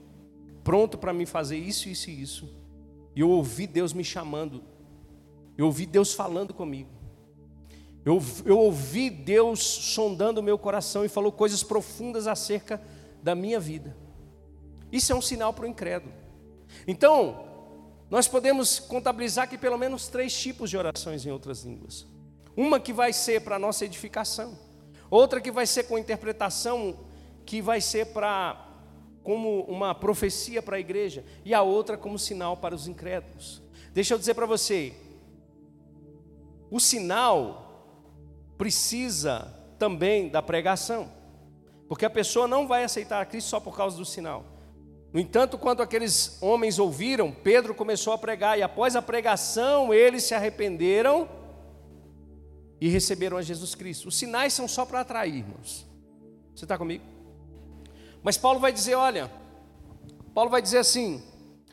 pronto 0.63 0.95
para 0.95 1.11
me 1.11 1.25
fazer 1.25 1.57
isso, 1.57 1.89
isso 1.89 2.11
e 2.11 2.21
isso. 2.21 2.68
E 3.19 3.21
eu 3.21 3.29
ouvi 3.29 3.67
Deus 3.67 3.91
me 3.91 4.01
chamando. 4.01 4.63
Eu 5.57 5.65
ouvi 5.65 5.85
Deus 5.85 6.13
falando 6.13 6.53
comigo. 6.53 6.89
Eu, 8.05 8.23
eu 8.45 8.57
ouvi 8.57 9.09
Deus 9.09 9.59
sondando 9.59 10.39
o 10.39 10.43
meu 10.43 10.57
coração 10.57 11.03
e 11.03 11.09
falou 11.09 11.29
coisas 11.29 11.61
profundas 11.61 12.27
acerca 12.27 12.81
da 13.21 13.35
minha 13.35 13.59
vida. 13.59 13.93
Isso 14.89 15.11
é 15.11 15.15
um 15.15 15.21
sinal 15.21 15.53
para 15.53 15.65
o 15.65 15.67
incrédulo. 15.67 16.13
Então, 16.87 17.45
nós 18.09 18.25
podemos 18.25 18.79
contabilizar 18.79 19.43
aqui 19.43 19.57
pelo 19.57 19.77
menos 19.77 20.07
três 20.07 20.33
tipos 20.33 20.69
de 20.69 20.77
orações 20.77 21.25
em 21.25 21.29
outras 21.29 21.65
línguas. 21.65 22.07
Uma 22.55 22.79
que 22.79 22.93
vai 22.93 23.11
ser 23.11 23.41
para 23.41 23.57
a 23.57 23.59
nossa 23.59 23.83
edificação, 23.83 24.57
Outra 25.09 25.41
que 25.41 25.51
vai 25.51 25.65
ser 25.67 25.83
com 25.83 25.97
interpretação, 25.97 26.97
que 27.45 27.61
vai 27.61 27.81
ser 27.81 28.13
para 28.13 28.68
como 29.23 29.61
uma 29.63 29.93
profecia 29.93 30.61
para 30.61 30.77
a 30.77 30.79
igreja, 30.79 31.23
e 31.43 31.53
a 31.53 31.61
outra 31.61 31.97
como 31.97 32.17
sinal 32.17 32.57
para 32.57 32.73
os 32.73 32.87
incrédulos. 32.87 33.61
Deixa 33.93 34.13
eu 34.13 34.17
dizer 34.17 34.33
para 34.33 34.45
você, 34.45 34.93
o 36.71 36.79
sinal 36.79 37.65
precisa 38.57 39.53
também 39.77 40.29
da 40.29 40.41
pregação, 40.41 41.09
porque 41.87 42.05
a 42.05 42.09
pessoa 42.09 42.47
não 42.47 42.67
vai 42.67 42.83
aceitar 42.83 43.21
a 43.21 43.25
Cristo 43.25 43.49
só 43.49 43.59
por 43.59 43.75
causa 43.75 43.97
do 43.97 44.05
sinal. 44.05 44.45
No 45.11 45.19
entanto, 45.19 45.57
quando 45.57 45.81
aqueles 45.81 46.37
homens 46.41 46.77
ouviram, 46.77 47.31
Pedro 47.31 47.73
começou 47.73 48.13
a 48.13 48.17
pregar, 48.17 48.59
e 48.59 48.61
após 48.61 48.95
a 48.95 49.01
pregação, 49.01 49.93
eles 49.93 50.23
se 50.23 50.35
arrependeram 50.35 51.27
e 52.79 52.87
receberam 52.87 53.37
a 53.37 53.41
Jesus 53.41 53.73
Cristo. 53.73 54.07
Os 54.07 54.17
sinais 54.17 54.53
são 54.53 54.67
só 54.67 54.85
para 54.85 55.01
atrair, 55.01 55.37
irmãos. 55.37 55.87
Você 56.55 56.65
está 56.65 56.77
comigo? 56.77 57.18
Mas 58.23 58.37
Paulo 58.37 58.59
vai 58.59 58.71
dizer: 58.71 58.95
olha, 58.95 59.31
Paulo 60.33 60.49
vai 60.49 60.61
dizer 60.61 60.77
assim: 60.77 61.23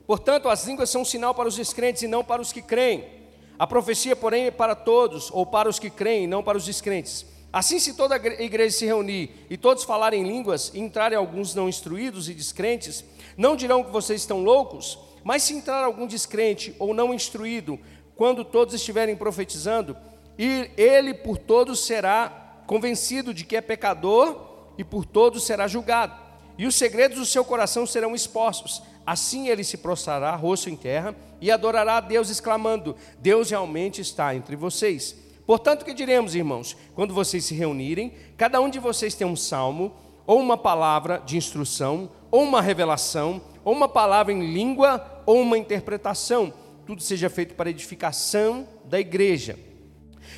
portanto, 0.06 0.48
as 0.48 0.64
línguas 0.66 0.90
são 0.90 1.02
um 1.02 1.04
sinal 1.04 1.34
para 1.34 1.48
os 1.48 1.56
descrentes 1.56 2.02
e 2.02 2.08
não 2.08 2.24
para 2.24 2.42
os 2.42 2.52
que 2.52 2.62
creem. 2.62 3.16
A 3.58 3.66
profecia, 3.66 4.14
porém, 4.14 4.46
é 4.46 4.50
para 4.50 4.74
todos, 4.74 5.30
ou 5.32 5.46
para 5.46 5.68
os 5.68 5.78
que 5.78 5.88
creem, 5.88 6.26
não 6.26 6.42
para 6.42 6.58
os 6.58 6.64
descrentes. 6.64 7.24
Assim, 7.52 7.78
se 7.78 7.94
toda 7.94 8.16
a 8.16 8.42
igreja 8.42 8.76
se 8.76 8.84
reunir 8.84 9.30
e 9.48 9.56
todos 9.56 9.84
falarem 9.84 10.22
línguas, 10.22 10.70
e 10.74 10.78
entrarem 10.78 11.16
alguns 11.16 11.54
não 11.54 11.68
instruídos 11.68 12.28
e 12.28 12.34
descrentes, 12.34 13.02
não 13.34 13.56
dirão 13.56 13.82
que 13.82 13.90
vocês 13.90 14.20
estão 14.20 14.42
loucos, 14.42 14.98
mas 15.24 15.42
se 15.42 15.54
entrar 15.54 15.82
algum 15.82 16.06
descrente 16.06 16.76
ou 16.78 16.92
não 16.92 17.14
instruído, 17.14 17.78
quando 18.14 18.44
todos 18.44 18.74
estiverem 18.74 19.16
profetizando, 19.16 19.96
ele 20.38 21.14
por 21.14 21.38
todos 21.38 21.86
será 21.86 22.62
convencido 22.66 23.32
de 23.32 23.44
que 23.44 23.56
é 23.56 23.60
pecador 23.62 24.66
e 24.76 24.84
por 24.84 25.06
todos 25.06 25.44
será 25.44 25.66
julgado. 25.66 26.25
E 26.58 26.66
os 26.66 26.74
segredos 26.74 27.18
do 27.18 27.26
seu 27.26 27.44
coração 27.44 27.86
serão 27.86 28.14
expostos. 28.14 28.82
Assim 29.06 29.48
ele 29.48 29.62
se 29.62 29.76
prostrará, 29.76 30.34
rosto 30.34 30.70
em 30.70 30.76
terra, 30.76 31.14
e 31.40 31.50
adorará 31.50 31.98
a 31.98 32.00
Deus, 32.00 32.30
exclamando: 32.30 32.96
Deus 33.18 33.50
realmente 33.50 34.00
está 34.00 34.34
entre 34.34 34.56
vocês. 34.56 35.16
Portanto, 35.46 35.84
que 35.84 35.94
diremos, 35.94 36.34
irmãos? 36.34 36.76
Quando 36.94 37.14
vocês 37.14 37.44
se 37.44 37.54
reunirem, 37.54 38.12
cada 38.36 38.60
um 38.60 38.68
de 38.68 38.80
vocês 38.80 39.14
tem 39.14 39.26
um 39.26 39.36
salmo, 39.36 39.94
ou 40.26 40.40
uma 40.40 40.58
palavra 40.58 41.22
de 41.24 41.36
instrução, 41.36 42.10
ou 42.30 42.42
uma 42.42 42.60
revelação, 42.60 43.40
ou 43.64 43.72
uma 43.72 43.88
palavra 43.88 44.32
em 44.32 44.52
língua, 44.52 45.22
ou 45.24 45.40
uma 45.40 45.56
interpretação. 45.56 46.52
Tudo 46.84 47.00
seja 47.00 47.30
feito 47.30 47.54
para 47.54 47.70
edificação 47.70 48.66
da 48.84 48.98
igreja. 48.98 49.56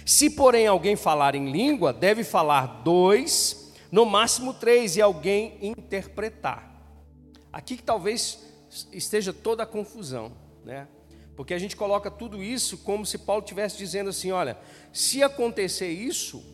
Se, 0.05 0.29
porém, 0.29 0.67
alguém 0.67 0.97
falar 0.97 1.35
em 1.35 1.51
língua, 1.51 1.93
deve 1.93 2.23
falar 2.23 2.83
dois, 2.85 3.58
no 3.91 4.05
máximo 4.05 4.53
três, 4.53 4.97
e 4.97 5.03
alguém 5.03 5.59
interpretar. 5.61 6.69
Aqui 7.53 7.77
que 7.77 7.83
talvez 7.83 8.39
esteja 8.93 9.33
toda 9.33 9.63
a 9.63 9.67
confusão, 9.67 10.33
né? 10.65 10.87
Porque 11.35 11.55
a 11.55 11.59
gente 11.59 11.77
coloca 11.77 12.11
tudo 12.11 12.43
isso 12.43 12.79
como 12.79 13.07
se 13.07 13.19
Paulo 13.19 13.43
estivesse 13.43 13.79
dizendo 13.79 14.11
assim: 14.11 14.33
olha, 14.33 14.59
se 14.93 15.23
acontecer 15.23 15.89
isso, 15.89 16.45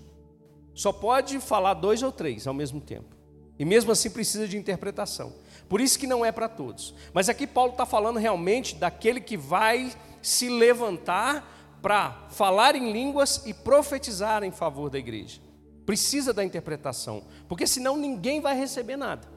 só 0.74 0.92
pode 0.92 1.40
falar 1.40 1.74
dois 1.74 2.02
ou 2.02 2.12
três 2.12 2.46
ao 2.46 2.54
mesmo 2.54 2.80
tempo. 2.80 3.14
E 3.58 3.64
mesmo 3.64 3.92
assim 3.92 4.10
precisa 4.10 4.46
de 4.48 4.56
interpretação. 4.56 5.32
Por 5.68 5.80
isso 5.80 5.98
que 5.98 6.06
não 6.06 6.24
é 6.24 6.32
para 6.32 6.48
todos. 6.48 6.94
Mas 7.12 7.28
aqui 7.28 7.46
Paulo 7.46 7.72
está 7.72 7.86
falando 7.86 8.18
realmente 8.18 8.74
daquele 8.74 9.20
que 9.20 9.36
vai 9.36 9.92
se 10.20 10.48
levantar 10.48 11.78
para 11.80 12.26
falar 12.30 12.74
em 12.74 12.92
línguas 12.92 13.42
e 13.46 13.54
profetizar 13.54 14.42
em 14.42 14.50
favor 14.50 14.90
da 14.90 14.98
igreja. 14.98 15.40
Precisa 15.86 16.32
da 16.32 16.44
interpretação, 16.44 17.24
porque 17.48 17.66
senão 17.66 17.96
ninguém 17.96 18.40
vai 18.40 18.56
receber 18.56 18.96
nada. 18.96 19.28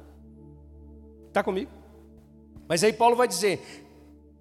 Está 1.27 1.43
comigo? 1.43 1.71
Mas 2.67 2.83
aí 2.83 2.93
Paulo 2.93 3.15
vai 3.15 3.27
dizer: 3.27 3.85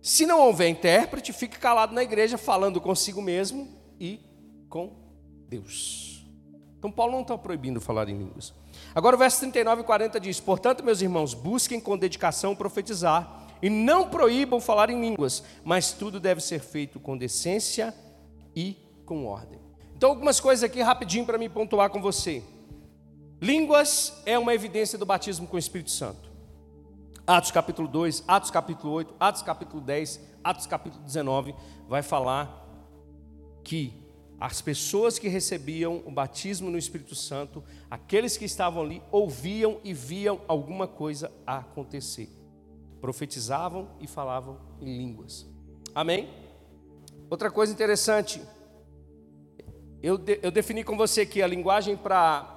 se 0.00 0.24
não 0.24 0.40
houver 0.40 0.68
intérprete, 0.68 1.32
fique 1.32 1.59
calado 1.59 1.94
na 1.94 2.02
igreja, 2.02 2.38
falando 2.38 2.80
consigo 2.80 3.20
mesmo 3.20 3.68
e 3.98 4.20
com 4.68 4.92
Deus. 5.48 6.24
Então, 6.78 6.92
Paulo 6.92 7.12
não 7.12 7.22
está 7.22 7.36
proibindo 7.36 7.80
falar 7.80 8.09
em 8.09 8.16
línguas. 8.16 8.54
Agora, 8.94 9.16
o 9.16 9.18
verso 9.18 9.40
39 9.40 9.82
e 9.82 9.84
40 9.84 10.20
diz: 10.20 10.38
Portanto, 10.38 10.84
meus 10.84 11.00
irmãos, 11.00 11.34
busquem 11.34 11.80
com 11.80 11.98
dedicação 11.98 12.54
profetizar, 12.54 13.48
e 13.61 13.68
não 13.68 14.09
proíbam 14.09 14.61
falar 14.61 14.90
em 14.90 15.00
línguas, 15.00 15.42
mas 15.64 15.92
tudo 15.92 16.20
deve 16.20 16.40
ser 16.40 16.61
feito 16.61 17.00
com 17.00 17.16
decência 17.16 17.94
e 18.54 18.76
com 19.04 19.26
ordem. 19.26 19.65
Então, 19.97 20.11
algumas 20.11 20.38
coisas 20.38 20.62
aqui 20.62 20.82
rapidinho 20.82 21.24
para 21.24 21.38
me 21.38 21.49
pontuar 21.49 21.88
com 21.88 22.03
você. 22.03 22.42
Línguas 23.40 24.12
é 24.26 24.38
uma 24.38 24.55
evidência 24.55 24.99
do 24.99 25.07
batismo 25.07 25.47
com 25.47 25.57
o 25.57 25.59
Espírito 25.59 25.90
Santo. 25.90 26.30
Atos 27.26 27.51
capítulo 27.51 27.88
2, 27.88 28.24
Atos 28.28 28.51
capítulo 28.51 28.92
8, 28.92 29.14
Atos 29.18 29.40
capítulo 29.40 29.80
10, 29.80 30.20
Atos 30.44 30.66
capítulo 30.66 31.03
19, 31.03 31.55
vai 31.88 32.03
falar 32.03 32.62
que 33.64 33.94
as 34.38 34.61
pessoas 34.61 35.18
que 35.18 35.28
recebiam 35.28 36.03
o 36.05 36.11
batismo 36.11 36.70
no 36.70 36.76
Espírito 36.76 37.14
Santo, 37.14 37.64
aqueles 37.90 38.36
que 38.36 38.44
estavam 38.44 38.82
ali, 38.82 39.03
ouviam 39.11 39.80
e 39.82 39.94
viam 39.94 40.42
alguma 40.47 40.86
coisa 40.86 41.32
acontecer. 41.47 42.28
Profetizavam 43.01 43.88
e 43.99 44.07
falavam 44.07 44.59
em 44.78 44.94
línguas. 44.99 45.47
Amém? 45.94 46.28
Outra 47.30 47.51
coisa 47.51 47.72
interessante, 47.72 48.42
eu, 50.07 50.16
de, 50.16 50.38
eu 50.40 50.52
defini 50.52 50.84
com 50.84 50.96
você 50.96 51.26
que 51.26 51.42
a 51.42 51.48
linguagem 51.48 51.96
para 51.96 52.54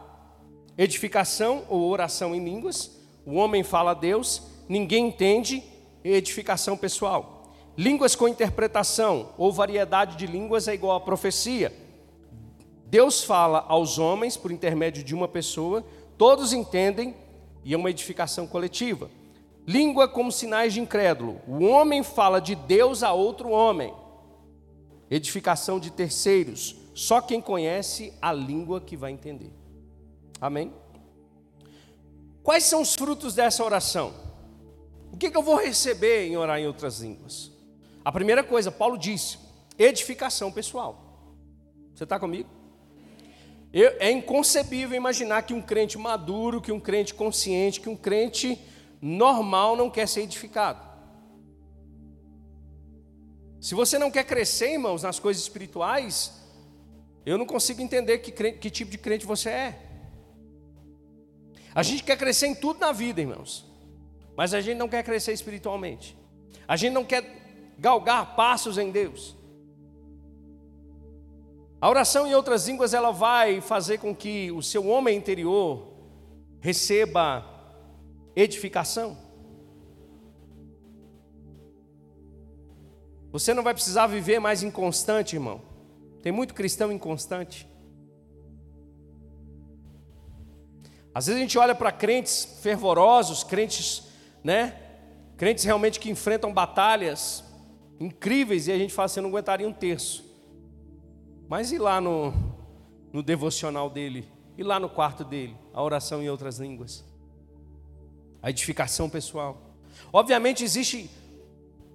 edificação 0.78 1.66
ou 1.68 1.90
oração 1.90 2.36
em 2.36 2.44
línguas, 2.44 2.92
o 3.26 3.34
homem 3.34 3.64
fala 3.64 3.92
a 3.92 3.96
Deus 3.96 4.44
ninguém 4.70 5.08
entende, 5.08 5.64
edificação 6.04 6.78
pessoal. 6.78 7.52
Línguas 7.76 8.16
com 8.16 8.28
interpretação 8.28 9.34
ou 9.36 9.52
variedade 9.52 10.16
de 10.16 10.28
línguas 10.28 10.68
é 10.68 10.76
igual 10.76 10.98
a 10.98 11.02
profecia. 11.02 11.74
Deus 12.86 13.24
fala 13.24 13.66
aos 13.68 13.98
homens 13.98 14.38
por 14.38 14.52
intermédio 14.52 15.04
de 15.04 15.16
uma 15.16 15.28
pessoa, 15.28 15.84
todos 16.20 16.54
entendem 16.54 17.16
e 17.66 17.74
é 17.74 17.78
uma 17.78 17.90
edificação 17.90 18.46
coletiva. 18.46 19.10
Língua 19.66 20.08
como 20.08 20.32
sinais 20.32 20.74
de 20.74 20.82
incrédulo. 20.82 21.42
O 21.48 21.66
homem 21.66 22.04
fala 22.04 22.40
de 22.40 22.54
Deus 22.54 23.02
a 23.02 23.12
outro 23.12 23.50
homem. 23.50 23.92
Edificação 25.10 25.80
de 25.80 25.90
terceiros. 25.90 26.79
Só 27.00 27.22
quem 27.22 27.40
conhece 27.40 28.14
a 28.22 28.34
língua 28.34 28.82
que 28.82 28.98
vai 28.98 29.14
entender. 29.14 29.54
Amém? 30.42 30.74
Quais 32.44 32.66
são 32.66 32.82
os 32.82 32.94
frutos 32.94 33.34
dessa 33.34 33.64
oração? 33.64 34.14
O 35.14 35.16
que, 35.16 35.32
que 35.32 35.38
eu 35.38 35.42
vou 35.42 35.56
receber 35.56 36.28
em 36.28 36.36
orar 36.36 36.60
em 36.60 36.68
outras 36.68 37.00
línguas? 37.00 37.54
A 38.04 38.12
primeira 38.12 38.44
coisa, 38.44 38.70
Paulo 38.70 38.98
disse: 38.98 39.40
edificação 39.78 40.52
pessoal. 40.52 41.34
Você 41.96 42.04
está 42.04 42.20
comigo? 42.20 42.50
Eu, 43.72 43.96
é 43.98 44.12
inconcebível 44.12 44.98
imaginar 44.98 45.44
que 45.44 45.54
um 45.54 45.62
crente 45.62 45.98
maduro, 45.98 46.60
que 46.60 46.74
um 46.74 46.82
crente 46.82 47.14
consciente, 47.14 47.80
que 47.80 47.88
um 47.88 47.96
crente 47.96 48.60
normal 49.02 49.78
não 49.78 49.90
quer 49.90 50.06
ser 50.06 50.24
edificado. 50.24 50.86
Se 53.62 53.74
você 53.74 53.98
não 53.98 54.12
quer 54.12 54.26
crescer, 54.26 54.74
irmãos, 54.74 55.04
nas 55.04 55.18
coisas 55.18 55.42
espirituais, 55.42 56.39
eu 57.26 57.38
não 57.38 57.46
consigo 57.46 57.82
entender 57.82 58.20
que, 58.20 58.32
crente, 58.32 58.58
que 58.60 58.70
tipo 58.70 58.92
de 58.92 58.98
crente 58.98 59.26
você 59.26 59.50
é. 59.50 59.80
A 61.74 61.84
gente 61.84 62.04
quer 62.04 62.18
crescer 62.18 62.48
em 62.48 62.56
tudo 62.56 62.80
na 62.80 62.92
vida, 62.92 63.22
irmãos. 63.22 63.66
Mas 64.36 64.54
a 64.54 64.62
gente 64.62 64.78
não 64.78 64.88
quer 64.88 65.04
crescer 65.04 65.34
espiritualmente. 65.34 66.18
A 66.68 66.76
gente 66.76 66.94
não 66.94 67.06
quer 67.06 67.24
galgar 67.78 68.36
passos 68.36 68.78
em 68.78 68.92
Deus. 68.92 69.36
A 71.82 71.90
oração 71.90 72.28
em 72.28 72.36
outras 72.36 72.68
línguas 72.68 72.94
ela 72.94 73.12
vai 73.12 73.62
fazer 73.62 74.00
com 74.00 74.14
que 74.14 74.52
o 74.52 74.62
seu 74.62 74.88
homem 74.88 75.18
interior 75.18 75.94
receba 76.60 77.46
edificação. 78.36 79.18
Você 83.32 83.54
não 83.54 83.64
vai 83.64 83.74
precisar 83.74 84.08
viver 84.08 84.40
mais 84.40 84.64
inconstante, 84.64 85.36
irmão. 85.36 85.69
Tem 86.22 86.32
muito 86.32 86.54
cristão 86.54 86.92
inconstante. 86.92 87.68
Às 91.14 91.28
vezes 91.28 91.40
a 91.40 91.42
gente 91.42 91.58
olha 91.58 91.74
para 91.74 91.92
crentes 91.92 92.60
fervorosos, 92.62 93.44
crentes 93.44 94.10
né? 94.44 94.76
Crentes 95.38 95.64
realmente 95.64 96.00
que 96.00 96.10
enfrentam 96.10 96.54
batalhas 96.54 97.44
incríveis 98.00 98.68
e 98.68 98.72
a 98.72 98.78
gente 98.78 98.94
fala 98.94 99.06
assim, 99.06 99.20
eu 99.20 99.24
não 99.24 99.30
aguentaria 99.30 99.68
um 99.68 99.74
terço. 99.74 100.26
Mas 101.48 101.72
e 101.72 101.78
lá 101.78 102.00
no, 102.00 102.34
no 103.12 103.24
devocional 103.24 103.90
dele? 103.90 104.28
E 104.58 104.64
lá 104.64 104.80
no 104.80 104.90
quarto 104.90 105.24
dele? 105.24 105.56
A 105.74 105.82
oração 105.82 106.22
em 106.22 106.30
outras 106.30 106.60
línguas? 106.60 107.06
A 108.42 108.50
edificação 108.50 109.10
pessoal? 109.10 109.76
Obviamente 110.14 110.64
existe 110.64 111.10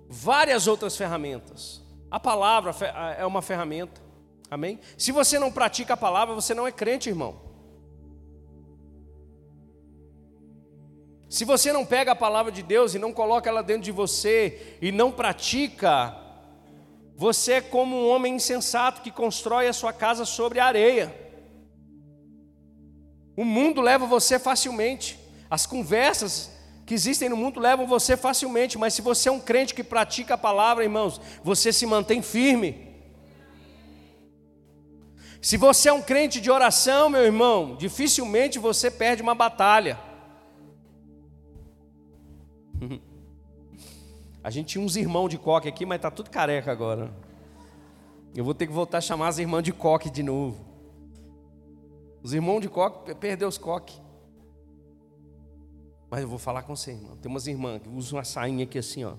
várias 0.09 0.67
outras 0.67 0.97
ferramentas. 0.97 1.83
A 2.11 2.19
palavra 2.21 2.75
é 3.19 3.25
uma 3.25 3.43
ferramenta. 3.43 4.01
Amém? 4.51 4.79
Se 4.97 5.11
você 5.13 5.39
não 5.39 5.51
pratica 5.51 5.95
a 5.95 5.97
palavra, 5.97 6.35
você 6.35 6.55
não 6.55 6.67
é 6.67 6.73
crente, 6.73 7.09
irmão. 7.09 7.41
Se 11.29 11.45
você 11.45 11.73
não 11.73 11.85
pega 11.85 12.13
a 12.13 12.17
palavra 12.17 12.53
de 12.53 12.63
Deus 12.63 12.95
e 12.95 12.99
não 12.99 13.13
coloca 13.13 13.49
ela 13.49 13.63
dentro 13.63 13.83
de 13.83 13.91
você 13.91 14.79
e 14.81 14.93
não 14.93 15.11
pratica, 15.11 16.17
você 17.17 17.55
é 17.55 17.61
como 17.61 17.97
um 17.97 18.09
homem 18.09 18.37
insensato 18.37 19.03
que 19.03 19.11
constrói 19.11 19.67
a 19.67 19.73
sua 19.73 19.93
casa 19.93 20.25
sobre 20.25 20.61
a 20.61 20.67
areia. 20.67 21.15
O 23.37 23.45
mundo 23.45 23.81
leva 23.81 24.07
você 24.07 24.39
facilmente. 24.39 25.19
As 25.51 25.67
conversas 25.67 26.51
que 26.87 26.95
existem 26.95 27.29
no 27.29 27.37
mundo 27.37 27.59
levam 27.59 27.87
você 27.87 28.17
facilmente, 28.17 28.77
mas 28.77 28.95
se 28.95 29.03
você 29.03 29.29
é 29.29 29.33
um 29.33 29.41
crente 29.41 29.75
que 29.75 29.83
pratica 29.83 30.35
a 30.35 30.39
palavra, 30.39 30.85
irmãos, 30.85 31.21
você 31.43 31.73
se 31.73 31.87
mantém 31.87 32.21
firme. 32.21 32.84
Se 35.45 35.59
você 35.59 35.91
é 35.91 35.93
um 35.93 36.01
crente 36.01 36.41
de 36.41 36.51
oração, 36.51 37.11
meu 37.11 37.21
irmão, 37.21 37.77
dificilmente 37.77 38.59
você 38.59 38.91
perde 38.91 39.21
uma 39.21 39.35
batalha. 39.35 40.01
A 44.43 44.49
gente 44.49 44.69
tinha 44.69 44.83
uns 44.83 44.97
irmãos 44.97 45.29
de 45.29 45.37
coque 45.37 45.69
aqui, 45.69 45.85
mas 45.85 46.01
tá 46.01 46.11
tudo 46.11 46.31
careca 46.31 46.73
agora. 46.73 47.15
Eu 48.35 48.43
vou 48.43 48.55
ter 48.55 48.67
que 48.67 48.73
voltar 48.73 48.97
a 48.97 49.01
chamar 49.03 49.29
as 49.29 49.37
irmãs 49.37 49.63
de 49.63 49.71
coque 49.71 50.09
de 50.09 50.23
novo. 50.23 50.65
Os 52.23 52.33
irmãos 52.33 52.63
de 52.63 52.71
coque 52.71 53.15
perdeu 53.15 53.47
os 53.47 53.59
coque. 53.59 54.01
Mas 56.09 56.23
eu 56.23 56.29
vou 56.29 56.39
falar 56.39 56.63
com 56.63 56.75
você, 56.75 56.93
irmão. 56.93 57.19
Tem 57.19 57.31
umas 57.31 57.47
irmãs 57.47 57.83
que 57.83 57.89
usam 57.91 58.17
uma 58.17 58.25
sainha 58.25 58.65
aqui 58.65 58.79
assim, 58.79 59.05
ó. 59.05 59.13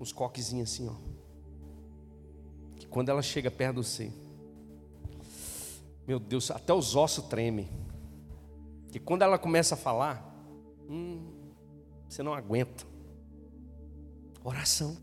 Uns 0.00 0.10
coquezinhos 0.10 0.72
assim, 0.72 0.88
ó. 0.88 0.94
Que 2.76 2.86
quando 2.86 3.10
ela 3.10 3.20
chega 3.20 3.50
perto 3.50 3.82
de 3.82 3.86
você, 3.86 4.12
meu 6.08 6.18
Deus, 6.18 6.50
até 6.50 6.72
os 6.72 6.96
ossos 6.96 7.26
tremem. 7.26 7.68
Que 8.90 8.98
quando 8.98 9.20
ela 9.20 9.38
começa 9.38 9.74
a 9.74 9.76
falar, 9.76 10.34
hum, 10.88 11.52
você 12.08 12.22
não 12.22 12.32
aguenta. 12.32 12.86
Oração, 14.42 14.96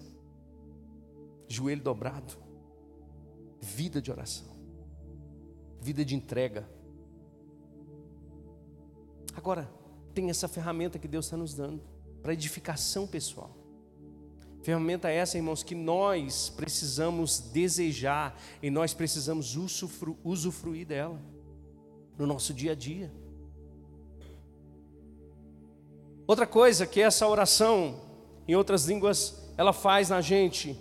joelho 1.47 1.83
dobrado, 1.83 2.33
vida 3.61 4.01
de 4.01 4.09
oração, 4.09 4.47
vida 5.79 6.03
de 6.03 6.15
entrega. 6.15 6.67
Agora, 9.35 9.71
tem 10.15 10.31
essa 10.31 10.47
ferramenta 10.47 10.97
que 10.97 11.07
Deus 11.07 11.25
está 11.25 11.37
nos 11.37 11.53
dando 11.53 11.83
para 12.23 12.33
edificação 12.33 13.05
pessoal. 13.05 13.55
Ferramenta 14.65 15.11
essa, 15.11 15.37
irmãos, 15.37 15.61
que 15.61 15.75
nós 15.75 16.49
precisamos 16.49 17.37
desejar 17.37 18.35
e 18.63 18.71
nós 18.71 18.95
precisamos 18.95 19.55
usufru 19.55 20.17
usufruir 20.23 20.87
dela 20.87 21.21
no 22.17 22.25
nosso 22.25 22.51
dia 22.51 22.71
a 22.71 22.75
dia. 22.75 23.13
Outra 26.25 26.47
coisa 26.47 26.87
que 26.87 26.99
essa 26.99 27.27
oração, 27.27 28.01
em 28.47 28.55
outras 28.55 28.85
línguas, 28.85 29.53
ela 29.55 29.71
faz 29.71 30.09
na 30.09 30.19
gente, 30.19 30.75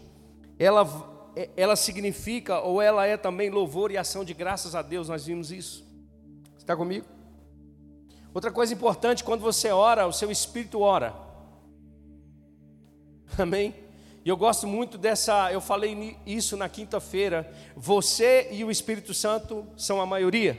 ela, 0.59 1.31
ela 1.55 1.77
significa 1.77 2.61
ou 2.61 2.81
ela 2.81 3.05
é 3.05 3.19
também 3.19 3.51
louvor 3.51 3.91
e 3.91 3.99
ação 3.99 4.25
de 4.25 4.33
graças 4.33 4.75
a 4.75 4.81
Deus, 4.81 5.11
nós 5.11 5.27
vimos 5.27 5.53
isso. 5.53 5.85
Está 6.57 6.75
comigo? 6.75 7.05
Outra 8.33 8.51
coisa 8.51 8.73
importante, 8.73 9.23
quando 9.23 9.43
você 9.43 9.69
ora, 9.69 10.07
o 10.07 10.13
seu 10.13 10.31
espírito 10.31 10.81
ora. 10.81 11.24
Amém? 13.39 13.75
E 14.25 14.29
eu 14.29 14.37
gosto 14.37 14.67
muito 14.67 14.97
dessa, 14.97 15.53
eu 15.53 15.61
falei 15.61 16.17
isso 16.25 16.57
na 16.57 16.69
quinta-feira. 16.69 17.53
Você 17.77 18.49
e 18.51 18.65
o 18.65 18.71
Espírito 18.71 19.13
Santo 19.13 19.67
são 19.77 20.01
a 20.01 20.07
maioria. 20.07 20.59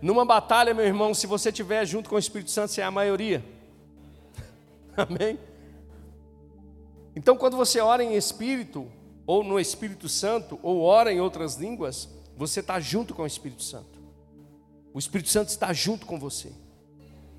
Numa 0.00 0.24
batalha, 0.24 0.74
meu 0.74 0.84
irmão, 0.84 1.14
se 1.14 1.26
você 1.26 1.50
estiver 1.50 1.86
junto 1.86 2.08
com 2.10 2.16
o 2.16 2.18
Espírito 2.18 2.50
Santo, 2.50 2.72
você 2.72 2.80
é 2.80 2.84
a 2.84 2.90
maioria. 2.90 3.44
Amém? 4.96 5.38
Então, 7.14 7.36
quando 7.36 7.56
você 7.56 7.78
ora 7.78 8.02
em 8.02 8.16
Espírito, 8.16 8.90
ou 9.24 9.44
no 9.44 9.60
Espírito 9.60 10.08
Santo, 10.08 10.58
ou 10.62 10.80
ora 10.80 11.12
em 11.12 11.20
outras 11.20 11.54
línguas, 11.54 12.08
você 12.36 12.58
está 12.58 12.80
junto 12.80 13.14
com 13.14 13.22
o 13.22 13.26
Espírito 13.26 13.62
Santo. 13.62 14.00
O 14.92 14.98
Espírito 14.98 15.30
Santo 15.30 15.50
está 15.50 15.72
junto 15.72 16.06
com 16.06 16.18
você. 16.18 16.52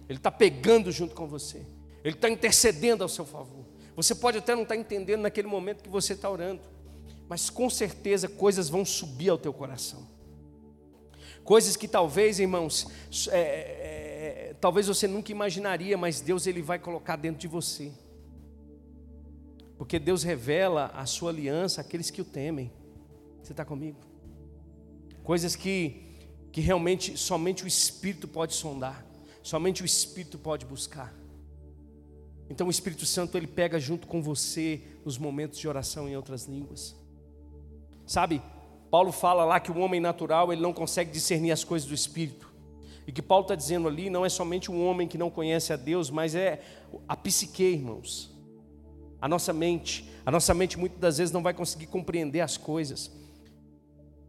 Ele 0.07 0.19
está 0.19 0.31
pegando 0.31 0.91
junto 0.91 1.13
com 1.13 1.27
você. 1.27 1.65
Ele 2.03 2.15
está 2.15 2.29
intercedendo 2.29 3.03
ao 3.03 3.09
seu 3.09 3.25
favor. 3.25 3.65
Você 3.95 4.13
pode 4.13 4.39
até 4.39 4.55
não 4.55 4.63
estar 4.63 4.75
entendendo 4.75 5.21
naquele 5.21 5.47
momento 5.47 5.83
que 5.83 5.89
você 5.89 6.13
está 6.13 6.29
orando, 6.29 6.61
mas 7.29 7.49
com 7.49 7.69
certeza 7.69 8.27
coisas 8.27 8.69
vão 8.69 8.83
subir 8.83 9.29
ao 9.29 9.37
teu 9.37 9.53
coração. 9.53 10.07
Coisas 11.43 11.75
que 11.75 11.87
talvez, 11.87 12.39
irmãos, 12.39 12.87
é, 13.29 13.39
é, 13.39 13.41
é, 13.41 14.55
talvez 14.59 14.87
você 14.87 15.07
nunca 15.07 15.31
imaginaria, 15.31 15.97
mas 15.97 16.21
Deus 16.21 16.47
ele 16.47 16.61
vai 16.61 16.79
colocar 16.79 17.15
dentro 17.15 17.39
de 17.39 17.47
você. 17.47 17.91
Porque 19.77 19.99
Deus 19.99 20.23
revela 20.23 20.91
a 20.95 21.05
sua 21.05 21.29
aliança 21.29 21.81
àqueles 21.81 22.09
que 22.09 22.21
o 22.21 22.25
temem. 22.25 22.71
Você 23.41 23.51
está 23.51 23.65
comigo? 23.65 23.99
Coisas 25.23 25.55
que, 25.55 26.03
que 26.51 26.61
realmente 26.61 27.17
somente 27.17 27.63
o 27.63 27.67
Espírito 27.67 28.27
pode 28.27 28.53
sondar, 28.53 29.05
somente 29.41 29.81
o 29.83 29.85
Espírito 29.85 30.37
pode 30.37 30.65
buscar. 30.65 31.13
Então 32.53 32.67
o 32.67 32.69
Espírito 32.69 33.03
Santo 33.03 33.35
ele 33.35 33.47
pega 33.47 33.79
junto 33.79 34.05
com 34.05 34.21
você 34.21 34.79
nos 35.03 35.17
momentos 35.17 35.57
de 35.57 35.67
oração 35.67 36.07
em 36.07 36.15
outras 36.15 36.45
línguas. 36.45 36.95
Sabe, 38.05 38.43
Paulo 38.91 39.11
fala 39.11 39.43
lá 39.43 39.59
que 39.59 39.71
o 39.71 39.79
homem 39.79 39.99
natural 39.99 40.53
ele 40.53 40.61
não 40.61 40.71
consegue 40.71 41.09
discernir 41.09 41.51
as 41.51 41.63
coisas 41.63 41.89
do 41.89 41.95
Espírito. 41.95 42.53
E 43.07 43.11
que 43.11 43.23
Paulo 43.23 43.41
está 43.41 43.55
dizendo 43.55 43.87
ali 43.87 44.07
não 44.07 44.23
é 44.23 44.29
somente 44.29 44.69
um 44.69 44.85
homem 44.85 45.07
que 45.07 45.17
não 45.17 45.31
conhece 45.31 45.73
a 45.73 45.75
Deus, 45.75 46.11
mas 46.11 46.35
é 46.35 46.61
a 47.07 47.17
psique, 47.17 47.63
irmãos. 47.63 48.31
A 49.19 49.27
nossa 49.27 49.51
mente. 49.51 50.07
A 50.23 50.29
nossa 50.29 50.53
mente 50.53 50.77
muitas 50.77 50.99
das 50.99 51.17
vezes 51.17 51.33
não 51.33 51.41
vai 51.41 51.55
conseguir 51.55 51.87
compreender 51.87 52.41
as 52.41 52.55
coisas. 52.55 53.11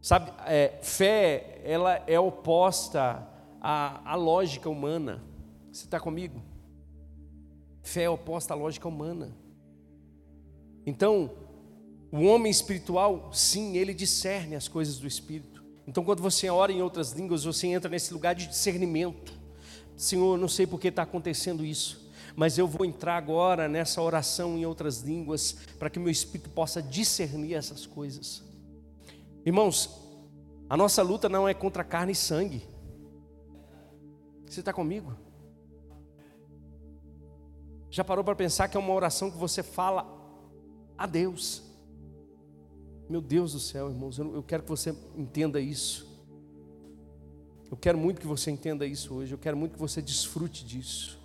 Sabe, 0.00 0.32
é, 0.46 0.78
fé, 0.80 1.60
ela 1.62 2.02
é 2.06 2.18
oposta 2.18 3.28
à, 3.60 4.12
à 4.12 4.14
lógica 4.14 4.70
humana. 4.70 5.22
Você 5.70 5.84
está 5.84 6.00
comigo? 6.00 6.53
Fé 7.84 8.04
é 8.04 8.10
oposta 8.10 8.54
à 8.54 8.56
lógica 8.56 8.88
humana. 8.88 9.30
Então, 10.86 11.30
o 12.10 12.24
homem 12.24 12.50
espiritual, 12.50 13.30
sim, 13.32 13.76
ele 13.76 13.92
discerne 13.92 14.56
as 14.56 14.66
coisas 14.66 14.98
do 14.98 15.06
espírito. 15.06 15.62
Então, 15.86 16.02
quando 16.02 16.22
você 16.22 16.48
ora 16.48 16.72
em 16.72 16.80
outras 16.80 17.12
línguas, 17.12 17.44
você 17.44 17.66
entra 17.66 17.90
nesse 17.90 18.12
lugar 18.12 18.34
de 18.34 18.46
discernimento. 18.46 19.38
Senhor, 19.96 20.38
não 20.38 20.48
sei 20.48 20.66
por 20.66 20.80
que 20.80 20.88
está 20.88 21.02
acontecendo 21.02 21.62
isso, 21.64 22.10
mas 22.34 22.56
eu 22.56 22.66
vou 22.66 22.86
entrar 22.86 23.18
agora 23.18 23.68
nessa 23.68 24.00
oração 24.00 24.56
em 24.56 24.64
outras 24.64 25.02
línguas, 25.02 25.52
para 25.78 25.90
que 25.90 25.98
meu 25.98 26.10
espírito 26.10 26.48
possa 26.50 26.82
discernir 26.82 27.54
essas 27.54 27.84
coisas. 27.84 28.42
Irmãos, 29.44 29.90
a 30.70 30.76
nossa 30.76 31.02
luta 31.02 31.28
não 31.28 31.46
é 31.46 31.52
contra 31.52 31.84
carne 31.84 32.12
e 32.12 32.16
sangue. 32.16 32.66
Você 34.46 34.60
está 34.60 34.72
comigo? 34.72 35.23
Já 37.94 38.02
parou 38.02 38.24
para 38.24 38.34
pensar 38.34 38.66
que 38.66 38.76
é 38.76 38.80
uma 38.80 38.92
oração 38.92 39.30
que 39.30 39.38
você 39.38 39.62
fala 39.62 40.04
a 40.98 41.06
Deus? 41.06 41.62
Meu 43.08 43.20
Deus 43.20 43.52
do 43.52 43.60
céu, 43.60 43.88
irmãos, 43.88 44.18
eu 44.18 44.42
quero 44.42 44.64
que 44.64 44.68
você 44.68 44.92
entenda 45.16 45.60
isso. 45.60 46.04
Eu 47.70 47.76
quero 47.76 47.96
muito 47.96 48.20
que 48.20 48.26
você 48.26 48.50
entenda 48.50 48.84
isso 48.84 49.14
hoje. 49.14 49.32
Eu 49.32 49.38
quero 49.38 49.56
muito 49.56 49.74
que 49.74 49.78
você 49.78 50.02
desfrute 50.02 50.64
disso. 50.64 51.20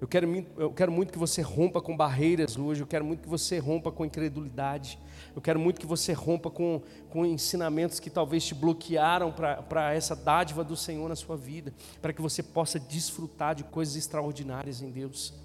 Eu 0.00 0.08
quero, 0.08 0.26
eu 0.56 0.72
quero 0.72 0.90
muito 0.90 1.12
que 1.12 1.18
você 1.18 1.42
rompa 1.42 1.78
com 1.82 1.94
barreiras 1.94 2.56
hoje. 2.56 2.80
Eu 2.80 2.86
quero 2.86 3.04
muito 3.04 3.24
que 3.24 3.28
você 3.28 3.58
rompa 3.58 3.92
com 3.92 4.02
incredulidade. 4.02 4.98
Eu 5.36 5.42
quero 5.42 5.60
muito 5.60 5.78
que 5.78 5.86
você 5.86 6.14
rompa 6.14 6.50
com, 6.50 6.80
com 7.10 7.26
ensinamentos 7.26 8.00
que 8.00 8.08
talvez 8.08 8.46
te 8.46 8.54
bloquearam 8.54 9.30
para 9.30 9.92
essa 9.92 10.16
dádiva 10.16 10.64
do 10.64 10.74
Senhor 10.74 11.06
na 11.06 11.16
sua 11.16 11.36
vida. 11.36 11.74
Para 12.00 12.14
que 12.14 12.22
você 12.22 12.42
possa 12.42 12.80
desfrutar 12.80 13.54
de 13.54 13.64
coisas 13.64 13.94
extraordinárias 13.94 14.80
em 14.80 14.90
Deus 14.90 15.41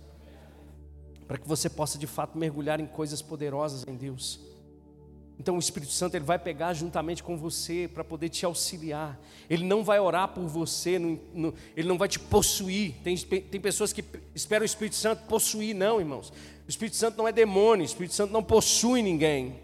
para 1.28 1.38
que 1.38 1.48
você 1.48 1.70
possa 1.70 1.98
de 1.98 2.08
fato 2.08 2.38
mergulhar 2.38 2.80
em 2.80 2.86
coisas 2.86 3.22
poderosas 3.22 3.86
em 3.88 3.96
Deus. 3.96 4.40
Então 5.40 5.56
o 5.56 5.60
Espírito 5.60 5.92
Santo 5.92 6.16
ele 6.16 6.26
vai 6.26 6.40
pegar 6.40 6.74
juntamente 6.74 7.22
com 7.22 7.38
você 7.38 7.90
para 7.94 8.04
poder 8.04 8.30
te 8.30 8.46
auxiliar. 8.46 9.20
Ele 9.50 9.64
não 9.64 9.84
vai 9.84 10.00
orar 10.00 10.30
por 10.30 10.48
você, 10.48 10.98
no, 10.98 11.20
no, 11.34 11.54
ele 11.76 11.88
não 11.88 11.98
vai 11.98 12.08
te 12.08 12.20
possuir. 12.20 12.96
Tem, 13.04 13.16
tem 13.16 13.62
pessoas 13.62 13.94
que 13.94 14.04
esperam 14.34 14.64
o 14.64 14.66
Espírito 14.66 14.96
Santo 14.96 15.28
possuir, 15.28 15.76
não, 15.76 16.00
irmãos. 16.00 16.34
O 16.66 16.70
Espírito 16.70 16.96
Santo 16.96 17.18
não 17.18 17.28
é 17.28 17.32
demônio, 17.32 17.84
o 17.84 17.86
Espírito 17.86 18.16
Santo 18.16 18.34
não 18.34 18.44
possui 18.44 19.04
ninguém. 19.04 19.60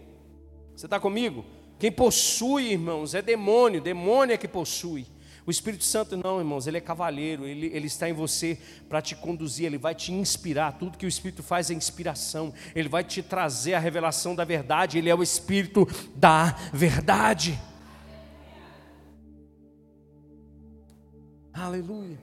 Você 0.76 0.86
está 0.86 1.00
comigo? 1.00 1.44
Quem 1.78 1.90
possui, 1.90 2.72
irmãos, 2.72 3.14
é 3.14 3.20
demônio, 3.20 3.80
demônio 3.80 4.32
é 4.32 4.36
que 4.36 4.48
possui. 4.48 5.06
O 5.46 5.50
Espírito 5.50 5.84
Santo 5.84 6.16
não, 6.16 6.38
irmãos, 6.38 6.66
ele 6.66 6.78
é 6.78 6.80
cavalheiro, 6.80 7.46
ele, 7.46 7.66
ele 7.66 7.86
está 7.86 8.08
em 8.08 8.14
você 8.14 8.58
para 8.88 9.02
te 9.02 9.14
conduzir, 9.14 9.66
ele 9.66 9.76
vai 9.76 9.94
te 9.94 10.10
inspirar. 10.10 10.72
Tudo 10.78 10.96
que 10.96 11.04
o 11.04 11.08
Espírito 11.08 11.42
faz 11.42 11.70
é 11.70 11.74
inspiração, 11.74 12.52
ele 12.74 12.88
vai 12.88 13.04
te 13.04 13.22
trazer 13.22 13.74
a 13.74 13.78
revelação 13.78 14.34
da 14.34 14.44
verdade, 14.44 14.96
ele 14.96 15.10
é 15.10 15.14
o 15.14 15.22
Espírito 15.22 15.86
da 16.16 16.56
verdade. 16.72 17.60
Aleluia. 21.52 22.18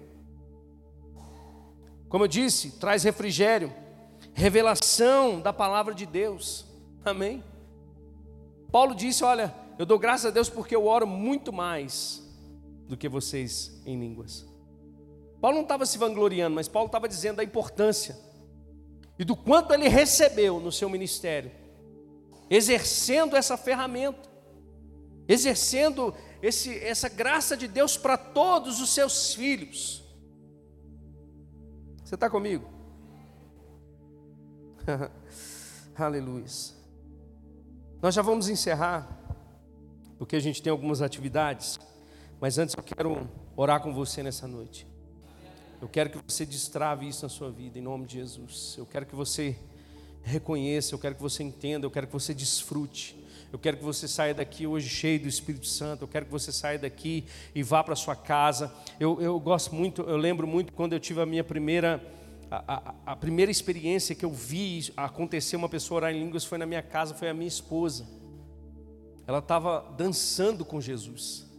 Como 2.09 2.23
eu 2.23 2.27
disse, 2.27 2.71
traz 2.71 3.03
refrigério, 3.03 3.71
revelação 4.33 5.39
da 5.39 5.53
palavra 5.53 5.93
de 5.93 6.07
Deus. 6.07 6.65
Amém? 7.05 7.43
Paulo 8.71 8.95
disse: 8.95 9.23
Olha, 9.23 9.53
eu 9.77 9.85
dou 9.85 9.99
graças 9.99 10.25
a 10.25 10.31
Deus 10.31 10.49
porque 10.49 10.75
eu 10.75 10.87
oro 10.87 11.05
muito 11.05 11.53
mais 11.53 12.20
do 12.91 12.97
que 12.97 13.07
vocês 13.07 13.81
em 13.85 13.97
línguas. 13.97 14.45
Paulo 15.39 15.55
não 15.55 15.63
estava 15.63 15.85
se 15.85 15.97
vangloriando, 15.97 16.53
mas 16.53 16.67
Paulo 16.67 16.87
estava 16.87 17.07
dizendo 17.07 17.39
a 17.39 17.43
importância 17.43 18.19
e 19.17 19.23
do 19.23 19.33
quanto 19.33 19.73
ele 19.73 19.87
recebeu 19.87 20.59
no 20.59 20.73
seu 20.73 20.89
ministério, 20.89 21.51
exercendo 22.49 23.37
essa 23.37 23.55
ferramenta, 23.55 24.29
exercendo 25.25 26.13
esse, 26.41 26.77
essa 26.79 27.07
graça 27.07 27.55
de 27.55 27.65
Deus 27.65 27.95
para 27.95 28.17
todos 28.17 28.81
os 28.81 28.89
seus 28.89 29.33
filhos. 29.33 30.03
Você 32.03 32.15
está 32.15 32.29
comigo? 32.29 32.69
Aleluia. 35.95 36.45
Nós 38.01 38.13
já 38.13 38.21
vamos 38.21 38.49
encerrar, 38.49 39.07
porque 40.17 40.35
a 40.35 40.41
gente 40.41 40.61
tem 40.61 40.71
algumas 40.71 41.01
atividades, 41.01 41.79
mas 42.41 42.57
antes 42.57 42.73
eu 42.75 42.81
quero 42.81 43.29
orar 43.55 43.79
com 43.81 43.93
você 43.93 44.23
nessa 44.23 44.47
noite. 44.47 44.87
Eu 45.79 45.87
quero 45.87 46.09
que 46.09 46.17
você 46.27 46.43
destrave 46.43 47.07
isso 47.07 47.21
na 47.21 47.29
sua 47.29 47.51
vida, 47.51 47.77
em 47.77 47.83
nome 47.83 48.07
de 48.07 48.15
Jesus. 48.15 48.73
Eu 48.79 48.85
quero 48.87 49.05
que 49.05 49.15
você 49.15 49.55
reconheça, 50.23 50.95
eu 50.95 50.99
quero 50.99 51.13
que 51.13 51.21
você 51.21 51.43
entenda, 51.43 51.85
eu 51.85 51.91
quero 51.91 52.07
que 52.07 52.13
você 52.13 52.33
desfrute. 52.33 53.15
Eu 53.53 53.59
quero 53.59 53.77
que 53.77 53.83
você 53.83 54.07
saia 54.07 54.33
daqui 54.33 54.65
hoje 54.65 54.89
cheio 54.89 55.19
do 55.19 55.27
Espírito 55.27 55.67
Santo. 55.67 56.03
Eu 56.03 56.07
quero 56.07 56.25
que 56.25 56.31
você 56.31 56.51
saia 56.51 56.79
daqui 56.79 57.25
e 57.53 57.61
vá 57.61 57.83
para 57.83 57.95
sua 57.95 58.15
casa. 58.15 58.73
Eu, 58.99 59.21
eu 59.21 59.39
gosto 59.39 59.75
muito, 59.75 60.01
eu 60.01 60.17
lembro 60.17 60.47
muito 60.47 60.73
quando 60.73 60.93
eu 60.93 60.99
tive 60.99 61.21
a 61.21 61.27
minha 61.27 61.43
primeira, 61.43 62.03
a, 62.49 62.73
a, 62.73 62.95
a 63.05 63.15
primeira 63.15 63.51
experiência 63.51 64.15
que 64.15 64.25
eu 64.25 64.31
vi 64.31 64.91
acontecer 64.97 65.57
uma 65.57 65.69
pessoa 65.69 65.97
orar 65.97 66.11
em 66.11 66.19
línguas 66.19 66.43
foi 66.43 66.57
na 66.57 66.65
minha 66.65 66.81
casa, 66.81 67.13
foi 67.13 67.29
a 67.29 67.35
minha 67.35 67.47
esposa. 67.47 68.07
Ela 69.27 69.39
estava 69.39 69.93
dançando 69.95 70.65
com 70.65 70.81
Jesus. 70.81 71.50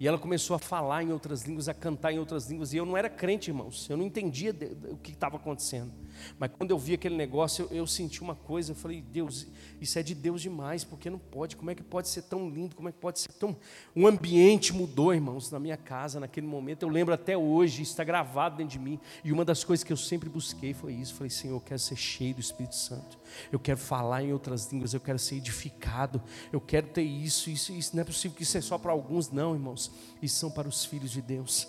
E 0.00 0.08
ela 0.08 0.18
começou 0.18 0.56
a 0.56 0.58
falar 0.58 1.02
em 1.02 1.12
outras 1.12 1.42
línguas, 1.42 1.68
a 1.68 1.74
cantar 1.74 2.10
em 2.10 2.18
outras 2.18 2.48
línguas. 2.48 2.72
E 2.72 2.78
eu 2.78 2.86
não 2.86 2.96
era 2.96 3.10
crente, 3.10 3.50
irmãos. 3.50 3.86
Eu 3.90 3.98
não 3.98 4.06
entendia 4.06 4.56
o 4.90 4.96
que 4.96 5.10
estava 5.10 5.36
acontecendo. 5.36 5.92
Mas 6.38 6.50
quando 6.56 6.70
eu 6.70 6.78
vi 6.78 6.94
aquele 6.94 7.16
negócio, 7.16 7.68
eu, 7.70 7.78
eu, 7.78 7.86
senti 7.86 8.22
uma 8.22 8.34
coisa. 8.34 8.72
Eu 8.72 8.76
falei, 8.76 9.00
Deus, 9.00 9.46
isso 9.80 9.98
é 9.98 10.02
de 10.02 10.14
Deus 10.14 10.40
demais. 10.42 10.84
Porque 10.84 11.10
não 11.10 11.18
pode. 11.18 11.56
Como 11.56 11.70
é 11.70 11.74
que 11.74 11.82
pode 11.82 12.08
ser 12.08 12.22
tão 12.22 12.48
lindo? 12.48 12.76
Como 12.76 12.88
é 12.88 12.92
que 12.92 12.98
pode 12.98 13.20
ser 13.20 13.32
tão. 13.32 13.56
Um 13.94 14.06
ambiente 14.06 14.72
mudou, 14.72 15.12
irmãos, 15.12 15.50
na 15.50 15.58
minha 15.58 15.76
casa, 15.76 16.20
naquele 16.20 16.46
momento. 16.46 16.82
Eu 16.82 16.88
lembro 16.88 17.14
até 17.14 17.36
hoje, 17.36 17.82
está 17.82 18.04
gravado 18.04 18.56
dentro 18.56 18.72
de 18.72 18.78
mim. 18.78 18.98
E 19.24 19.32
uma 19.32 19.44
das 19.44 19.64
coisas 19.64 19.84
que 19.84 19.92
eu 19.92 19.96
sempre 19.96 20.28
busquei 20.28 20.72
foi 20.72 20.94
isso. 20.94 21.12
Eu 21.12 21.16
falei, 21.16 21.30
Senhor, 21.30 21.56
eu 21.56 21.60
quero 21.60 21.78
ser 21.78 21.96
cheio 21.96 22.34
do 22.34 22.40
Espírito 22.40 22.74
Santo. 22.74 23.18
Eu 23.50 23.58
quero 23.58 23.78
falar 23.78 24.22
em 24.22 24.32
outras 24.32 24.70
línguas. 24.72 24.94
Eu 24.94 25.00
quero 25.00 25.18
ser 25.18 25.36
edificado. 25.36 26.22
Eu 26.52 26.60
quero 26.60 26.86
ter 26.88 27.02
isso. 27.02 27.50
Isso, 27.50 27.72
isso 27.72 27.94
não 27.94 28.02
é 28.02 28.04
possível 28.04 28.36
que 28.36 28.42
isso 28.42 28.56
é 28.56 28.60
só 28.60 28.78
para 28.78 28.92
alguns, 28.92 29.30
não, 29.30 29.54
irmãos 29.54 29.90
e 30.22 30.28
são 30.28 30.50
para 30.50 30.68
os 30.68 30.84
filhos 30.84 31.10
de 31.10 31.22
Deus. 31.22 31.68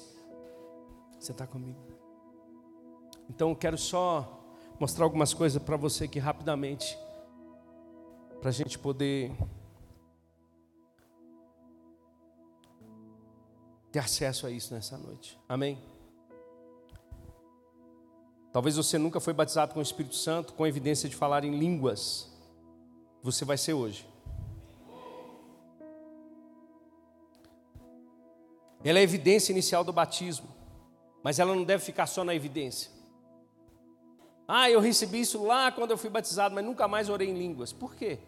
Você 1.20 1.32
está 1.32 1.46
comigo? 1.46 1.80
Então 3.30 3.50
eu 3.50 3.56
quero 3.56 3.78
só 3.78 4.41
mostrar 4.82 5.06
algumas 5.06 5.32
coisas 5.32 5.62
para 5.62 5.78
você 5.78 6.06
aqui 6.06 6.18
rapidamente, 6.18 6.98
para 8.40 8.50
a 8.50 8.52
gente 8.52 8.80
poder 8.80 9.32
ter 13.92 14.00
acesso 14.00 14.48
a 14.48 14.50
isso 14.50 14.74
nessa 14.74 14.98
noite. 14.98 15.40
Amém? 15.48 15.78
Talvez 18.52 18.76
você 18.76 18.98
nunca 18.98 19.20
foi 19.20 19.34
batizado 19.34 19.72
com 19.72 19.80
o 19.80 19.84
Espírito 19.84 20.16
Santo, 20.16 20.54
com 20.54 20.66
evidência 20.66 21.08
de 21.08 21.16
falar 21.16 21.44
em 21.44 21.60
línguas. 21.60 22.28
Você 23.22 23.46
vai 23.46 23.60
ser 23.60 23.74
hoje. 23.74 24.10
Ela 28.84 28.98
é 28.98 29.02
a 29.02 29.04
evidência 29.04 29.52
inicial 29.52 29.84
do 29.84 29.94
batismo, 29.94 30.48
mas 31.22 31.38
ela 31.38 31.54
não 31.54 31.64
deve 31.64 31.86
ficar 31.86 32.08
só 32.08 32.24
na 32.24 32.34
evidência. 32.34 33.01
Ah, 34.54 34.70
eu 34.70 34.82
recebi 34.82 35.22
isso 35.22 35.42
lá 35.42 35.72
quando 35.72 35.92
eu 35.92 35.98
fui 35.98 36.10
batizado, 36.10 36.54
mas 36.54 36.66
nunca 36.66 36.86
mais 36.86 37.08
orei 37.08 37.30
em 37.30 37.34
línguas. 37.34 37.72
Por 37.72 37.96
quê? 37.96 38.20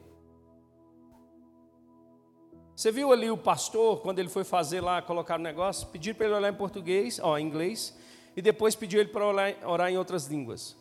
Você 2.73 2.93
viu 2.93 3.11
ali 3.11 3.29
o 3.29 3.37
pastor, 3.37 3.99
quando 3.99 4.19
ele 4.19 4.29
foi 4.29 4.45
fazer 4.45 4.79
lá, 4.79 5.01
colocar 5.01 5.37
o 5.37 5.43
negócio, 5.43 5.85
pedir 5.87 6.15
para 6.15 6.27
ele 6.27 6.35
orar 6.35 6.53
em 6.53 6.55
português, 6.55 7.19
ó, 7.21 7.37
em 7.37 7.45
inglês, 7.45 7.93
e 8.37 8.41
depois 8.41 8.73
pediu 8.73 9.01
ele 9.01 9.09
para 9.09 9.27
orar, 9.27 9.53
orar 9.65 9.91
em 9.91 9.97
outras 9.97 10.27
línguas. 10.27 10.77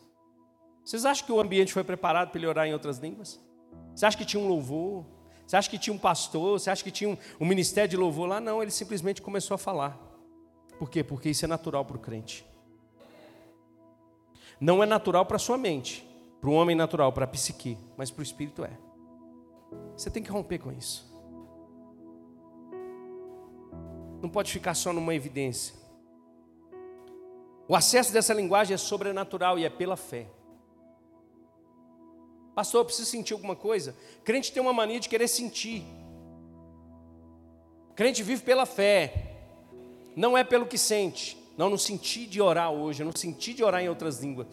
Vocês 0.81 1.03
acham 1.03 1.25
que 1.25 1.31
o 1.33 1.41
ambiente 1.41 1.73
foi 1.73 1.83
preparado 1.83 2.29
para 2.29 2.39
ele 2.39 2.47
orar 2.47 2.65
em 2.65 2.71
outras 2.71 2.99
línguas? 2.99 3.37
Você 3.93 4.05
acha 4.05 4.17
que 4.17 4.23
tinha 4.23 4.41
um 4.41 4.47
louvor? 4.47 5.05
Você 5.45 5.57
acha 5.57 5.69
que 5.69 5.77
tinha 5.77 5.93
um 5.93 5.99
pastor? 5.99 6.57
Você 6.57 6.69
acha 6.69 6.81
que 6.81 6.89
tinha 6.89 7.09
um, 7.09 7.17
um 7.41 7.45
ministério 7.45 7.89
de 7.89 7.97
louvor 7.97 8.29
lá? 8.29 8.39
Não, 8.39 8.61
ele 8.61 8.71
simplesmente 8.71 9.21
começou 9.21 9.55
a 9.55 9.57
falar. 9.57 9.99
Por 10.79 10.89
quê? 10.89 11.03
Porque 11.03 11.29
isso 11.29 11.43
é 11.43 11.49
natural 11.49 11.83
para 11.83 11.97
o 11.97 11.99
crente. 11.99 12.52
Não 14.63 14.81
é 14.81 14.85
natural 14.85 15.25
para 15.25 15.35
a 15.35 15.39
sua 15.39 15.57
mente, 15.57 16.07
para 16.39 16.49
o 16.49 16.53
homem 16.53 16.73
natural, 16.73 17.11
para 17.11 17.25
a 17.25 17.27
psique, 17.27 17.77
mas 17.97 18.09
para 18.09 18.21
o 18.21 18.23
espírito 18.23 18.63
é. 18.63 18.71
Você 19.93 20.09
tem 20.09 20.23
que 20.23 20.31
romper 20.31 20.57
com 20.57 20.71
isso. 20.71 21.05
Não 24.21 24.29
pode 24.29 24.53
ficar 24.53 24.73
só 24.73 24.93
numa 24.93 25.13
evidência. 25.13 25.75
O 27.67 27.75
acesso 27.75 28.13
dessa 28.13 28.33
linguagem 28.33 28.73
é 28.73 28.77
sobrenatural 28.77 29.59
e 29.59 29.65
é 29.65 29.69
pela 29.69 29.97
fé. 29.97 30.27
Pastor, 32.55 32.79
eu 32.79 32.85
preciso 32.85 33.11
sentir 33.11 33.33
alguma 33.33 33.57
coisa. 33.57 33.93
Crente 34.23 34.53
tem 34.53 34.63
uma 34.63 34.71
mania 34.71 35.01
de 35.01 35.09
querer 35.09 35.27
sentir. 35.27 35.83
Crente 37.97 38.23
vive 38.23 38.43
pela 38.43 38.65
fé, 38.65 39.41
não 40.15 40.37
é 40.37 40.43
pelo 40.45 40.65
que 40.65 40.77
sente. 40.77 41.42
Não, 41.57 41.69
não 41.69 41.77
senti 41.77 42.25
de 42.25 42.41
orar 42.41 42.71
hoje, 42.71 43.03
eu 43.03 43.05
não 43.05 43.15
senti 43.15 43.53
de 43.53 43.63
orar 43.63 43.81
em 43.81 43.89
outras 43.89 44.19
línguas. 44.19 44.47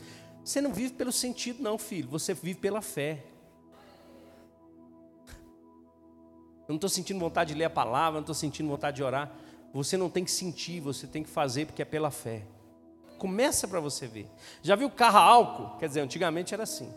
Você 0.45 0.61
não 0.61 0.73
vive 0.73 0.95
pelo 0.95 1.13
sentido, 1.13 1.63
não, 1.63 1.79
filho. 1.79 2.09
Você 2.09 2.35
vive 2.35 2.59
pela 2.59 2.83
fé. 2.83 3.25
Eu 6.71 6.73
não 6.73 6.77
estou 6.77 6.91
sentindo 6.91 7.19
vontade 7.19 7.53
de 7.53 7.59
ler 7.59 7.65
a 7.65 7.71
palavra, 7.71 8.15
não 8.15 8.21
estou 8.21 8.35
sentindo 8.35 8.69
vontade 8.69 8.97
de 8.97 9.03
orar. 9.03 9.33
Você 9.73 9.97
não 9.97 10.11
tem 10.11 10.25
que 10.25 10.31
sentir, 10.31 10.81
você 10.81 11.07
tem 11.07 11.23
que 11.23 11.29
fazer 11.29 11.67
porque 11.67 11.83
é 11.83 11.85
pela 11.85 12.11
fé. 12.11 12.45
Começa 13.19 13.69
para 13.69 13.81
você 13.81 14.07
ver. 14.07 14.29
Já 14.63 14.77
viu 14.77 14.91
carro 14.91 15.19
álcool? 15.19 15.79
Quer 15.79 15.89
dizer, 15.89 16.01
antigamente 16.01 16.55
era 16.55 16.63
assim. 16.63 16.93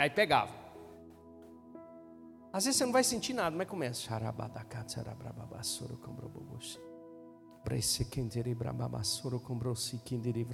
Aí 0.00 0.10
pegava. 0.10 0.52
Às 2.52 2.64
vezes 2.64 2.78
você 2.78 2.86
não 2.86 2.92
vai 2.92 3.04
sentir 3.04 3.34
nada, 3.34 3.54
mas 3.54 3.68
começa. 3.68 4.00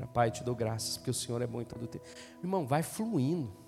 Pai, 0.07 0.31
te 0.31 0.43
dou 0.43 0.55
graças, 0.55 0.97
porque 0.97 1.11
o 1.11 1.15
Senhor 1.15 1.41
é 1.43 1.47
bom 1.47 1.61
em 1.61 1.65
todo 1.65 1.87
tempo. 1.87 2.05
Irmão, 2.43 2.67
vai 2.67 2.83
fluindo. 2.83 3.62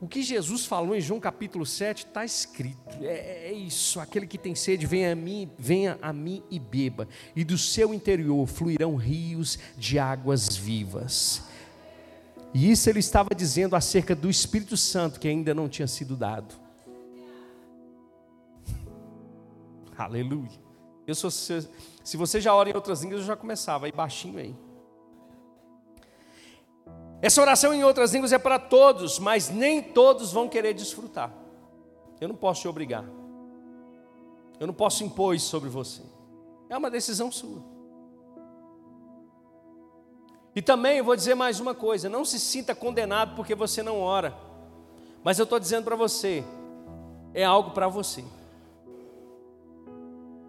O 0.00 0.06
que 0.06 0.22
Jesus 0.22 0.64
falou 0.64 0.94
em 0.94 1.00
João 1.00 1.18
capítulo 1.18 1.66
7 1.66 2.06
está 2.06 2.24
escrito. 2.24 3.02
É, 3.02 3.48
é, 3.48 3.52
isso, 3.52 3.98
aquele 3.98 4.28
que 4.28 4.38
tem 4.38 4.54
sede, 4.54 4.86
venha 4.86 5.12
a 5.12 5.16
mim, 5.16 5.50
venha 5.58 5.98
a 6.00 6.12
mim 6.12 6.42
e 6.48 6.58
beba, 6.58 7.08
e 7.34 7.42
do 7.44 7.58
seu 7.58 7.92
interior 7.92 8.46
fluirão 8.46 8.94
rios 8.94 9.58
de 9.76 9.98
águas 9.98 10.56
vivas. 10.56 11.42
E 12.54 12.70
isso 12.70 12.88
ele 12.88 13.00
estava 13.00 13.34
dizendo 13.34 13.74
acerca 13.74 14.14
do 14.14 14.30
Espírito 14.30 14.76
Santo 14.76 15.18
que 15.18 15.26
ainda 15.26 15.52
não 15.52 15.68
tinha 15.68 15.88
sido 15.88 16.16
dado. 16.16 16.54
Aleluia. 19.98 20.68
Eu 21.06 21.14
sou, 21.14 21.30
se 21.30 21.66
você 22.16 22.40
já 22.40 22.54
ora 22.54 22.70
em 22.70 22.74
outras 22.74 23.02
línguas, 23.02 23.22
eu 23.22 23.26
já 23.26 23.36
começava 23.36 23.86
aí 23.86 23.92
baixinho 23.92 24.38
aí. 24.38 24.54
Essa 27.20 27.40
oração 27.40 27.74
em 27.74 27.82
outras 27.82 28.12
línguas 28.12 28.32
é 28.32 28.38
para 28.38 28.58
todos, 28.58 29.18
mas 29.18 29.50
nem 29.50 29.82
todos 29.82 30.32
vão 30.32 30.48
querer 30.48 30.72
desfrutar. 30.72 31.32
Eu 32.20 32.28
não 32.28 32.36
posso 32.36 32.62
te 32.62 32.68
obrigar. 32.68 33.04
Eu 34.60 34.66
não 34.66 34.74
posso 34.74 35.02
impor 35.04 35.34
isso 35.34 35.48
sobre 35.48 35.68
você. 35.68 36.02
É 36.68 36.76
uma 36.76 36.90
decisão 36.90 37.30
sua. 37.30 37.62
E 40.54 40.62
também 40.62 40.98
eu 40.98 41.04
vou 41.04 41.16
dizer 41.16 41.34
mais 41.34 41.60
uma 41.60 41.74
coisa: 41.74 42.08
não 42.08 42.24
se 42.24 42.38
sinta 42.38 42.74
condenado 42.74 43.34
porque 43.34 43.54
você 43.54 43.82
não 43.82 44.00
ora. 44.00 44.34
Mas 45.22 45.38
eu 45.38 45.44
estou 45.44 45.58
dizendo 45.58 45.84
para 45.84 45.96
você, 45.96 46.44
é 47.34 47.44
algo 47.44 47.72
para 47.72 47.88
você. 47.88 48.24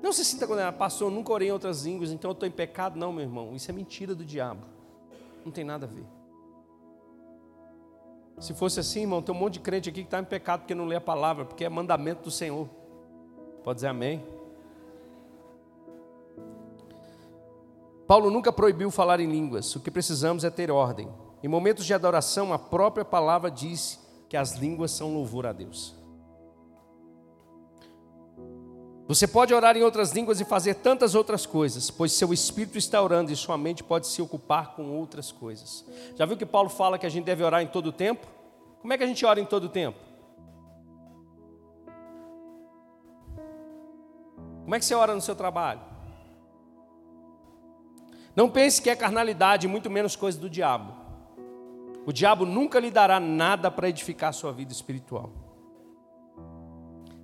Não 0.01 0.13
se 0.13 0.23
sinta 0.23 0.47
condenado, 0.47 0.77
pastor, 0.77 1.11
eu 1.11 1.15
nunca 1.15 1.33
orei 1.33 1.49
em 1.49 1.51
outras 1.51 1.83
línguas, 1.83 2.11
então 2.11 2.31
eu 2.31 2.33
estou 2.33 2.47
em 2.47 2.51
pecado. 2.51 2.97
Não, 2.97 3.11
meu 3.11 3.23
irmão, 3.23 3.55
isso 3.55 3.69
é 3.69 3.73
mentira 3.73 4.15
do 4.15 4.23
diabo. 4.23 4.65
Não 5.43 5.51
tem 5.51 5.63
nada 5.63 5.85
a 5.85 5.89
ver. 5.89 6.18
Se 8.39 8.53
fosse 8.53 8.79
assim, 8.79 9.01
irmão, 9.01 9.21
tem 9.21 9.35
um 9.35 9.37
monte 9.37 9.53
de 9.53 9.59
crente 9.59 9.89
aqui 9.89 10.01
que 10.01 10.07
está 10.07 10.19
em 10.19 10.23
pecado 10.23 10.61
porque 10.61 10.73
não 10.73 10.85
lê 10.85 10.95
a 10.95 11.01
palavra, 11.01 11.43
porque 11.43 11.65
é 11.65 11.69
mandamento 11.69 12.23
do 12.23 12.31
Senhor. 12.31 12.69
Pode 13.63 13.77
dizer 13.77 13.87
amém? 13.87 14.23
Paulo 18.07 18.31
nunca 18.31 18.51
proibiu 18.51 18.89
falar 18.89 19.19
em 19.19 19.29
línguas, 19.29 19.75
o 19.75 19.79
que 19.79 19.91
precisamos 19.91 20.43
é 20.43 20.49
ter 20.49 20.71
ordem. 20.71 21.07
Em 21.43 21.47
momentos 21.47 21.85
de 21.85 21.93
adoração, 21.93 22.51
a 22.51 22.57
própria 22.57 23.05
palavra 23.05 23.51
diz 23.51 23.99
que 24.27 24.35
as 24.35 24.53
línguas 24.53 24.91
são 24.91 25.13
louvor 25.13 25.45
a 25.45 25.51
Deus. 25.51 25.98
Você 29.09 29.27
pode 29.27 29.51
orar 29.55 29.75
em 29.75 29.81
outras 29.81 30.11
línguas 30.11 30.39
e 30.39 30.45
fazer 30.45 30.75
tantas 30.75 31.15
outras 31.15 31.43
coisas, 31.43 31.89
pois 31.89 32.11
seu 32.11 32.31
espírito 32.31 32.77
está 32.77 33.01
orando 33.01 33.31
e 33.31 33.35
sua 33.35 33.57
mente 33.57 33.83
pode 33.83 34.05
se 34.05 34.21
ocupar 34.21 34.75
com 34.75 34.91
outras 34.91 35.31
coisas. 35.31 35.83
Já 36.15 36.27
viu 36.27 36.37
que 36.37 36.45
Paulo 36.45 36.69
fala 36.69 36.99
que 36.99 37.07
a 37.07 37.09
gente 37.09 37.25
deve 37.25 37.43
orar 37.43 37.63
em 37.63 37.65
todo 37.65 37.87
o 37.87 37.91
tempo? 37.91 38.27
Como 38.79 38.93
é 38.93 38.97
que 38.99 39.03
a 39.03 39.07
gente 39.07 39.25
ora 39.25 39.39
em 39.39 39.45
todo 39.45 39.63
o 39.63 39.69
tempo? 39.69 39.97
Como 44.61 44.75
é 44.75 44.77
que 44.77 44.85
você 44.85 44.93
ora 44.93 45.15
no 45.15 45.21
seu 45.21 45.35
trabalho? 45.35 45.81
Não 48.35 48.47
pense 48.47 48.79
que 48.79 48.91
é 48.91 48.95
carnalidade, 48.95 49.67
muito 49.67 49.89
menos 49.89 50.15
coisa 50.15 50.39
do 50.39 50.47
diabo. 50.47 50.93
O 52.05 52.13
diabo 52.13 52.45
nunca 52.45 52.79
lhe 52.79 52.91
dará 52.91 53.19
nada 53.19 53.71
para 53.71 53.89
edificar 53.89 54.29
a 54.29 54.33
sua 54.33 54.51
vida 54.51 54.71
espiritual. 54.71 55.31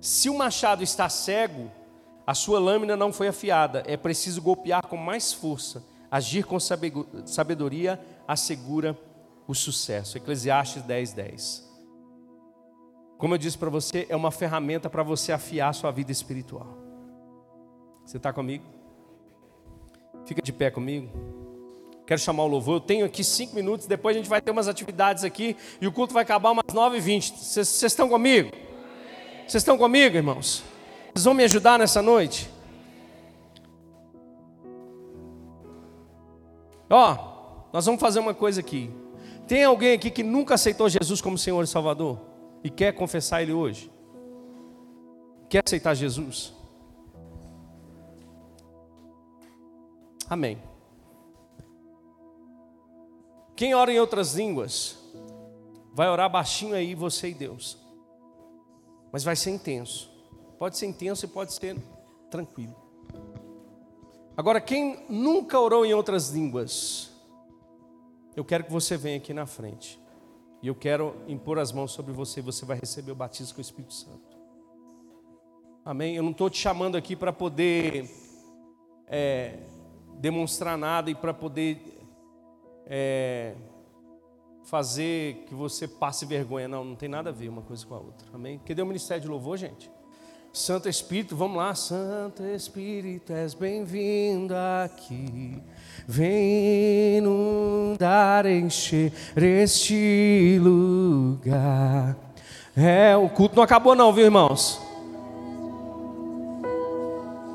Se 0.00 0.28
o 0.28 0.34
machado 0.34 0.84
está 0.84 1.08
cego, 1.08 1.70
a 2.26 2.34
sua 2.34 2.58
lâmina 2.58 2.96
não 2.96 3.12
foi 3.12 3.28
afiada. 3.28 3.84
É 3.86 3.96
preciso 3.96 4.42
golpear 4.42 4.86
com 4.86 4.96
mais 4.96 5.32
força. 5.32 5.84
Agir 6.10 6.44
com 6.44 6.58
sabedoria 6.58 8.00
assegura 8.26 8.98
o 9.46 9.54
sucesso. 9.54 10.16
Eclesiastes 10.18 10.82
10, 10.82 11.12
10. 11.12 11.66
Como 13.16 13.34
eu 13.34 13.38
disse 13.38 13.56
para 13.56 13.70
você, 13.70 14.06
é 14.08 14.16
uma 14.16 14.30
ferramenta 14.30 14.90
para 14.90 15.02
você 15.02 15.32
afiar 15.32 15.70
a 15.70 15.72
sua 15.72 15.90
vida 15.90 16.10
espiritual. 16.10 16.76
Você 18.04 18.16
está 18.16 18.32
comigo? 18.32 18.64
Fica 20.26 20.42
de 20.42 20.52
pé 20.52 20.70
comigo. 20.70 21.08
Quero 22.06 22.20
chamar 22.20 22.44
o 22.44 22.48
louvor. 22.48 22.76
Eu 22.76 22.80
tenho 22.80 23.06
aqui 23.06 23.22
cinco 23.22 23.54
minutos. 23.54 23.86
Depois 23.86 24.16
a 24.16 24.18
gente 24.18 24.28
vai 24.28 24.40
ter 24.40 24.50
umas 24.50 24.68
atividades 24.68 25.24
aqui. 25.24 25.56
E 25.80 25.86
o 25.86 25.92
culto 25.92 26.12
vai 26.12 26.24
acabar 26.24 26.50
umas 26.50 26.66
9h20. 26.66 27.36
Vocês 27.36 27.82
estão 27.82 28.08
comigo? 28.08 28.50
Vocês 29.46 29.62
estão 29.62 29.78
comigo, 29.78 30.16
irmãos? 30.16 30.62
Vocês 31.16 31.24
vão 31.24 31.32
me 31.32 31.44
ajudar 31.44 31.78
nessa 31.78 32.02
noite? 32.02 32.50
Ó, 36.90 37.68
nós 37.72 37.86
vamos 37.86 37.98
fazer 37.98 38.20
uma 38.20 38.34
coisa 38.34 38.60
aqui. 38.60 38.90
Tem 39.48 39.64
alguém 39.64 39.94
aqui 39.94 40.10
que 40.10 40.22
nunca 40.22 40.56
aceitou 40.56 40.90
Jesus 40.90 41.22
como 41.22 41.38
Senhor 41.38 41.64
e 41.64 41.66
Salvador 41.66 42.20
e 42.62 42.68
quer 42.68 42.92
confessar 42.92 43.40
Ele 43.40 43.54
hoje? 43.54 43.90
Quer 45.48 45.62
aceitar 45.64 45.94
Jesus? 45.94 46.52
Amém. 50.28 50.62
Quem 53.56 53.74
ora 53.74 53.90
em 53.90 53.98
outras 53.98 54.34
línguas, 54.34 54.98
vai 55.94 56.10
orar 56.10 56.28
baixinho 56.28 56.74
aí, 56.74 56.94
você 56.94 57.30
e 57.30 57.34
Deus 57.34 57.86
mas 59.10 59.24
vai 59.24 59.34
ser 59.34 59.48
intenso. 59.48 60.15
Pode 60.58 60.76
ser 60.76 60.86
intenso 60.86 61.24
e 61.24 61.28
pode 61.28 61.52
ser 61.52 61.76
tranquilo. 62.30 62.74
Agora, 64.36 64.60
quem 64.60 65.04
nunca 65.08 65.58
orou 65.58 65.86
em 65.86 65.94
outras 65.94 66.30
línguas, 66.30 67.10
eu 68.34 68.44
quero 68.44 68.64
que 68.64 68.72
você 68.72 68.96
venha 68.96 69.16
aqui 69.16 69.32
na 69.32 69.46
frente. 69.46 69.98
E 70.62 70.68
eu 70.68 70.74
quero 70.74 71.16
impor 71.26 71.58
as 71.58 71.72
mãos 71.72 71.92
sobre 71.92 72.12
você, 72.12 72.40
e 72.40 72.42
você 72.42 72.64
vai 72.64 72.78
receber 72.78 73.12
o 73.12 73.14
batismo 73.14 73.54
com 73.54 73.60
o 73.60 73.62
Espírito 73.62 73.94
Santo. 73.94 74.36
Amém? 75.84 76.16
Eu 76.16 76.22
não 76.22 76.32
estou 76.32 76.50
te 76.50 76.58
chamando 76.58 76.96
aqui 76.96 77.14
para 77.14 77.32
poder 77.32 78.10
é, 79.06 79.60
demonstrar 80.18 80.76
nada 80.76 81.10
e 81.10 81.14
para 81.14 81.32
poder 81.32 81.96
é, 82.86 83.54
fazer 84.64 85.44
que 85.46 85.54
você 85.54 85.86
passe 85.86 86.26
vergonha. 86.26 86.66
Não, 86.66 86.84
não 86.84 86.96
tem 86.96 87.08
nada 87.08 87.30
a 87.30 87.32
ver 87.32 87.48
uma 87.48 87.62
coisa 87.62 87.86
com 87.86 87.94
a 87.94 87.98
outra. 87.98 88.26
Amém? 88.34 88.58
Cadê 88.66 88.82
o 88.82 88.86
ministério 88.86 89.22
de 89.22 89.28
louvor, 89.28 89.56
gente? 89.56 89.90
Santo 90.56 90.88
Espírito, 90.88 91.36
vamos 91.36 91.58
lá. 91.58 91.74
Santo 91.74 92.42
Espírito, 92.42 93.30
és 93.30 93.52
bem-vindo 93.52 94.54
aqui. 94.82 95.62
Vem 96.08 97.18
inundar, 97.18 98.46
encher 98.46 99.12
este 99.36 100.58
lugar. 100.58 102.16
É, 102.74 103.14
o 103.14 103.28
culto 103.28 103.54
não 103.54 103.62
acabou 103.62 103.94
não, 103.94 104.10
viu, 104.14 104.24
irmãos? 104.24 104.80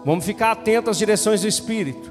Vamos 0.06 0.24
ficar 0.24 0.52
atentos 0.52 0.92
às 0.92 0.98
direções 1.00 1.42
do 1.42 1.48
Espírito. 1.48 2.11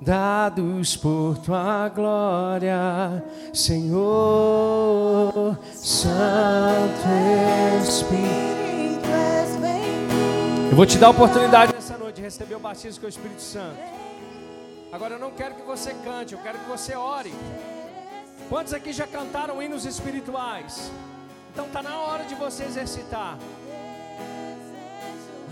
Dados 0.00 0.96
por 0.96 1.36
tua 1.38 1.88
glória, 1.88 3.22
Senhor, 3.52 5.58
Santo 5.74 7.08
Espírito. 7.82 8.30
Eu 10.70 10.76
vou 10.76 10.86
te 10.86 10.98
dar 10.98 11.08
a 11.08 11.10
oportunidade 11.10 11.74
nessa 11.74 11.98
noite 11.98 12.16
de 12.16 12.22
receber 12.22 12.54
o 12.54 12.60
batismo 12.60 13.00
com 13.00 13.06
o 13.06 13.08
Espírito 13.08 13.42
Santo. 13.42 13.76
Agora 14.92 15.14
eu 15.14 15.18
não 15.18 15.32
quero 15.32 15.56
que 15.56 15.62
você 15.62 15.94
cante, 16.04 16.32
eu 16.32 16.40
quero 16.40 16.58
que 16.58 16.68
você 16.68 16.96
ore. 16.96 17.34
Quantos 18.48 18.72
aqui 18.72 18.92
já 18.92 19.06
cantaram 19.06 19.62
hinos 19.62 19.84
espirituais? 19.84 20.90
Então 21.52 21.66
está 21.66 21.82
na 21.82 21.98
hora 21.98 22.24
de 22.24 22.34
você 22.34 22.64
exercitar. 22.64 23.36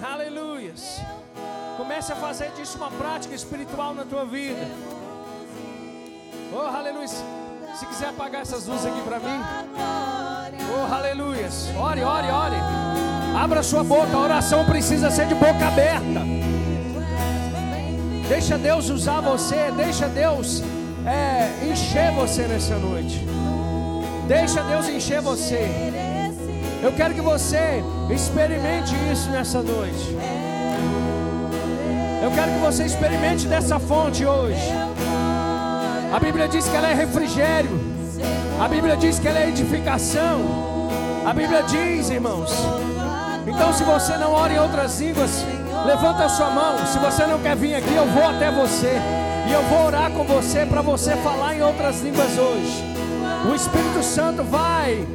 Aleluias. 0.02 1.00
Comece 1.78 2.12
a 2.12 2.16
fazer 2.16 2.50
disso 2.56 2.76
uma 2.76 2.90
prática 2.90 3.32
espiritual 3.32 3.94
na 3.94 4.04
tua 4.04 4.24
vida. 4.24 4.66
Oh, 6.52 6.76
aleluia. 6.76 7.06
Se 7.06 7.86
quiser 7.86 8.08
apagar 8.08 8.42
essas 8.42 8.66
luzes 8.66 8.84
aqui 8.84 9.00
para 9.02 9.20
mim. 9.20 9.40
Oh, 10.74 10.92
aleluia. 10.92 11.48
Ore, 11.78 12.02
ore, 12.02 12.26
ore. 12.26 12.56
Abra 13.40 13.62
sua 13.62 13.84
boca. 13.84 14.12
A 14.12 14.18
oração 14.18 14.64
precisa 14.64 15.08
ser 15.08 15.28
de 15.28 15.36
boca 15.36 15.68
aberta. 15.68 16.20
Deixa 18.28 18.58
Deus 18.58 18.90
usar 18.90 19.20
você. 19.20 19.70
Deixa 19.76 20.08
Deus 20.08 20.64
é, 21.06 21.64
encher 21.64 22.10
você 22.10 22.48
nessa 22.48 22.76
noite. 22.76 23.24
Deixa 24.26 24.64
Deus 24.64 24.88
encher 24.88 25.20
você. 25.20 25.70
Eu 26.82 26.92
quero 26.92 27.14
que 27.14 27.20
você 27.20 27.84
experimente 28.10 28.92
isso 29.12 29.30
nessa 29.30 29.62
noite. 29.62 30.37
Eu 32.22 32.30
quero 32.32 32.52
que 32.52 32.58
você 32.58 32.84
experimente 32.84 33.46
dessa 33.46 33.78
fonte 33.78 34.24
hoje. 34.24 34.72
A 36.12 36.18
Bíblia 36.18 36.48
diz 36.48 36.68
que 36.68 36.76
ela 36.76 36.88
é 36.88 36.94
refrigério. 36.94 37.70
A 38.60 38.66
Bíblia 38.66 38.96
diz 38.96 39.18
que 39.18 39.28
ela 39.28 39.38
é 39.38 39.48
edificação. 39.48 40.40
A 41.24 41.32
Bíblia 41.32 41.62
diz, 41.62 42.10
irmãos. 42.10 42.52
Então, 43.46 43.72
se 43.72 43.84
você 43.84 44.16
não 44.16 44.32
ora 44.32 44.52
em 44.52 44.58
outras 44.58 45.00
línguas, 45.00 45.44
levanta 45.86 46.24
a 46.24 46.28
sua 46.28 46.50
mão. 46.50 46.84
Se 46.86 46.98
você 46.98 47.24
não 47.24 47.38
quer 47.38 47.54
vir 47.54 47.76
aqui, 47.76 47.94
eu 47.94 48.06
vou 48.06 48.28
até 48.28 48.50
você. 48.50 49.00
E 49.48 49.52
eu 49.52 49.62
vou 49.62 49.86
orar 49.86 50.10
com 50.10 50.24
você 50.24 50.66
para 50.66 50.82
você 50.82 51.16
falar 51.16 51.54
em 51.54 51.62
outras 51.62 52.00
línguas 52.00 52.36
hoje. 52.36 52.84
O 53.48 53.54
Espírito 53.54 54.02
Santo 54.02 54.42
vai, 54.42 55.06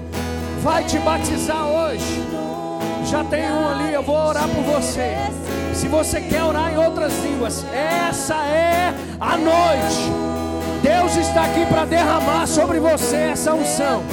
vai 0.61 0.83
te 0.85 0.97
batizar 0.99 1.65
hoje. 1.67 2.23
Já 3.05 3.23
tem 3.25 3.51
um 3.51 3.67
ali, 3.67 3.93
eu 3.93 4.01
vou 4.01 4.15
orar 4.15 4.47
por 4.47 4.63
você. 4.63 5.17
Se 5.73 5.87
você 5.87 6.21
quer 6.21 6.43
orar 6.43 6.71
em 6.71 6.77
outras 6.77 7.13
línguas, 7.23 7.65
essa 7.73 8.35
é 8.45 8.93
a 9.19 9.37
noite. 9.37 10.11
Deus 10.81 11.15
está 11.15 11.45
aqui 11.45 11.65
para 11.65 11.85
derramar 11.85 12.45
sobre 12.45 12.79
você 12.79 13.15
essa 13.15 13.53
unção. 13.53 14.03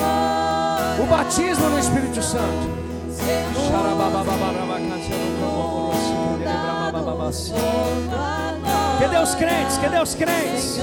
O 1.02 1.06
batismo 1.06 1.68
no 1.68 1.78
Espírito 1.78 2.22
Santo. 2.22 2.80
Cadê 9.00 9.18
os 9.18 9.34
crentes? 9.34 9.78
Cadê 9.78 10.00
os 10.00 10.14
crentes? 10.14 10.78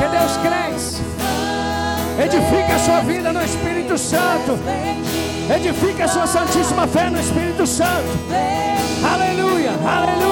Cadê 0.00 0.16
os 0.24 0.36
crentes? 0.38 1.13
Edifique 2.18 2.72
a 2.72 2.78
sua 2.78 3.00
vida 3.00 3.32
no 3.32 3.42
Espírito 3.42 3.98
Santo. 3.98 4.58
Edifique 5.52 6.02
a 6.02 6.08
sua 6.08 6.26
santíssima 6.26 6.86
fé 6.86 7.10
no 7.10 7.18
Espírito 7.18 7.66
Santo. 7.66 8.08
Aleluia, 9.04 9.72
aleluia. 9.84 10.24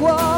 grow. 0.00 0.29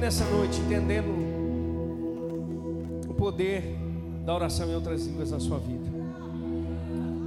Nessa 0.00 0.24
noite 0.24 0.58
entendendo 0.60 1.10
o 3.06 3.12
poder 3.12 3.76
da 4.24 4.34
oração 4.34 4.66
em 4.70 4.74
outras 4.74 5.06
línguas 5.06 5.30
na 5.30 5.38
sua 5.38 5.58
vida. 5.58 5.90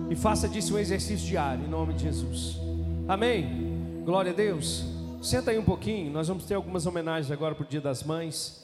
E 0.09 0.15
faça 0.15 0.49
disso 0.49 0.75
um 0.75 0.79
exercício 0.79 1.27
diário, 1.27 1.65
em 1.65 1.67
nome 1.67 1.93
de 1.93 2.03
Jesus. 2.03 2.57
Amém? 3.07 4.01
Glória 4.03 4.31
a 4.31 4.35
Deus. 4.35 4.85
Senta 5.21 5.51
aí 5.51 5.57
um 5.59 5.63
pouquinho, 5.63 6.11
nós 6.11 6.27
vamos 6.27 6.45
ter 6.45 6.55
algumas 6.55 6.87
homenagens 6.87 7.31
agora 7.31 7.53
para 7.53 7.63
o 7.63 7.67
Dia 7.67 7.79
das 7.79 8.03
Mães. 8.03 8.59